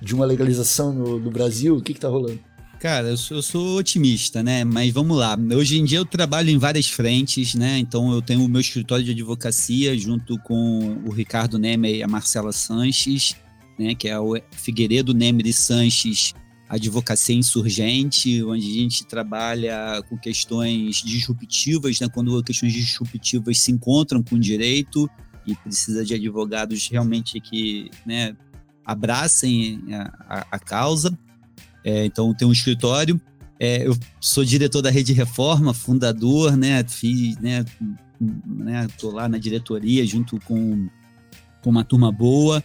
de 0.00 0.14
uma 0.14 0.26
legalização 0.26 0.92
no, 0.92 1.18
no 1.18 1.30
Brasil? 1.30 1.76
O 1.76 1.82
que 1.82 1.94
que 1.94 2.00
tá 2.00 2.08
rolando? 2.08 2.38
Cara, 2.78 3.08
eu 3.08 3.16
sou, 3.16 3.38
eu 3.38 3.42
sou 3.42 3.78
otimista, 3.78 4.42
né? 4.42 4.62
Mas 4.62 4.92
vamos 4.92 5.16
lá. 5.16 5.38
Hoje 5.56 5.78
em 5.78 5.84
dia 5.84 5.96
eu 5.96 6.04
trabalho 6.04 6.50
em 6.50 6.58
várias 6.58 6.86
frentes, 6.86 7.54
né? 7.54 7.78
Então 7.78 8.12
eu 8.12 8.20
tenho 8.20 8.44
o 8.44 8.48
meu 8.48 8.60
escritório 8.60 9.02
de 9.02 9.12
advocacia 9.12 9.96
junto 9.96 10.38
com 10.40 10.98
o 11.06 11.10
Ricardo 11.10 11.58
Nemer 11.58 11.94
e 11.94 12.02
a 12.02 12.08
Marcela 12.08 12.52
Sanches, 12.52 13.36
né? 13.78 13.94
Que 13.94 14.08
é 14.08 14.18
o 14.18 14.40
Figueiredo 14.52 15.14
Nemer 15.14 15.46
e 15.46 15.52
Sanches 15.52 16.34
Advocacia 16.68 17.34
Insurgente, 17.34 18.42
onde 18.42 18.66
a 18.66 18.82
gente 18.82 19.06
trabalha 19.06 20.02
com 20.08 20.16
questões 20.16 20.96
disruptivas, 20.96 22.00
né? 22.00 22.08
Quando 22.08 22.42
questões 22.42 22.72
disruptivas 22.72 23.58
se 23.58 23.70
encontram 23.70 24.22
com 24.22 24.36
o 24.36 24.40
direito 24.40 25.08
e 25.46 25.54
precisa 25.54 26.04
de 26.04 26.14
advogados 26.14 26.88
realmente 26.88 27.40
que, 27.40 27.90
né? 28.06 28.36
Abracem 28.84 29.82
a, 29.92 30.38
a, 30.38 30.46
a 30.52 30.58
causa. 30.58 31.16
É, 31.84 32.04
então 32.06 32.34
tem 32.34 32.48
um 32.48 32.52
escritório. 32.52 33.20
É, 33.60 33.86
eu 33.86 33.96
sou 34.20 34.44
diretor 34.44 34.82
da 34.82 34.90
Rede 34.90 35.12
Reforma, 35.12 35.72
fundador, 35.72 36.56
né? 36.56 36.82
Fiz, 36.84 37.38
né? 37.38 37.64
né 38.46 38.86
tô 38.98 39.10
lá 39.10 39.28
na 39.28 39.38
diretoria 39.38 40.04
junto 40.06 40.40
com, 40.40 40.88
com 41.62 41.70
uma 41.70 41.84
turma 41.84 42.10
boa, 42.10 42.64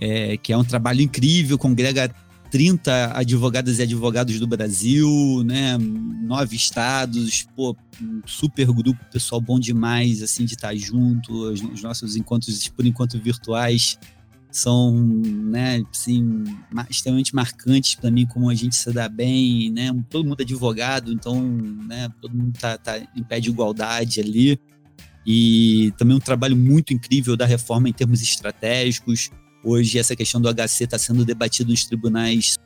é, 0.00 0.36
que 0.36 0.52
é 0.52 0.56
um 0.56 0.64
trabalho 0.64 1.02
incrível, 1.02 1.58
congrega 1.58 2.12
30 2.50 3.16
advogadas 3.16 3.78
e 3.78 3.82
advogados 3.82 4.40
do 4.40 4.46
Brasil, 4.46 5.42
né? 5.44 5.78
Nove 5.78 6.56
estados, 6.56 7.46
pô, 7.54 7.76
um 8.02 8.20
super 8.26 8.66
grupo, 8.72 8.98
pessoal 9.12 9.40
bom 9.40 9.58
demais, 9.58 10.22
assim, 10.22 10.44
de 10.44 10.54
estar 10.54 10.74
junto. 10.74 11.32
Os, 11.32 11.62
os 11.62 11.82
nossos 11.82 12.16
encontros, 12.16 12.66
por 12.68 12.84
enquanto, 12.84 13.18
virtuais 13.20 13.98
são 14.50 14.92
né, 14.92 15.80
assim, 15.92 16.42
extremamente 16.88 17.32
marcantes 17.34 17.94
para 17.94 18.10
mim, 18.10 18.26
como 18.26 18.50
a 18.50 18.54
gente 18.54 18.74
se 18.74 18.92
dá 18.92 19.08
bem, 19.08 19.70
né? 19.70 19.94
Todo 20.08 20.26
mundo 20.26 20.40
é 20.40 20.42
advogado, 20.42 21.12
então 21.12 21.40
né, 21.40 22.08
todo 22.20 22.36
mundo 22.36 22.58
tá, 22.58 22.76
tá 22.76 22.98
em 23.14 23.22
pé 23.22 23.38
de 23.38 23.48
igualdade 23.48 24.20
ali. 24.20 24.58
E 25.24 25.92
também 25.96 26.16
um 26.16 26.20
trabalho 26.20 26.56
muito 26.56 26.92
incrível 26.92 27.36
da 27.36 27.46
reforma 27.46 27.88
em 27.88 27.92
termos 27.92 28.22
estratégicos. 28.22 29.30
Hoje 29.64 29.98
essa 29.98 30.16
questão 30.16 30.40
do 30.40 30.48
HC 30.52 30.84
está 30.84 30.98
sendo 30.98 31.24
debatida 31.24 31.70
nos 31.70 31.84
tribunais 31.84 32.56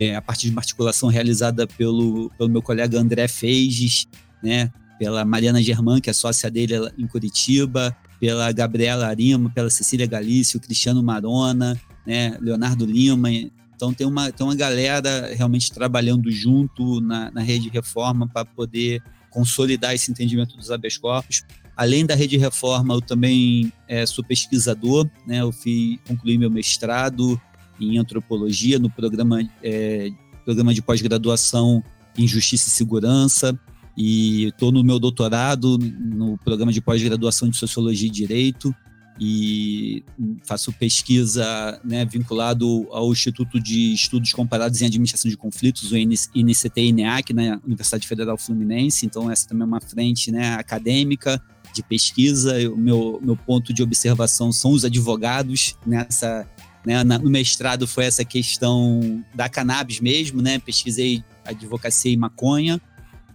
é, 0.00 0.16
a 0.16 0.22
partir 0.22 0.46
de 0.46 0.52
uma 0.52 0.60
articulação 0.60 1.08
realizada 1.08 1.66
pelo, 1.66 2.30
pelo 2.36 2.48
meu 2.48 2.62
colega 2.62 2.98
André 2.98 3.28
Feiges, 3.28 4.06
né? 4.42 4.72
Pela 4.98 5.24
Mariana 5.24 5.62
Germán, 5.62 6.00
que 6.00 6.10
é 6.10 6.12
sócia 6.12 6.50
dele 6.50 6.74
em 6.98 7.06
Curitiba, 7.06 7.96
pela 8.18 8.50
Gabriela 8.52 9.06
Arima, 9.06 9.50
pela 9.50 9.70
Cecília 9.70 10.06
Galício, 10.06 10.60
Cristiano 10.60 11.02
Marona, 11.02 11.80
né, 12.06 12.36
Leonardo 12.40 12.84
Lima. 12.84 13.30
Então 13.74 13.94
tem 13.94 14.06
uma, 14.06 14.30
tem 14.30 14.46
uma 14.46 14.54
galera 14.54 15.32
realmente 15.34 15.72
trabalhando 15.72 16.30
junto 16.30 17.00
na, 17.00 17.30
na 17.30 17.40
rede 17.40 17.70
reforma 17.70 18.28
para 18.28 18.44
poder 18.44 19.02
consolidar 19.30 19.94
esse 19.94 20.10
entendimento 20.10 20.54
dos 20.56 20.70
habeas 20.70 20.98
corpus. 20.98 21.44
Além 21.80 22.04
da 22.04 22.14
rede 22.14 22.36
reforma, 22.36 22.92
eu 22.92 23.00
também 23.00 23.72
é, 23.88 24.04
sou 24.04 24.22
pesquisador, 24.22 25.08
né, 25.26 25.40
eu 25.40 25.50
fui, 25.50 25.98
concluí 26.06 26.36
meu 26.36 26.50
mestrado 26.50 27.40
em 27.80 27.96
antropologia 27.96 28.78
no 28.78 28.90
programa, 28.90 29.40
é, 29.62 30.10
programa 30.44 30.74
de 30.74 30.82
pós-graduação 30.82 31.82
em 32.18 32.28
Justiça 32.28 32.68
e 32.68 32.72
Segurança, 32.72 33.58
e 33.96 34.48
estou 34.48 34.70
no 34.70 34.84
meu 34.84 34.98
doutorado 34.98 35.78
no 35.78 36.36
programa 36.36 36.70
de 36.70 36.82
pós-graduação 36.82 37.48
de 37.48 37.56
Sociologia 37.56 38.08
e 38.08 38.12
Direito. 38.12 38.74
E 39.18 40.04
faço 40.44 40.72
pesquisa 40.72 41.80
né, 41.82 42.04
vinculado 42.04 42.88
ao 42.90 43.10
Instituto 43.10 43.58
de 43.58 43.94
Estudos 43.94 44.32
Comparados 44.34 44.82
em 44.82 44.86
Administração 44.86 45.30
de 45.30 45.36
Conflitos, 45.36 45.92
o 45.92 45.96
INCT-INEAC, 45.96 47.32
na 47.32 47.58
Universidade 47.64 48.06
Federal 48.06 48.36
Fluminense. 48.36 49.06
Então 49.06 49.30
essa 49.30 49.48
também 49.48 49.62
é 49.62 49.66
uma 49.66 49.80
frente 49.80 50.30
né, 50.30 50.54
acadêmica 50.54 51.42
de 51.72 51.82
pesquisa. 51.82 52.54
O 52.70 52.76
meu, 52.76 53.20
meu 53.22 53.36
ponto 53.36 53.72
de 53.72 53.82
observação 53.82 54.52
são 54.52 54.72
os 54.72 54.84
advogados 54.84 55.76
nessa 55.86 56.46
né, 56.84 57.04
no 57.04 57.28
mestrado 57.28 57.86
foi 57.86 58.06
essa 58.06 58.24
questão 58.24 59.22
da 59.34 59.48
cannabis 59.48 60.00
mesmo, 60.00 60.40
né? 60.40 60.58
Pesquisei 60.58 61.22
advocacia 61.44 62.10
e 62.10 62.16
maconha. 62.16 62.80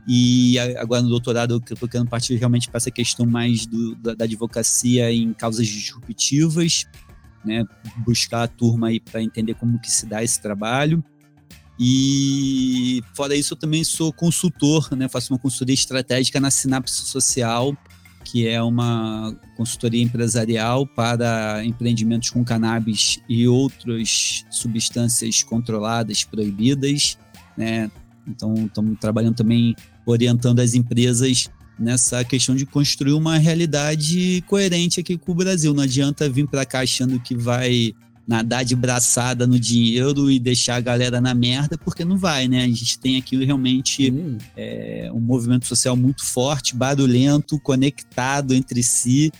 E 0.08 0.58
agora 0.78 1.02
no 1.02 1.10
doutorado 1.10 1.56
eu 1.56 1.74
estou 1.74 1.89
querendo 1.89 2.10
partir 2.10 2.36
realmente 2.36 2.69
para 2.69 2.78
essa 2.78 2.91
questão 2.91 3.26
mais 3.26 3.65
do, 3.65 3.95
da, 3.95 4.13
da, 4.13 4.26
advocacia 4.26 5.12
em 5.12 5.34
causas 5.34 5.67
disruptivas, 5.67 6.86
né? 7.43 7.63
Buscar 7.98 8.43
a 8.43 8.48
turma 8.48 8.88
aí 8.88 9.00
para 9.00 9.21
entender 9.21 9.56
como 9.56 9.80
que 9.80 9.91
se 9.91 10.06
dá 10.06 10.24
esse 10.24 10.41
trabalho. 10.41 11.04
E 11.80 13.02
fora 13.13 13.36
isso 13.36 13.54
eu 13.54 13.58
também 13.58 13.84
sou 13.84 14.13
consultor, 14.13 14.95
né? 14.95 15.08
Faço 15.10 15.34
uma 15.34 15.39
consultoria 15.39 15.74
estratégica 15.74 16.39
na 16.39 16.50
Sinapse 16.50 17.02
Social, 17.02 17.76
que 18.26 18.48
é 18.48 18.62
uma 18.62 19.34
consultoria 19.56 20.02
empresarial 20.02 20.86
para 20.86 21.64
empreendimentos 21.64 22.32
com 22.32 22.44
cannabis 22.44 23.20
e 23.30 23.48
outras 23.48 24.44
substâncias 24.50 25.44
controladas, 25.44 26.24
proibidas, 26.24 27.18
né? 27.56 27.90
Então, 28.28 28.56
estamos 28.56 28.98
trabalhando 29.00 29.36
também 29.36 29.76
orientando 30.06 30.60
as 30.60 30.74
empresas 30.74 31.50
nessa 31.78 32.24
questão 32.24 32.56
de 32.56 32.66
construir 32.66 33.14
uma 33.14 33.38
realidade 33.38 34.44
coerente 34.48 35.00
aqui 35.00 35.18
com 35.18 35.32
o 35.32 35.36
Brasil. 35.36 35.74
Não 35.74 35.84
adianta 35.84 36.28
vir 36.28 36.48
para 36.48 36.66
cá 36.66 36.80
achando 36.80 37.20
que 37.20 37.36
vai 37.36 37.94
nadar 38.28 38.66
de 38.66 38.76
braçada 38.76 39.46
no 39.46 39.60
dinheiro 39.60 40.32
e 40.32 40.40
deixar 40.40 40.76
a 40.76 40.82
galera 40.82 41.22
na 41.22 41.34
merda, 41.36 41.78
porque 41.78 42.04
não 42.04 42.18
vai, 42.18 42.48
né? 42.48 42.64
A 42.64 42.68
gente 42.68 42.98
tem 42.98 43.18
aqui 43.18 43.44
realmente 43.46 44.12
hum. 44.12 44.38
é, 44.58 45.10
um 45.14 45.20
movimento 45.20 45.68
social 45.68 45.96
muito 45.96 46.26
forte, 46.26 46.76
barulhento, 46.76 47.60
conectado 47.60 48.54
entre 48.54 48.82
si. 48.82 49.32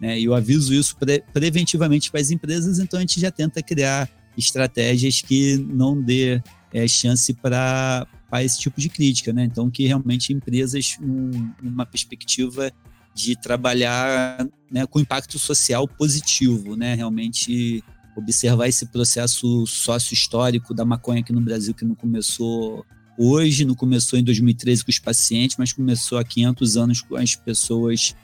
Né? 0.00 0.20
E 0.20 0.24
eu 0.24 0.34
aviso 0.34 0.72
isso 0.72 0.96
pre 0.96 1.24
preventivamente 1.32 2.10
para 2.10 2.20
as 2.20 2.30
empresas, 2.30 2.78
então 2.78 2.98
a 2.98 3.00
gente 3.00 3.18
já 3.18 3.30
tenta 3.30 3.62
criar 3.62 4.08
estratégias 4.36 5.22
que 5.22 5.56
não 5.56 6.00
dê 6.00 6.42
é, 6.72 6.86
chance 6.86 7.32
para 7.32 8.06
esse 8.34 8.58
tipo 8.58 8.80
de 8.80 8.88
crítica, 8.88 9.32
né? 9.32 9.44
Então, 9.44 9.70
que 9.70 9.86
realmente 9.86 10.32
empresas, 10.32 10.98
um, 11.00 11.50
uma 11.62 11.86
perspectiva 11.86 12.70
de 13.14 13.34
trabalhar 13.34 14.46
né, 14.70 14.84
com 14.86 15.00
impacto 15.00 15.38
social 15.38 15.88
positivo, 15.88 16.76
né? 16.76 16.94
Realmente 16.94 17.82
observar 18.16 18.68
esse 18.68 18.86
processo 18.86 19.66
sócio-histórico 19.66 20.74
da 20.74 20.84
maconha 20.84 21.20
aqui 21.20 21.32
no 21.32 21.40
Brasil, 21.40 21.74
que 21.74 21.84
não 21.84 21.94
começou 21.94 22.84
hoje, 23.18 23.64
não 23.64 23.74
começou 23.74 24.18
em 24.18 24.24
2013 24.24 24.84
com 24.84 24.90
os 24.90 24.98
pacientes, 24.98 25.56
mas 25.58 25.72
começou 25.72 26.18
há 26.18 26.24
500 26.24 26.76
anos 26.76 27.00
com 27.02 27.16
as 27.16 27.34
pessoas 27.34 28.14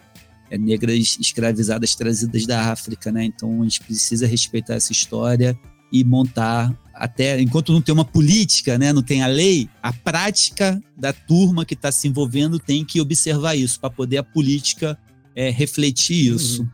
é, 0.51 0.59
negras 0.59 1.19
escravizadas 1.21 1.95
trazidas 1.95 2.47
da 2.47 2.71
África, 2.71 3.11
né? 3.11 3.25
Então, 3.25 3.61
a 3.61 3.65
gente 3.65 3.81
precisa 3.81 4.27
respeitar 4.27 4.75
essa 4.75 4.93
história 4.93 5.59
e 5.93 6.05
montar 6.05 6.75
até 6.95 7.41
enquanto 7.41 7.73
não 7.73 7.81
tem 7.81 7.93
uma 7.93 8.05
política, 8.05 8.79
né, 8.79 8.93
não 8.93 9.03
tem 9.03 9.23
a 9.23 9.27
lei, 9.27 9.69
a 9.83 9.93
prática 9.93 10.81
da 10.97 11.13
turma 11.13 11.65
que 11.65 11.75
está 11.75 11.91
se 11.91 12.07
envolvendo 12.07 12.59
tem 12.59 12.85
que 12.85 13.01
observar 13.01 13.57
isso 13.57 13.81
para 13.81 13.91
poder 13.91 14.19
a 14.19 14.23
política 14.23 14.99
é, 15.35 15.51
refletir 15.51 16.35
isso. 16.35 16.69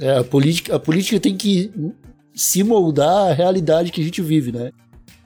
É, 0.00 0.18
a 0.18 0.24
política, 0.24 0.76
a 0.76 0.78
política 0.80 1.20
tem 1.20 1.36
que 1.36 1.70
se 2.34 2.62
moldar 2.64 3.30
à 3.30 3.32
realidade 3.32 3.90
que 3.92 4.00
a 4.00 4.04
gente 4.04 4.22
vive, 4.22 4.50
né? 4.52 4.70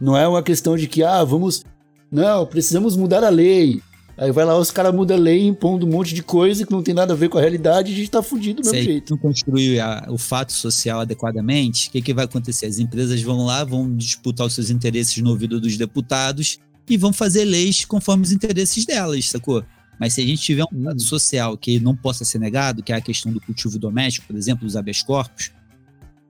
Não 0.00 0.16
é 0.16 0.26
uma 0.26 0.42
questão 0.42 0.76
de 0.76 0.86
que 0.88 1.02
ah, 1.02 1.22
vamos, 1.22 1.64
não, 2.10 2.44
precisamos 2.46 2.96
mudar 2.96 3.22
a 3.22 3.28
lei. 3.28 3.80
Aí 4.16 4.30
vai 4.30 4.44
lá, 4.44 4.56
os 4.56 4.70
caras 4.70 4.94
mudam 4.94 5.16
a 5.16 5.20
lei, 5.20 5.44
impondo 5.44 5.86
um 5.86 5.90
monte 5.90 6.14
de 6.14 6.22
coisa 6.22 6.64
que 6.64 6.70
não 6.72 6.82
tem 6.84 6.94
nada 6.94 7.12
a 7.14 7.16
ver 7.16 7.28
com 7.28 7.36
a 7.36 7.40
realidade 7.40 7.90
e 7.90 7.94
a 7.94 7.96
gente 7.96 8.10
tá 8.10 8.22
fudido 8.22 8.62
do 8.62 8.66
Se 8.68 8.72
mesmo 8.72 8.90
jeito. 8.92 9.10
não 9.10 9.18
construir 9.18 9.80
a- 9.80 10.06
o 10.08 10.16
fato 10.16 10.52
social 10.52 11.00
adequadamente, 11.00 11.88
o 11.88 11.90
que, 11.92 12.00
que 12.00 12.14
vai 12.14 12.24
acontecer? 12.24 12.66
As 12.66 12.78
empresas 12.78 13.20
vão 13.22 13.44
lá, 13.44 13.64
vão 13.64 13.92
disputar 13.96 14.46
os 14.46 14.54
seus 14.54 14.70
interesses 14.70 15.16
no 15.18 15.30
ouvido 15.30 15.60
dos 15.60 15.76
deputados 15.76 16.58
e 16.88 16.96
vão 16.96 17.12
fazer 17.12 17.44
leis 17.44 17.84
conforme 17.84 18.22
os 18.22 18.30
interesses 18.30 18.84
delas, 18.84 19.28
sacou? 19.30 19.64
Mas 19.98 20.14
se 20.14 20.20
a 20.20 20.26
gente 20.26 20.42
tiver 20.42 20.64
um 20.72 20.84
fato 20.84 21.02
social 21.02 21.56
que 21.56 21.78
não 21.78 21.96
possa 21.96 22.24
ser 22.24 22.38
negado, 22.38 22.82
que 22.82 22.92
é 22.92 22.96
a 22.96 23.00
questão 23.00 23.32
do 23.32 23.40
cultivo 23.40 23.78
doméstico, 23.78 24.26
por 24.26 24.36
exemplo, 24.36 24.64
dos 24.64 24.76
habeas 24.76 25.02
corpus, 25.02 25.52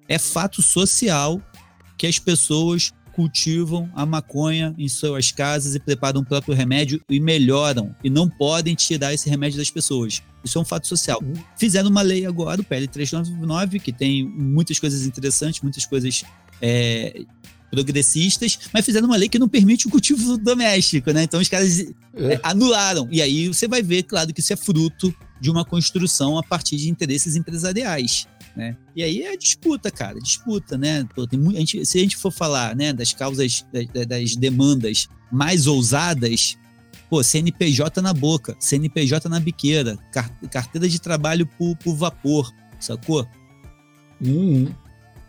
é 0.08 0.18
fato 0.18 0.60
social 0.60 1.40
que 1.96 2.06
as 2.06 2.18
pessoas 2.18 2.92
cultivam 3.14 3.88
a 3.94 4.04
maconha 4.04 4.74
em 4.76 4.88
suas 4.88 5.30
casas 5.30 5.74
e 5.74 5.80
preparam 5.80 6.20
o 6.20 6.24
próprio 6.24 6.54
remédio 6.54 7.00
e 7.08 7.20
melhoram. 7.20 7.94
E 8.02 8.10
não 8.10 8.28
podem 8.28 8.74
tirar 8.74 9.14
esse 9.14 9.30
remédio 9.30 9.58
das 9.58 9.70
pessoas. 9.70 10.20
Isso 10.44 10.58
é 10.58 10.60
um 10.60 10.64
fato 10.64 10.86
social. 10.86 11.22
Fizeram 11.56 11.88
uma 11.88 12.02
lei 12.02 12.26
agora, 12.26 12.60
o 12.60 12.64
PL 12.64 12.88
399, 12.88 13.78
que 13.78 13.92
tem 13.92 14.24
muitas 14.24 14.78
coisas 14.78 15.06
interessantes, 15.06 15.60
muitas 15.62 15.86
coisas 15.86 16.24
é, 16.60 17.22
progressistas, 17.74 18.58
mas 18.72 18.84
fizeram 18.84 19.06
uma 19.06 19.16
lei 19.16 19.28
que 19.28 19.38
não 19.38 19.48
permite 19.48 19.86
o 19.86 19.90
cultivo 19.90 20.36
doméstico, 20.38 21.10
né? 21.12 21.24
Então 21.24 21.40
os 21.40 21.48
caras 21.48 21.80
é, 21.80 22.40
anularam. 22.42 23.08
E 23.10 23.20
aí 23.20 23.48
você 23.48 23.66
vai 23.66 23.82
ver, 23.82 24.04
claro, 24.04 24.32
que 24.32 24.40
isso 24.40 24.52
é 24.52 24.56
fruto 24.56 25.14
de 25.40 25.50
uma 25.50 25.64
construção 25.64 26.38
a 26.38 26.42
partir 26.42 26.76
de 26.76 26.88
interesses 26.88 27.36
empresariais. 27.36 28.26
Né? 28.56 28.76
E 28.94 29.02
aí 29.02 29.22
é 29.22 29.36
disputa, 29.36 29.90
cara, 29.90 30.20
disputa, 30.20 30.78
né? 30.78 31.04
Pô, 31.14 31.26
tem 31.26 31.38
mu- 31.40 31.50
a 31.50 31.54
gente- 31.58 31.84
se 31.84 31.98
a 31.98 32.00
gente 32.02 32.16
for 32.16 32.30
falar 32.30 32.76
né, 32.76 32.92
das 32.92 33.12
causas, 33.12 33.64
da- 33.72 34.04
das 34.04 34.36
demandas 34.36 35.08
mais 35.32 35.66
ousadas, 35.66 36.56
pô, 37.10 37.20
CNPJ 37.20 38.00
na 38.00 38.14
boca, 38.14 38.56
CNPJ 38.60 39.28
na 39.28 39.40
biqueira, 39.40 39.98
car- 40.12 40.30
carteira 40.50 40.88
de 40.88 41.00
trabalho 41.00 41.44
por, 41.58 41.74
por 41.78 41.96
vapor, 41.96 42.52
sacou? 42.78 43.26
Uhum. 44.20 44.68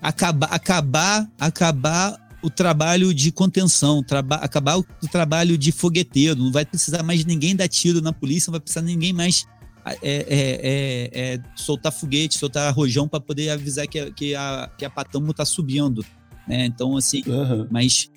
acabar, 0.02 0.48
acabar, 0.54 1.28
acabar 1.40 2.25
o 2.46 2.50
trabalho 2.50 3.12
de 3.14 3.32
contenção, 3.32 4.04
traba, 4.04 4.36
acabar 4.36 4.78
o, 4.78 4.86
o 5.04 5.08
trabalho 5.08 5.58
de 5.58 5.72
fogueteiro. 5.72 6.36
Não 6.40 6.52
vai 6.52 6.64
precisar 6.64 7.02
mais 7.02 7.26
ninguém 7.26 7.56
dar 7.56 7.68
tiro 7.68 8.02
na 8.02 8.14
polícia, 8.14 8.50
não 8.50 8.54
vai 8.54 8.62
precisar 8.62 8.84
ninguém 8.84 9.12
mais 9.12 9.46
é, 9.86 9.96
é, 10.02 10.26
é, 10.30 11.10
é, 11.36 11.40
soltar 11.56 11.92
foguete, 11.92 12.38
soltar 12.38 12.74
rojão 12.74 13.08
para 13.08 13.20
poder 13.20 13.50
avisar 13.50 13.88
que, 13.88 14.00
a- 14.00 14.12
que, 14.12 14.36
a, 14.36 14.70
que 14.78 14.86
a 14.86 14.90
patamo 14.90 15.32
está 15.32 15.44
subindo. 15.46 16.06
Né? 16.48 16.66
Então, 16.66 16.96
assim, 16.96 17.24
Aham. 17.28 17.68
mas 17.72 18.10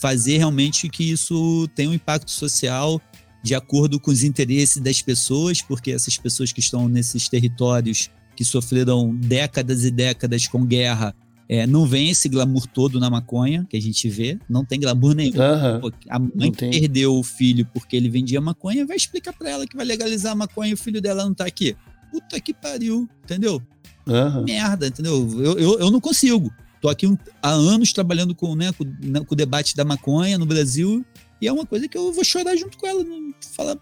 fazer 0.00 0.38
realmente 0.38 0.88
que 0.88 1.10
isso 1.10 1.68
tenha 1.74 1.90
um 1.90 1.94
impacto 1.94 2.30
social 2.30 3.00
de 3.42 3.54
acordo 3.54 3.98
com 3.98 4.10
os 4.12 4.22
interesses 4.22 4.80
das 4.80 5.02
pessoas, 5.02 5.60
porque 5.60 5.90
essas 5.90 6.16
pessoas 6.16 6.52
que 6.52 6.60
estão 6.60 6.88
nesses 6.88 7.28
territórios 7.28 8.08
que 8.36 8.44
sofreram 8.44 9.14
décadas 9.14 9.84
e 9.84 9.90
décadas 9.90 10.46
com 10.46 10.64
guerra, 10.64 11.14
é, 11.54 11.66
não 11.66 11.84
vem 11.84 12.08
esse 12.08 12.30
glamour 12.30 12.66
todo 12.66 12.98
na 12.98 13.10
maconha 13.10 13.66
que 13.68 13.76
a 13.76 13.80
gente 13.82 14.08
vê, 14.08 14.38
não 14.48 14.64
tem 14.64 14.80
glamour 14.80 15.14
nenhum. 15.14 15.38
Aham. 15.38 15.80
Pô, 15.82 15.92
A 16.08 16.18
mãe 16.18 16.50
perdeu 16.50 17.14
o 17.14 17.22
filho 17.22 17.68
porque 17.74 17.94
ele 17.94 18.08
vendia 18.08 18.40
maconha 18.40 18.86
vai 18.86 18.96
explicar 18.96 19.34
pra 19.34 19.50
ela 19.50 19.66
que 19.66 19.76
vai 19.76 19.84
legalizar 19.84 20.32
a 20.32 20.34
maconha 20.34 20.70
e 20.70 20.74
o 20.74 20.78
filho 20.78 20.98
dela 21.02 21.24
não 21.24 21.34
tá 21.34 21.44
aqui. 21.44 21.76
Puta 22.10 22.40
que 22.40 22.54
pariu, 22.54 23.06
entendeu? 23.22 23.60
Aham. 24.08 24.44
merda, 24.44 24.86
entendeu? 24.86 25.28
Eu, 25.38 25.58
eu, 25.58 25.78
eu 25.78 25.90
não 25.90 26.00
consigo. 26.00 26.50
Tô 26.80 26.88
aqui 26.88 27.06
um- 27.06 27.18
há 27.42 27.50
anos 27.50 27.92
trabalhando 27.92 28.34
com, 28.34 28.56
né, 28.56 28.72
com, 28.72 28.84
né, 28.84 29.20
com 29.20 29.34
o 29.34 29.36
debate 29.36 29.76
da 29.76 29.84
maconha 29.84 30.38
no 30.38 30.46
Brasil 30.46 31.04
e 31.38 31.46
é 31.46 31.52
uma 31.52 31.66
coisa 31.66 31.86
que 31.86 31.98
eu 31.98 32.12
vou 32.14 32.24
chorar 32.24 32.56
junto 32.56 32.78
com 32.78 32.86
ela. 32.86 33.04
Não 33.04 33.32
falar. 33.54 33.76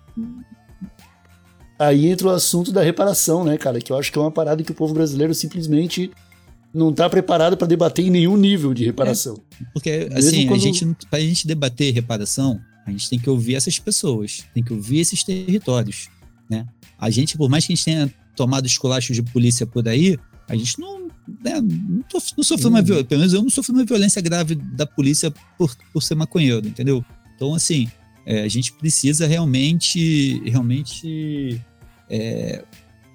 Aí 1.79 2.07
entra 2.09 2.27
o 2.27 2.31
assunto 2.31 2.71
da 2.73 2.83
reparação, 2.83 3.45
né, 3.45 3.57
cara? 3.57 3.81
Que 3.81 3.91
eu 3.93 3.97
acho 3.99 4.13
que 4.13 4.19
é 4.19 4.21
uma 4.21 4.31
parada 4.31 4.63
que 4.63 4.73
o 4.73 4.75
povo 4.75 4.93
brasileiro 4.93 5.33
simplesmente 5.35 6.11
não 6.73 6.93
tá 6.93 7.09
preparado 7.11 7.57
pra 7.57 7.67
debater 7.67 8.05
em 8.07 8.11
nenhum 8.11 8.37
nível 8.37 8.73
de 8.73 8.85
reparação. 8.85 9.41
Porque, 9.73 9.91
Mesmo 9.91 10.17
assim, 10.19 10.47
quando- 10.47 10.61
a 10.61 10.63
gente, 10.63 10.85
não- 10.85 10.95
pra 11.11 11.21
gente 11.21 11.47
debater 11.47 11.93
reparação, 11.93 12.61
a 12.87 12.91
gente 12.91 13.09
tem 13.11 13.19
que 13.19 13.29
ouvir 13.29 13.55
essas 13.57 13.79
pessoas, 13.79 14.45
tem 14.55 14.63
que 14.63 14.73
ouvir 14.73 15.01
esses 15.01 15.23
territórios, 15.25 16.09
né? 16.49 16.67
A 16.99 17.11
gente, 17.11 17.37
por 17.37 17.49
mais 17.49 17.67
que 17.67 17.73
a 17.73 17.77
gente 17.77 17.85
tenha 17.85 18.15
tomado 18.37 18.67
esculachos 18.67 19.17
de 19.17 19.23
polícia 19.23 19.67
por 19.67 19.87
aí, 19.89 20.19
a 20.49 20.55
gente 20.57 20.79
não, 20.79 21.09
né, 21.43 21.61
não, 21.61 22.03
tô- 22.03 22.23
não 22.37 22.45
sofreu 22.45 22.69
uma 22.71 22.79
Uhum. 22.81 22.85
violência, 22.85 23.09
pelo 23.09 23.19
menos 23.21 23.35
eu 23.35 23.43
não 23.43 23.51
sofri 23.51 23.73
uma 23.73 23.85
violência 23.85 24.21
grave 24.23 24.55
da 24.55 24.87
polícia 24.87 25.33
por, 25.59 25.75
por 25.93 26.03
ser 26.03 26.15
maconheiro, 26.15 26.67
entendeu? 26.67 27.05
Então, 27.37 27.55
assim, 27.55 27.89
é, 28.27 28.43
a 28.43 28.49
gente 28.49 28.73
precisa 28.75 29.27
realmente, 29.27 30.41
realmente 30.49 31.61
é, 32.09 32.65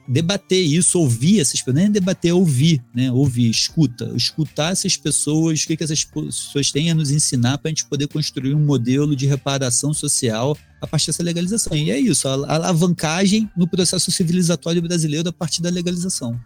debater 0.07 0.59
isso, 0.59 0.99
ouvir 0.99 1.39
essas 1.39 1.59
pessoas, 1.59 1.75
nem 1.75 1.91
debater, 1.91 2.31
é 2.31 2.33
ouvir, 2.33 2.83
né? 2.93 3.11
Ouvir, 3.11 3.49
escuta, 3.49 4.11
escutar 4.15 4.71
essas 4.71 4.95
pessoas, 4.95 5.63
o 5.63 5.67
que, 5.67 5.75
que 5.75 5.83
essas 5.83 6.03
pessoas 6.03 6.71
têm 6.71 6.91
a 6.91 6.95
nos 6.95 7.11
ensinar 7.11 7.57
para 7.57 7.69
a 7.69 7.71
gente 7.71 7.85
poder 7.85 8.07
construir 8.07 8.53
um 8.53 8.59
modelo 8.59 9.15
de 9.15 9.25
reparação 9.25 9.93
social 9.93 10.57
a 10.81 10.87
partir 10.87 11.07
dessa 11.07 11.23
legalização. 11.23 11.75
E 11.75 11.91
é 11.91 11.99
isso, 11.99 12.27
a 12.27 12.33
alavancagem 12.55 13.49
no 13.57 13.67
processo 13.67 14.11
civilizatório 14.11 14.81
brasileiro 14.81 15.29
a 15.29 15.33
partir 15.33 15.61
da 15.61 15.69
legalização. 15.69 16.39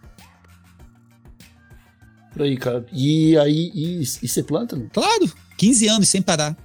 Por 2.32 2.42
aí, 2.42 2.56
cara. 2.56 2.86
E 2.92 3.36
aí, 3.36 3.70
e, 3.74 4.00
e 4.00 4.28
você 4.28 4.42
planta, 4.42 4.76
não? 4.76 4.88
Claro, 4.88 5.30
15 5.58 5.88
anos 5.88 6.08
sem 6.08 6.22
parar. 6.22 6.56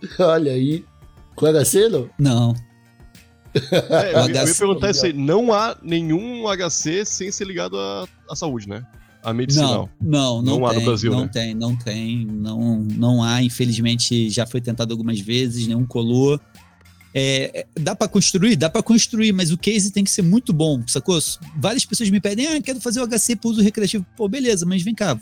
Olha 0.18 0.52
aí. 0.52 0.84
Com 1.34 1.46
HC, 1.46 1.88
não? 2.18 2.54
É, 3.54 4.14
eu, 4.14 4.28
ia- 4.30 4.42
eu 4.42 4.46
ia 4.48 4.54
perguntar 4.54 4.90
isso 4.90 5.06
aí. 5.06 5.12
Não 5.12 5.52
há 5.52 5.76
nenhum 5.82 6.44
HC 6.48 7.04
sem 7.04 7.30
ser 7.32 7.46
ligado 7.46 7.76
à, 7.78 8.06
à 8.30 8.36
saúde, 8.36 8.68
né? 8.68 8.84
À 9.22 9.32
medicinal. 9.34 9.90
Não, 10.00 10.10
não, 10.10 10.42
não, 10.42 10.58
Não 10.60 10.66
há 10.66 10.70
tem, 10.70 10.78
no 10.78 10.84
Brasil, 10.86 11.12
não 11.12 11.20
né? 11.22 11.30
tem, 11.32 11.54
não 11.54 11.76
tem, 11.76 12.24
não, 12.26 12.80
não 12.80 13.22
há, 13.22 13.42
infelizmente 13.42 14.30
já 14.30 14.46
foi 14.46 14.60
tentado 14.60 14.92
algumas 14.94 15.20
vezes, 15.20 15.66
nenhum 15.66 15.84
colou. 15.84 16.40
É, 17.12 17.60
é, 17.60 17.66
dá 17.80 17.94
pra 17.96 18.06
construir? 18.08 18.54
Dá 18.56 18.70
pra 18.70 18.82
construir, 18.82 19.32
mas 19.32 19.50
o 19.50 19.58
case 19.58 19.90
tem 19.90 20.04
que 20.04 20.10
ser 20.10 20.22
muito 20.22 20.52
bom, 20.52 20.80
sacou? 20.86 21.18
Várias 21.58 21.84
pessoas 21.84 22.08
me 22.08 22.20
pedem, 22.20 22.46
ah, 22.46 22.62
quero 22.62 22.80
fazer 22.80 23.00
o 23.00 23.06
HC 23.06 23.36
para 23.36 23.50
uso 23.50 23.60
recreativo. 23.60 24.06
Pô, 24.16 24.28
beleza, 24.28 24.64
mas 24.64 24.80
vem 24.82 24.94
cá, 24.94 25.18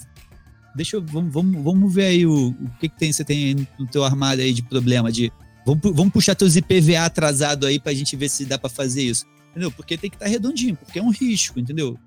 deixa 0.76 0.96
eu, 0.96 1.02
vamos, 1.04 1.32
vamos, 1.32 1.60
vamos 1.64 1.92
ver 1.94 2.04
aí 2.04 2.26
o, 2.26 2.50
o 2.50 2.70
que, 2.78 2.88
que 2.90 2.96
tem, 2.98 3.10
você 3.10 3.24
tem 3.24 3.44
aí 3.46 3.66
no 3.78 3.86
teu 3.86 4.04
armário 4.04 4.44
aí 4.44 4.52
de 4.52 4.62
problema, 4.62 5.10
de 5.10 5.32
vamos, 5.74 5.96
vamos 5.96 6.12
puxar 6.12 6.34
teus 6.34 6.56
IPVA 6.56 7.04
atrasado 7.04 7.66
aí 7.66 7.78
pra 7.80 7.92
gente 7.94 8.14
ver 8.16 8.28
se 8.28 8.44
dá 8.44 8.58
pra 8.58 8.68
fazer 8.70 9.02
isso. 9.02 9.24
Entendeu? 9.50 9.70
Porque 9.70 9.96
tem 9.96 10.10
que 10.10 10.16
estar 10.16 10.26
redondinho, 10.26 10.76
porque 10.76 10.98
é 10.98 11.02
um 11.02 11.10
risco, 11.10 11.58
entendeu? 11.58 11.98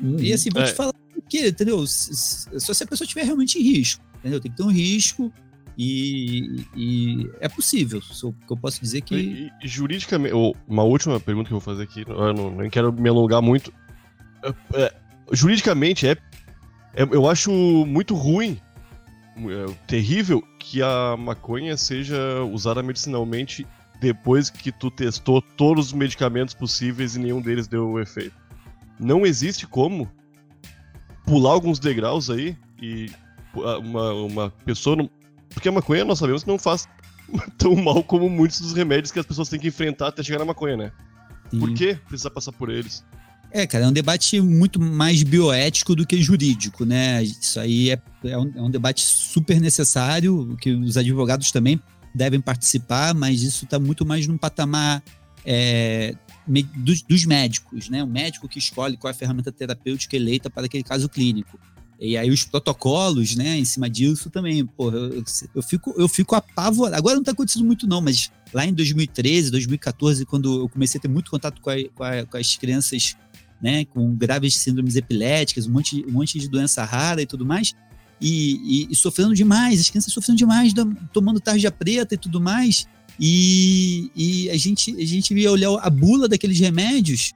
Uhum. 0.00 0.18
E 0.18 0.32
assim, 0.32 0.50
vou 0.50 0.62
É. 0.62 0.66
te 0.66 0.72
falar 0.72 0.92
por 0.92 1.22
quê, 1.28 1.48
entendeu? 1.48 1.86
Só 1.86 2.72
se 2.74 2.82
a 2.82 2.86
pessoa 2.86 3.06
tiver 3.06 3.22
realmente 3.24 3.58
em 3.58 3.62
risco, 3.62 4.04
entendeu? 4.18 4.40
Tem 4.40 4.50
que 4.50 4.56
ter 4.56 4.62
um 4.64 4.70
risco 4.72 5.32
e, 5.78 6.64
e 6.76 7.30
é 7.40 7.48
possível. 7.48 8.00
Só 8.02 8.30
que 8.30 8.52
eu 8.52 8.56
posso 8.56 8.80
dizer 8.80 9.00
que. 9.02 9.14
E, 9.14 9.50
e 9.62 9.68
juridicamente, 9.68 10.34
ou 10.34 10.56
uma 10.68 10.82
última 10.82 11.18
pergunta 11.20 11.48
que 11.48 11.54
eu 11.54 11.60
vou 11.60 11.64
fazer 11.64 11.84
aqui, 11.84 12.04
eu 12.06 12.32
não, 12.34 12.50
nem 12.56 12.68
quero 12.68 12.92
me 12.92 13.08
alongar 13.08 13.40
muito. 13.40 13.72
É, 14.42 14.82
é, 14.82 14.94
juridicamente, 15.32 16.06
é, 16.06 16.12
é- 16.94 17.02
eu 17.10 17.28
acho 17.28 17.50
muito 17.86 18.14
ruim, 18.14 18.58
terrível, 19.86 20.42
que 20.58 20.82
a 20.82 21.16
maconha 21.16 21.76
seja 21.76 22.42
usada 22.52 22.82
medicinalmente 22.82 23.66
depois 24.00 24.50
que 24.50 24.70
tu 24.70 24.90
testou 24.90 25.40
todos 25.40 25.86
os 25.86 25.92
medicamentos 25.92 26.54
possíveis 26.54 27.16
e 27.16 27.18
nenhum 27.18 27.40
deles 27.40 27.66
deu 27.66 27.98
efeito. 27.98 28.36
Não 28.98 29.24
existe 29.24 29.66
como 29.66 30.10
pular 31.24 31.52
alguns 31.52 31.78
degraus 31.78 32.30
aí 32.30 32.56
e 32.80 33.10
ah, 33.56 33.78
uma, 33.78 34.12
uma 34.12 34.50
pessoa. 34.64 34.96
Não, 34.96 35.10
porque 35.48 35.68
a 35.68 35.72
maconha 35.72 36.04
nós 36.04 36.18
sabemos 36.18 36.44
que 36.44 36.48
não 36.48 36.58
faz 36.58 36.88
tão 37.56 37.74
mal 37.74 38.02
como 38.04 38.28
muitos 38.28 38.60
dos 38.60 38.72
remédios 38.72 39.10
que 39.10 39.18
as 39.18 39.26
pessoas 39.26 39.48
têm 39.48 39.58
que 39.58 39.68
enfrentar 39.68 40.08
até 40.08 40.22
chegar 40.22 40.38
na 40.38 40.44
maconha, 40.44 40.76
né? 40.76 40.92
Por 41.50 41.68
Sim. 41.68 41.74
que 41.74 41.94
precisar 41.94 42.30
passar 42.30 42.52
por 42.52 42.70
eles? 42.70 43.04
É, 43.56 43.68
cara, 43.68 43.84
é 43.84 43.88
um 43.88 43.92
debate 43.92 44.40
muito 44.40 44.80
mais 44.80 45.22
bioético 45.22 45.94
do 45.94 46.04
que 46.04 46.20
jurídico, 46.20 46.84
né? 46.84 47.22
Isso 47.22 47.60
aí 47.60 47.90
é, 47.90 48.02
é, 48.24 48.36
um, 48.36 48.50
é 48.56 48.60
um 48.60 48.68
debate 48.68 49.00
super 49.00 49.60
necessário, 49.60 50.56
que 50.60 50.72
os 50.72 50.96
advogados 50.96 51.52
também 51.52 51.80
devem 52.12 52.40
participar, 52.40 53.14
mas 53.14 53.42
isso 53.42 53.64
está 53.64 53.78
muito 53.78 54.04
mais 54.04 54.26
num 54.26 54.36
patamar 54.36 55.00
é, 55.46 56.16
dos, 56.76 57.02
dos 57.02 57.24
médicos, 57.24 57.88
né? 57.88 58.02
O 58.02 58.08
médico 58.08 58.48
que 58.48 58.58
escolhe 58.58 58.96
qual 58.96 59.08
é 59.12 59.14
a 59.14 59.16
ferramenta 59.16 59.52
terapêutica 59.52 60.16
eleita 60.16 60.50
para 60.50 60.66
aquele 60.66 60.82
caso 60.82 61.08
clínico. 61.08 61.56
E 62.00 62.16
aí 62.16 62.32
os 62.32 62.42
protocolos, 62.42 63.36
né, 63.36 63.56
em 63.56 63.64
cima 63.64 63.88
disso 63.88 64.28
também, 64.30 64.66
pô, 64.66 64.90
eu, 64.90 65.22
eu 65.54 65.62
fico, 65.62 65.94
eu 65.96 66.08
fico 66.08 66.34
apavorado. 66.34 66.96
Agora 66.96 67.14
não 67.14 67.22
tá 67.22 67.30
acontecendo 67.30 67.64
muito 67.64 67.86
não, 67.86 68.00
mas 68.00 68.32
lá 68.52 68.66
em 68.66 68.74
2013, 68.74 69.48
2014, 69.52 70.26
quando 70.26 70.62
eu 70.62 70.68
comecei 70.68 70.98
a 70.98 71.02
ter 71.02 71.06
muito 71.08 71.30
contato 71.30 71.60
com, 71.60 71.70
a- 71.70 71.88
com 71.94 72.02
a- 72.02 72.26
com 72.26 72.36
as 72.36 72.56
crianças, 72.56 73.14
né, 73.62 73.84
com 73.86 74.14
graves 74.14 74.56
síndromes 74.56 74.96
epiléticas, 74.96 75.66
um 75.66 75.72
monte, 75.72 76.04
um 76.06 76.12
monte 76.12 76.38
de 76.38 76.48
doença 76.48 76.84
rara 76.84 77.22
e 77.22 77.26
tudo 77.26 77.44
mais, 77.46 77.72
e, 78.20 78.84
e- 78.86 78.88
e 78.90 78.94
sofrendo 78.96 79.34
demais, 79.34 79.80
as 79.80 79.90
crianças 79.90 80.12
sofrendo 80.12 80.38
demais, 80.38 80.72
tomando 81.12 81.40
tarja 81.40 81.70
preta 81.70 82.14
e 82.14 82.18
tudo 82.18 82.40
mais, 82.40 82.86
E, 83.20 84.10
e 84.16 84.50
a, 84.50 84.56
gente, 84.56 84.92
a 85.00 85.06
gente 85.06 85.32
ia 85.32 85.50
olhar 85.52 85.70
a 85.80 85.88
bula 85.88 86.26
daqueles 86.28 86.58
remédios, 86.58 87.32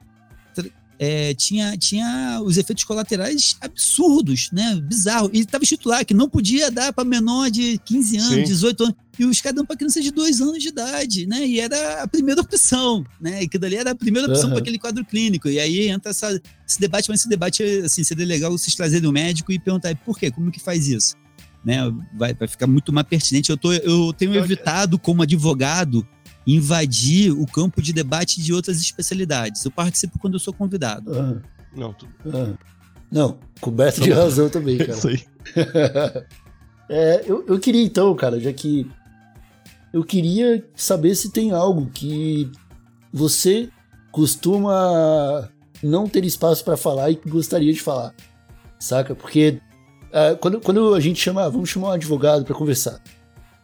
é, 1.01 1.33
tinha, 1.33 1.77
tinha 1.77 2.41
os 2.43 2.57
efeitos 2.57 2.83
colaterais 2.83 3.55
absurdos, 3.61 4.49
né? 4.51 4.75
Bizarro. 4.83 5.29
E 5.31 5.39
estava 5.39 5.63
escrito 5.63 5.87
lá 5.87 6.03
que 6.03 6.13
não 6.13 6.29
podia 6.29 6.69
dar 6.69 6.91
para 6.91 7.05
menor 7.05 7.49
de 7.49 7.77
15 7.85 8.17
anos, 8.17 8.33
Sim. 8.33 8.43
18 8.43 8.83
anos. 8.83 8.95
E 9.17 9.25
os 9.25 9.39
caras 9.39 9.55
dão 9.55 9.65
para 9.65 9.77
criança 9.77 10.01
de 10.01 10.11
2 10.11 10.41
anos 10.41 10.61
de 10.61 10.67
idade, 10.67 11.25
né? 11.25 11.47
E 11.47 11.59
era 11.59 12.03
a 12.03 12.07
primeira 12.07 12.41
opção, 12.41 13.05
né? 13.19 13.43
E 13.43 13.47
que 13.47 13.57
dali 13.57 13.77
era 13.77 13.91
a 13.91 13.95
primeira 13.95 14.27
opção 14.27 14.45
uhum. 14.45 14.51
para 14.51 14.59
aquele 14.59 14.77
quadro 14.77 15.05
clínico. 15.05 15.47
E 15.47 15.57
aí 15.57 15.87
entra 15.87 16.11
essa, 16.11 16.41
esse 16.67 16.79
debate, 16.79 17.07
mas 17.09 17.21
esse 17.21 17.29
debate, 17.29 17.63
assim, 17.63 18.03
seria 18.03 18.25
legal 18.25 18.51
vocês 18.51 18.75
trazerem 18.75 19.07
o 19.07 19.09
um 19.09 19.13
médico 19.13 19.53
e 19.53 19.59
perguntar 19.59 19.95
por 19.95 20.19
quê? 20.19 20.29
Como 20.29 20.51
que 20.51 20.59
faz 20.59 20.89
isso? 20.89 21.15
Né? 21.63 21.77
Vai, 22.17 22.33
vai 22.33 22.47
ficar 22.47 22.67
muito 22.67 22.91
mais 22.91 23.07
pertinente. 23.07 23.49
Eu, 23.49 23.57
tô, 23.57 23.71
eu 23.71 24.13
tenho 24.13 24.35
evitado, 24.35 24.99
como 24.99 25.21
advogado, 25.21 26.05
invadir 26.45 27.31
o 27.31 27.45
campo 27.45 27.81
de 27.81 27.93
debate 27.93 28.41
de 28.41 28.53
outras 28.53 28.81
especialidades. 28.81 29.63
Eu 29.63 29.71
participo 29.71 30.17
quando 30.19 30.33
eu 30.33 30.39
sou 30.39 30.53
convidado. 30.53 31.11
Ah. 31.13 31.41
Não, 31.75 31.93
tudo. 31.93 32.11
Ah. 32.33 32.53
Não, 33.11 33.37
coberto 33.59 34.01
de 34.01 34.11
razão 34.11 34.49
também, 34.49 34.77
cara. 34.77 34.91
Isso 34.91 35.07
aí. 35.07 35.23
é, 36.89 37.23
eu, 37.25 37.45
eu 37.47 37.59
queria 37.59 37.83
então, 37.83 38.15
cara, 38.15 38.39
já 38.39 38.53
que 38.53 38.89
eu 39.91 40.03
queria 40.03 40.63
saber 40.75 41.15
se 41.15 41.31
tem 41.31 41.51
algo 41.51 41.89
que 41.91 42.51
você 43.11 43.69
costuma 44.11 45.49
não 45.81 46.07
ter 46.07 46.23
espaço 46.25 46.63
para 46.63 46.77
falar 46.77 47.09
e 47.09 47.15
que 47.15 47.29
gostaria 47.29 47.73
de 47.73 47.81
falar, 47.81 48.13
saca? 48.79 49.15
Porque 49.15 49.59
uh, 50.09 50.37
quando, 50.37 50.61
quando 50.61 50.93
a 50.93 50.99
gente 50.99 51.19
chama, 51.19 51.49
vamos 51.49 51.69
chamar 51.69 51.89
um 51.89 51.91
advogado 51.91 52.45
para 52.45 52.55
conversar, 52.55 53.01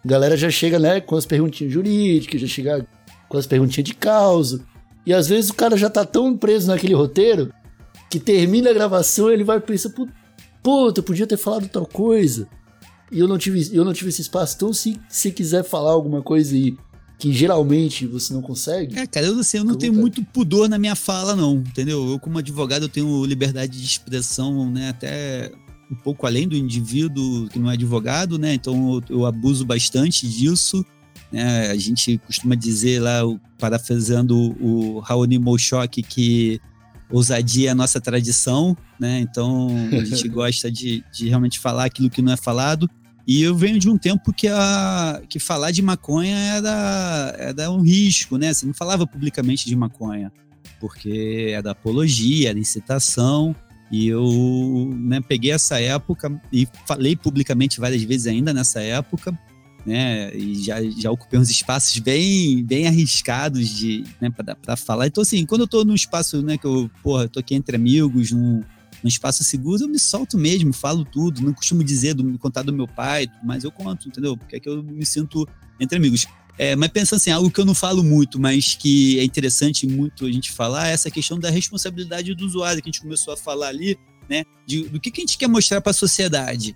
a 0.06 0.08
galera 0.08 0.38
já 0.38 0.52
chega, 0.52 0.78
né, 0.78 1.02
com 1.02 1.16
as 1.16 1.26
perguntinhas 1.26 1.74
jurídicas, 1.74 2.40
já 2.40 2.48
chega 2.48 2.88
com 3.28 3.38
as 3.38 3.48
perguntinhas 3.48 3.86
de 3.86 3.96
causa. 3.96 4.64
E 5.04 5.12
às 5.12 5.28
vezes 5.28 5.50
o 5.50 5.56
cara 5.56 5.76
já 5.76 5.90
tá 5.90 6.06
tão 6.06 6.38
preso 6.38 6.68
naquele 6.68 6.94
roteiro 6.94 7.52
que 8.10 8.20
termina 8.20 8.70
a 8.70 8.74
gravação 8.74 9.30
e 9.30 9.34
ele 9.34 9.44
vai 9.44 9.60
pensar, 9.60 9.90
puta, 10.62 11.00
eu 11.00 11.04
podia 11.04 11.26
ter 11.26 11.38
falado 11.38 11.68
tal 11.68 11.88
coisa. 11.88 12.48
E 13.12 13.20
eu 13.20 13.28
não 13.28 13.38
tive, 13.38 13.76
eu 13.76 13.84
não 13.84 13.94
tive 13.94 14.10
esse 14.10 14.22
espaço. 14.22 14.56
Então, 14.56 14.72
se 14.72 15.00
você 15.10 15.32
quiser 15.32 15.64
falar 15.64 15.92
alguma 15.92 16.22
coisa 16.22 16.54
aí 16.54 16.78
que 17.18 17.34
geralmente 17.34 18.06
você 18.06 18.32
não 18.32 18.42
consegue. 18.42 19.00
É, 19.00 19.08
cara, 19.08 19.26
eu 19.26 19.36
não 19.36 19.44
sei, 19.44 19.60
eu 19.60 19.64
não 19.64 19.76
tenho 19.76 19.94
muito 19.94 20.24
pudor 20.26 20.70
na 20.70 20.78
minha 20.78 20.96
fala, 20.96 21.36
não, 21.36 21.56
entendeu? 21.56 22.12
Eu, 22.12 22.20
como 22.20 22.38
advogado, 22.38 22.84
eu 22.84 22.90
tenho 22.90 23.26
liberdade 23.26 23.80
de 23.80 23.86
expressão, 23.86 24.70
né, 24.70 24.90
até 24.90 25.52
um 25.92 25.96
pouco 25.96 26.26
além 26.26 26.48
do 26.48 26.56
indivíduo 26.56 27.48
que 27.50 27.60
não 27.60 27.70
é 27.70 27.74
advogado, 27.74 28.38
né? 28.38 28.54
Então 28.54 29.02
eu, 29.10 29.18
eu 29.18 29.26
abuso 29.26 29.66
bastante 29.66 30.28
disso. 30.28 30.86
Né? 31.32 31.70
A 31.70 31.76
gente 31.76 32.18
costuma 32.20 32.56
dizer 32.56 33.02
lá, 33.02 33.22
parafraseando 33.60 34.36
o 34.60 35.00
Raoni 35.00 35.38
Molchok, 35.38 36.02
que 36.04 36.60
ousadia 37.10 37.70
é 37.70 37.72
a 37.72 37.76
nossa 37.76 38.02
tradição, 38.02 38.76
né? 39.00 39.20
Então 39.20 39.68
a 39.92 40.04
gente 40.04 40.28
gosta 40.30 40.72
de, 40.72 41.04
de 41.12 41.30
realmente 41.30 41.60
falar 41.60 41.86
aquilo 41.86 42.10
que 42.10 42.22
não 42.22 42.34
é 42.34 42.38
falado. 42.38 42.90
E 43.28 43.42
eu 43.42 43.56
venho 43.56 43.80
de 43.80 43.90
um 43.90 43.98
tempo 43.98 44.32
que, 44.32 44.48
a, 44.48 45.22
que 45.28 45.40
falar 45.40 45.72
de 45.72 45.82
maconha 45.82 46.38
era, 46.38 47.36
era 47.38 47.72
um 47.72 47.82
risco, 47.82 48.38
né? 48.38 48.54
Você 48.54 48.68
não 48.68 48.74
falava 48.74 49.08
publicamente 49.08 49.66
de 49.66 49.76
maconha, 49.76 50.32
porque 50.80 51.52
era 51.52 51.72
apologia, 51.72 52.50
era 52.52 52.60
incitação. 52.60 53.56
E 53.92 54.08
eu 54.08 54.92
né, 54.96 55.22
peguei 55.22 55.52
essa 55.52 55.80
época 55.80 56.42
e 56.52 56.68
falei 56.88 57.16
publicamente 57.16 57.80
várias 57.80 58.02
vezes 58.04 58.28
ainda 58.28 58.54
nessa 58.54 58.82
época, 58.82 59.38
né? 59.86 60.36
E 60.36 60.56
já, 60.56 60.82
já 60.84 61.12
ocupei 61.12 61.40
uns 61.40 61.50
espaços 61.50 62.00
bem, 62.00 62.64
bem 62.64 62.88
arriscados 62.88 63.70
de, 63.70 64.04
né, 64.20 64.30
para 64.30 64.76
falar. 64.76 65.08
Então, 65.08 65.22
assim, 65.22 65.46
quando 65.46 65.62
eu 65.62 65.68
tô 65.68 65.86
num 65.86 65.94
espaço, 65.94 66.42
né, 66.42 66.58
que 66.58 66.66
eu, 66.66 66.90
porra, 67.04 67.28
tô 67.28 67.40
aqui 67.40 67.54
entre 67.54 67.76
amigos, 67.76 68.32
num, 68.32 68.64
num 69.04 69.08
espaço 69.08 69.44
seguro, 69.44 69.84
eu 69.84 69.88
me 69.88 70.00
solto 70.00 70.38
mesmo, 70.38 70.74
falo 70.74 71.06
tudo. 71.06 71.42
Não 71.42 71.54
costumo 71.54 71.84
dizer, 71.84 72.16
do, 72.16 72.40
contar 72.40 72.64
do 72.64 72.74
meu 72.74 72.88
pai, 72.88 73.28
mas 73.44 73.64
eu 73.64 73.72
conto, 73.72 74.08
entendeu? 74.08 74.36
Porque 74.36 74.56
é 74.56 74.60
que 74.60 74.68
eu 74.68 74.82
me 74.82 75.06
sinto 75.06 75.48
entre 75.80 75.98
amigos. 75.98 76.26
É, 76.58 76.76
mas 76.76 76.90
pensando 76.90 77.18
assim, 77.18 77.32
algo 77.32 77.52
que 77.52 77.60
eu 77.60 77.66
não 77.66 77.76
falo 77.76 78.02
muito, 78.04 78.40
mas 78.40 78.76
que 78.76 79.20
é 79.20 79.24
interessante 79.24 79.86
muito 79.86 80.26
a 80.26 80.32
gente 80.32 80.52
falar, 80.52 80.88
é 80.88 80.94
essa 80.94 81.12
questão 81.12 81.38
da 81.38 81.50
responsabilidade 81.50 82.34
do 82.34 82.46
usuário, 82.46 82.82
que 82.82 82.90
a 82.90 82.92
gente 82.92 83.02
começou 83.02 83.34
a 83.34 83.38
falar 83.38 83.68
ali, 83.68 83.98
né? 84.30 84.44
De, 84.66 84.88
do 84.88 85.00
que, 85.00 85.12
que 85.12 85.22
a 85.22 85.24
gente 85.24 85.38
quer 85.38 85.48
mostrar 85.48 85.82
para 85.82 85.92
a 85.92 85.94
sociedade. 85.94 86.76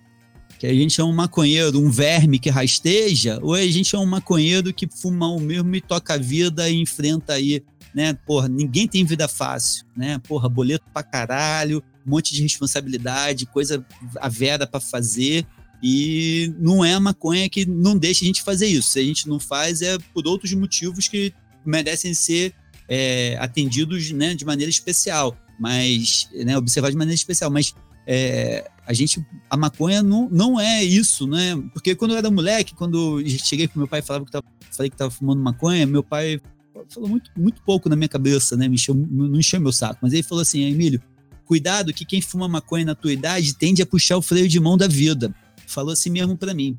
Que 0.58 0.68
a 0.68 0.74
gente 0.74 1.00
é 1.00 1.04
um 1.04 1.14
maconheiro, 1.14 1.80
um 1.80 1.90
verme 1.90 2.38
que 2.38 2.50
rasteja, 2.50 3.40
ou 3.42 3.54
a 3.54 3.66
gente 3.66 3.96
é 3.96 4.00
um 4.00 4.06
maconheiro 4.06 4.74
que 4.74 4.88
fuma 4.88 5.28
o 5.28 5.40
mesmo 5.40 5.74
e 5.74 5.80
toca 5.80 6.16
a 6.16 6.18
vida 6.18 6.70
e 6.70 6.76
enfrenta 6.76 7.34
aí, 7.34 7.64
né? 7.96 8.14
Porra, 8.26 8.50
ninguém 8.50 8.86
tem 8.86 9.06
vida 9.06 9.30
fácil, 9.30 9.86
né? 9.96 10.20
Porra, 10.28 10.50
boleto 10.50 10.84
pra 10.94 11.02
caralho, 11.02 11.82
um 12.06 12.10
monte 12.10 12.34
de 12.34 12.42
responsabilidade, 12.42 13.46
coisa 13.46 13.86
a 14.20 14.28
vera 14.28 14.68
para 14.68 14.82
fazer. 14.82 15.48
E 15.82 16.54
não 16.60 16.84
é 16.84 16.94
a 16.94 17.00
maconha 17.00 17.50
que 17.50 17.66
não 17.66 17.98
deixa 17.98 18.24
a 18.24 18.28
gente 18.28 18.44
fazer 18.44 18.68
isso. 18.68 18.92
Se 18.92 19.00
a 19.00 19.04
gente 19.04 19.28
não 19.28 19.40
faz, 19.40 19.82
é 19.82 19.98
por 20.14 20.28
outros 20.28 20.54
motivos 20.54 21.08
que 21.08 21.34
merecem 21.66 22.14
ser 22.14 22.54
é, 22.88 23.38
atendidos 23.40 24.12
né, 24.12 24.36
de 24.36 24.46
maneira 24.46 24.70
especial, 24.70 25.38
mas 25.60 26.28
né, 26.34 26.58
observar 26.58 26.90
de 26.90 26.98
maneira 26.98 27.16
especial. 27.16 27.50
Mas 27.50 27.74
é, 28.06 28.70
a 28.86 28.94
gente, 28.94 29.26
a 29.50 29.56
maconha 29.56 30.04
não, 30.04 30.28
não 30.30 30.60
é 30.60 30.84
isso, 30.84 31.28
né? 31.28 31.56
Porque 31.74 31.96
quando 31.96 32.12
eu 32.12 32.18
era 32.18 32.30
moleque, 32.30 32.76
quando 32.76 33.22
eu 33.22 33.30
cheguei 33.30 33.68
com 33.68 33.80
meu 33.80 33.88
pai 33.88 34.02
falava 34.02 34.26
que 34.26 34.32
tava, 34.32 34.46
falei 34.72 34.90
que 34.90 34.96
estava 34.96 35.12
fumando 35.12 35.42
maconha, 35.42 35.86
meu 35.86 36.04
pai 36.04 36.42
falou 36.90 37.08
muito, 37.08 37.32
muito 37.38 37.62
pouco 37.62 37.88
na 37.88 37.96
minha 37.96 38.10
cabeça, 38.10 38.58
né? 38.58 38.68
Me 38.68 38.76
encheu, 38.76 38.96
não 38.96 39.40
encheu 39.40 39.62
meu 39.62 39.72
saco. 39.72 40.00
Mas 40.02 40.12
ele 40.12 40.24
falou 40.24 40.42
assim, 40.42 40.64
Emílio, 40.64 41.02
cuidado 41.46 41.94
que 41.94 42.04
quem 42.04 42.22
fuma 42.22 42.48
maconha 42.48 42.84
na 42.84 42.96
tua 42.96 43.14
idade 43.14 43.54
tende 43.54 43.82
a 43.82 43.86
puxar 43.86 44.18
o 44.18 44.22
freio 44.22 44.48
de 44.48 44.60
mão 44.60 44.76
da 44.76 44.88
vida 44.88 45.34
falou 45.70 45.94
assim 45.94 46.10
mesmo 46.10 46.38
para 46.38 46.54
mim. 46.54 46.78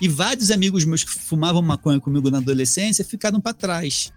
E 0.00 0.08
vários 0.08 0.50
amigos 0.50 0.84
meus 0.84 1.04
que 1.04 1.10
fumavam 1.10 1.62
maconha 1.62 2.00
comigo 2.00 2.30
na 2.30 2.38
adolescência 2.38 3.04
ficaram 3.04 3.40
para 3.40 3.54
trás. 3.54 4.12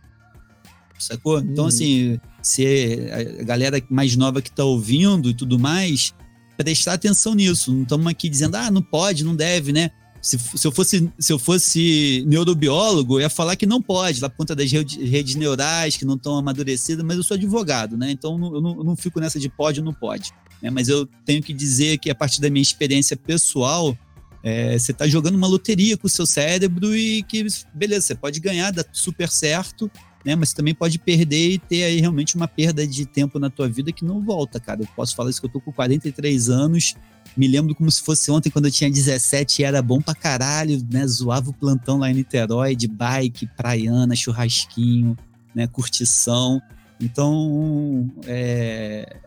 Sacou? 0.97 1.39
Então, 1.39 1.47
hum. 1.47 1.51
Então, 1.51 1.65
assim, 1.67 2.19
se 2.41 3.09
a 3.39 3.43
galera 3.43 3.81
mais 3.89 4.15
nova 4.15 4.41
que 4.41 4.51
tá 4.51 4.63
ouvindo 4.63 5.29
e 5.29 5.33
tudo 5.33 5.59
mais, 5.59 6.13
prestar 6.57 6.93
atenção 6.93 7.33
nisso. 7.33 7.71
Não 7.73 7.83
estamos 7.83 8.07
aqui 8.07 8.29
dizendo, 8.29 8.55
ah, 8.55 8.71
não 8.71 8.81
pode, 8.81 9.23
não 9.23 9.35
deve, 9.35 9.71
né? 9.71 9.91
Se, 10.21 10.39
se, 10.39 10.65
eu 10.65 10.71
fosse, 10.71 11.11
se 11.19 11.31
eu 11.31 11.37
fosse 11.37 12.23
neurobiólogo, 12.27 13.17
eu 13.17 13.21
ia 13.21 13.29
falar 13.29 13.55
que 13.55 13.67
não 13.67 13.79
pode, 13.79 14.19
lá 14.21 14.27
por 14.27 14.37
conta 14.37 14.55
das 14.55 14.71
redes 14.71 15.35
neurais 15.35 15.97
que 15.97 16.05
não 16.05 16.15
estão 16.15 16.35
amadurecidas, 16.35 17.05
mas 17.05 17.17
eu 17.17 17.23
sou 17.23 17.35
advogado, 17.35 17.95
né? 17.95 18.09
Então 18.09 18.33
eu 18.33 18.59
não, 18.59 18.77
eu 18.77 18.83
não 18.83 18.95
fico 18.95 19.19
nessa 19.19 19.39
de 19.39 19.49
pode 19.49 19.81
ou 19.81 19.85
não 19.85 19.93
pode. 19.93 20.31
Né? 20.66 20.72
Mas 20.72 20.89
eu 20.89 21.05
tenho 21.24 21.43
que 21.43 21.53
dizer 21.53 21.99
que, 21.99 22.09
a 22.09 22.16
partir 22.16 22.41
da 22.41 22.49
minha 22.49 22.63
experiência 22.63 23.16
pessoal, 23.16 23.95
é, 24.41 24.78
você 24.78 24.91
está 24.91 25.07
jogando 25.07 25.36
uma 25.36 25.45
loteria 25.45 25.95
com 25.95 26.07
o 26.07 26.09
seu 26.09 26.26
cérebro 26.26 26.95
e 26.95 27.22
que, 27.22 27.45
beleza, 27.72 28.07
você 28.07 28.16
pode 28.16 28.39
ganhar, 28.39 28.72
dá 28.72 28.84
super 28.91 29.30
certo, 29.30 29.91
né? 30.26 30.36
Mas 30.36 30.53
também 30.53 30.74
pode 30.74 30.97
perder 30.97 31.51
e 31.51 31.59
ter 31.59 31.84
aí 31.84 31.99
realmente 31.99 32.36
uma 32.36 32.47
perda 32.47 32.88
de 32.88 33.05
tempo 33.05 33.38
na 33.38 33.47
tua 33.47 33.70
vida 33.70 33.91
que 33.91 34.03
não 34.03 34.26
volta, 34.26 34.59
cara. 34.59 34.82
Eu 34.82 34.88
posso 34.95 35.16
falar 35.16 35.30
isso 35.30 35.39
que 35.39 35.45
eu 35.45 35.51
tô 35.51 35.61
com 35.61 35.72
43 35.72 36.49
anos, 36.49 36.95
me 37.38 37.47
lembro 37.47 37.76
como 37.76 37.91
se 37.91 38.01
fosse 38.01 38.32
ontem, 38.32 38.49
quando 38.49 38.66
eu 38.66 38.72
tinha 38.72 38.89
17 38.89 39.61
e 39.61 39.66
era 39.66 39.84
bom 39.84 40.01
pra 40.01 40.16
caralho, 40.16 40.84
né? 40.91 41.05
Zoava 41.05 41.51
o 41.51 41.53
plantão 41.53 41.99
lá 41.99 42.09
em 42.09 42.16
Niterói, 42.16 42.76
de 42.76 42.88
bike, 42.88 43.47
praiana, 43.55 44.16
churrasquinho, 44.16 45.16
né? 45.53 45.68
Curtição. 45.68 46.59
Então, 46.99 48.11
é, 48.26 49.18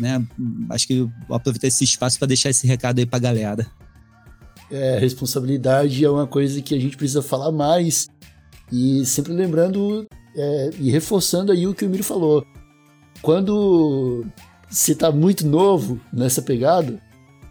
né? 0.00 0.24
Acho 0.70 0.86
que 0.86 1.08
aproveitar 1.30 1.66
esse 1.66 1.84
espaço 1.84 2.18
para 2.18 2.28
deixar 2.28 2.50
esse 2.50 2.66
recado 2.66 2.98
aí 2.98 3.06
para 3.06 3.18
a 3.18 3.20
galera. 3.20 3.66
É, 4.70 4.98
responsabilidade 4.98 6.04
é 6.04 6.10
uma 6.10 6.26
coisa 6.26 6.62
que 6.62 6.74
a 6.74 6.78
gente 6.78 6.96
precisa 6.96 7.22
falar 7.22 7.50
mais 7.50 8.08
e 8.72 9.04
sempre 9.04 9.32
lembrando 9.32 10.06
é, 10.36 10.70
e 10.78 10.90
reforçando 10.90 11.50
aí 11.50 11.66
o 11.66 11.74
que 11.74 11.84
o 11.84 11.90
Miro 11.90 12.04
falou. 12.04 12.46
Quando 13.20 14.24
você 14.68 14.92
está 14.92 15.10
muito 15.10 15.46
novo 15.46 16.00
nessa 16.12 16.40
pegada, 16.40 17.00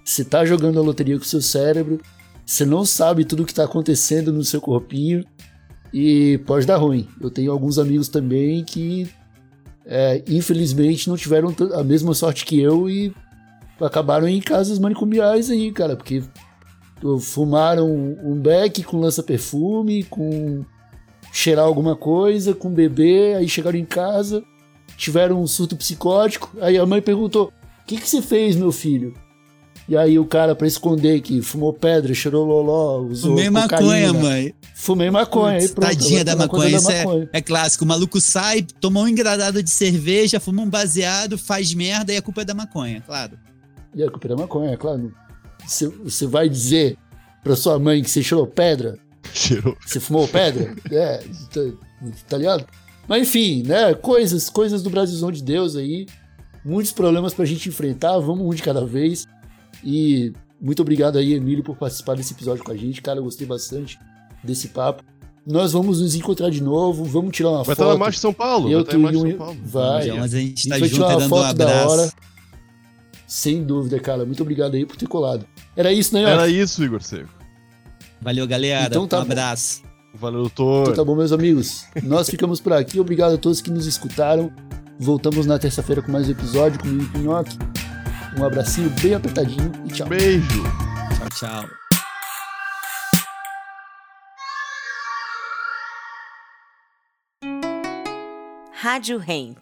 você 0.04 0.22
está 0.22 0.45
jogando 0.45 0.80
a 0.80 0.82
loteria 0.82 1.18
com 1.18 1.24
o 1.24 1.28
seu 1.28 1.41
cérebro, 1.41 2.00
você 2.45 2.66
não 2.66 2.84
sabe 2.84 3.26
tudo 3.26 3.43
o 3.43 3.45
que 3.45 3.52
está 3.52 3.66
acontecendo 3.66 4.34
no 4.34 4.43
seu 4.43 4.60
corpinho 4.60 5.24
e 5.93 6.39
pode 6.45 6.66
dar 6.66 6.78
ruim. 6.78 7.08
Eu 7.22 7.30
tenho 7.30 7.52
alguns 7.52 7.78
amigos 7.78 8.08
também 8.08 8.64
que 8.64 9.08
é, 9.92 10.24
infelizmente 10.28 11.10
não 11.10 11.18
tiveram 11.18 11.54
a 11.74 11.84
mesma 11.84 12.14
sorte 12.14 12.46
que 12.46 12.62
eu 12.62 12.88
e 12.88 13.12
acabaram 13.82 14.28
em 14.28 14.40
casas 14.40 14.78
manicomiais 14.78 15.50
aí, 15.50 15.72
cara, 15.72 15.96
porque 15.96 16.22
fumaram 17.22 17.90
um 17.90 18.40
beck 18.40 18.84
com 18.84 19.00
lança-perfume, 19.00 20.04
com 20.04 20.64
cheirar 21.34 21.66
alguma 21.66 21.96
coisa, 21.96 22.54
com 22.54 22.70
bebê, 22.70 23.34
aí 23.36 23.50
chegaram 23.50 23.80
em 23.80 23.86
casa, 23.86 24.44
tiveram 24.96 25.42
um 25.42 25.48
surto 25.48 25.76
psicótico, 25.76 26.52
aí 26.62 26.78
a 26.78 26.86
mãe 26.86 27.02
perguntou: 27.02 27.52
O 27.82 27.86
que, 27.88 27.98
que 27.98 28.08
você 28.08 28.22
fez, 28.22 28.56
meu 28.56 28.72
filho? 28.72 29.16
E 29.90 29.98
aí 29.98 30.20
o 30.20 30.26
cara, 30.26 30.56
pra 30.56 30.68
esconder 30.68 31.20
que 31.20 31.42
fumou 31.42 31.74
pedra, 31.74 32.14
cheirou 32.14 32.46
loló, 32.46 33.02
usou 33.02 33.32
Fumei 33.32 33.50
maconha, 33.50 34.14
mãe. 34.14 34.54
Fumei 34.76 35.10
maconha. 35.10 35.58
Aí 35.58 35.68
pronto, 35.68 35.88
Tadinha 35.90 36.24
da 36.24 36.34
tá 36.34 36.38
maconha. 36.38 36.70
da 36.70 36.78
Isso 36.78 36.92
maconha. 36.92 37.30
é, 37.34 37.40
é 37.40 37.42
clássico. 37.42 37.84
O 37.86 37.88
maluco 37.88 38.22
sai, 38.22 38.62
toma 38.80 39.00
um 39.00 39.08
engradado 39.08 39.64
de 39.64 39.70
cerveja, 39.72 40.40
fuma 40.40 40.62
um 40.62 40.70
baseado, 40.70 41.40
faz 41.40 41.74
merda 41.74 42.14
e 42.14 42.18
a 42.18 42.22
culpa 42.22 42.44
é 42.44 42.46
da 42.46 42.54
maconha, 42.54 43.02
claro. 43.02 43.36
E 43.96 44.04
a 44.04 44.12
culpa 44.12 44.28
é 44.28 44.30
da 44.30 44.36
maconha, 44.38 44.74
é 44.74 44.78
claro. 44.78 45.12
Você, 45.66 45.88
você 45.88 46.28
vai 46.28 46.48
dizer 46.48 46.96
pra 47.44 47.56
sua 47.56 47.80
mãe 47.80 48.04
que 48.04 48.12
você 48.12 48.22
cheirou 48.22 48.46
pedra? 48.46 48.96
Cheirou. 49.34 49.76
Você 49.84 50.00
fumou 50.00 50.28
pedra? 50.28 50.76
é, 50.92 51.18
tá, 51.52 51.62
tá 52.30 52.38
ligado? 52.38 52.64
Mas 53.08 53.24
enfim, 53.24 53.64
né? 53.64 53.96
Coisas, 53.96 54.52
coisas 54.52 54.84
do 54.84 54.92
Brasilzão 54.92 55.32
de 55.32 55.42
Deus 55.42 55.76
aí. 55.76 56.06
Muitos 56.64 56.92
problemas 56.92 57.34
pra 57.34 57.44
gente 57.44 57.70
enfrentar. 57.70 58.20
Vamos 58.20 58.46
um 58.46 58.54
de 58.54 58.62
cada 58.62 58.86
vez. 58.86 59.26
E 59.84 60.34
muito 60.62 60.82
obrigado 60.82 61.18
aí, 61.18 61.34
Emílio, 61.34 61.64
por 61.64 61.76
participar 61.78 62.16
desse 62.16 62.34
episódio 62.34 62.64
com 62.64 62.72
a 62.72 62.76
gente. 62.78 63.02
Cara, 63.02 63.20
eu 63.20 63.24
gostei 63.24 63.48
bastante 63.48 64.00
desse 64.44 64.70
papo. 64.70 65.04
Nós 65.48 65.72
vamos 65.72 66.02
nos 66.02 66.16
encontrar 66.16 66.50
de 66.50 66.62
novo. 66.62 67.04
Vamos 67.06 67.32
tirar 67.36 67.50
uma 67.50 67.58
Vai 67.64 67.76
foto. 67.76 67.82
estar 67.82 67.86
na 67.94 67.98
Marcha 67.98 68.16
de 68.18 68.20
São 68.22 68.34
Paulo. 68.34 68.70
Eu, 68.70 68.84
vai 68.84 69.12
tu 69.14 69.20
São 69.20 69.38
Paulo. 69.38 69.58
vai. 69.64 70.08
Já, 70.08 70.16
mas 70.16 70.34
a 70.34 70.38
gente 70.40 70.68
A 70.68 70.70
tá 70.70 70.80
gente 70.80 70.80
vai 70.80 70.90
junto 70.90 70.96
tirar 70.96 71.10
e 71.10 71.14
uma 71.14 71.20
dando 71.20 71.26
um 71.26 71.30
foto 71.30 71.54
da 71.58 71.64
abraço. 71.66 71.90
hora. 71.90 72.12
Sem 73.28 73.64
dúvida, 73.64 74.00
cara. 74.00 74.26
Muito 74.26 74.42
obrigado 74.42 74.76
aí 74.76 74.86
por 74.86 74.96
ter 74.98 75.08
colado. 75.08 75.46
Era 75.76 75.92
isso, 75.94 76.14
né, 76.14 76.24
Era 76.24 76.46
York? 76.48 76.60
isso, 76.60 76.84
Igor 76.84 77.02
Seco. 77.02 77.30
Valeu, 78.22 78.46
galera. 78.48 78.88
Então 78.88 79.08
tá 79.08 79.18
um 79.18 79.20
bom. 79.22 79.32
abraço. 79.32 79.82
Valeu, 80.16 80.42
doutor. 80.42 80.82
Então 80.84 80.94
tá 80.96 81.04
bom, 81.04 81.16
meus 81.16 81.32
amigos. 81.32 81.86
Nós 82.04 82.30
ficamos 82.30 82.60
por 82.60 82.74
aqui. 82.74 83.00
Obrigado 83.00 83.34
a 83.36 83.38
todos 83.38 83.62
que 83.62 83.70
nos 83.72 83.86
escutaram. 83.86 84.52
Voltamos 85.00 85.46
na 85.46 85.58
terça-feira 85.58 86.02
com 86.02 86.12
mais 86.12 86.28
um 86.28 86.32
episódio 86.32 86.80
comigo 86.80 87.04
e 87.04 87.08
com 87.08 87.18
o 87.20 87.22
Nhoque. 87.22 87.58
Um 88.40 88.46
abracinho 88.46 88.90
bem 89.02 89.16
apertadinho 89.16 89.70
e 89.86 89.92
tchau. 89.92 90.08
Beijo. 90.08 90.64
Tchau, 91.18 91.30
tchau. 91.30 91.70
Rádio 98.72 99.20
Hemp. 99.20 99.58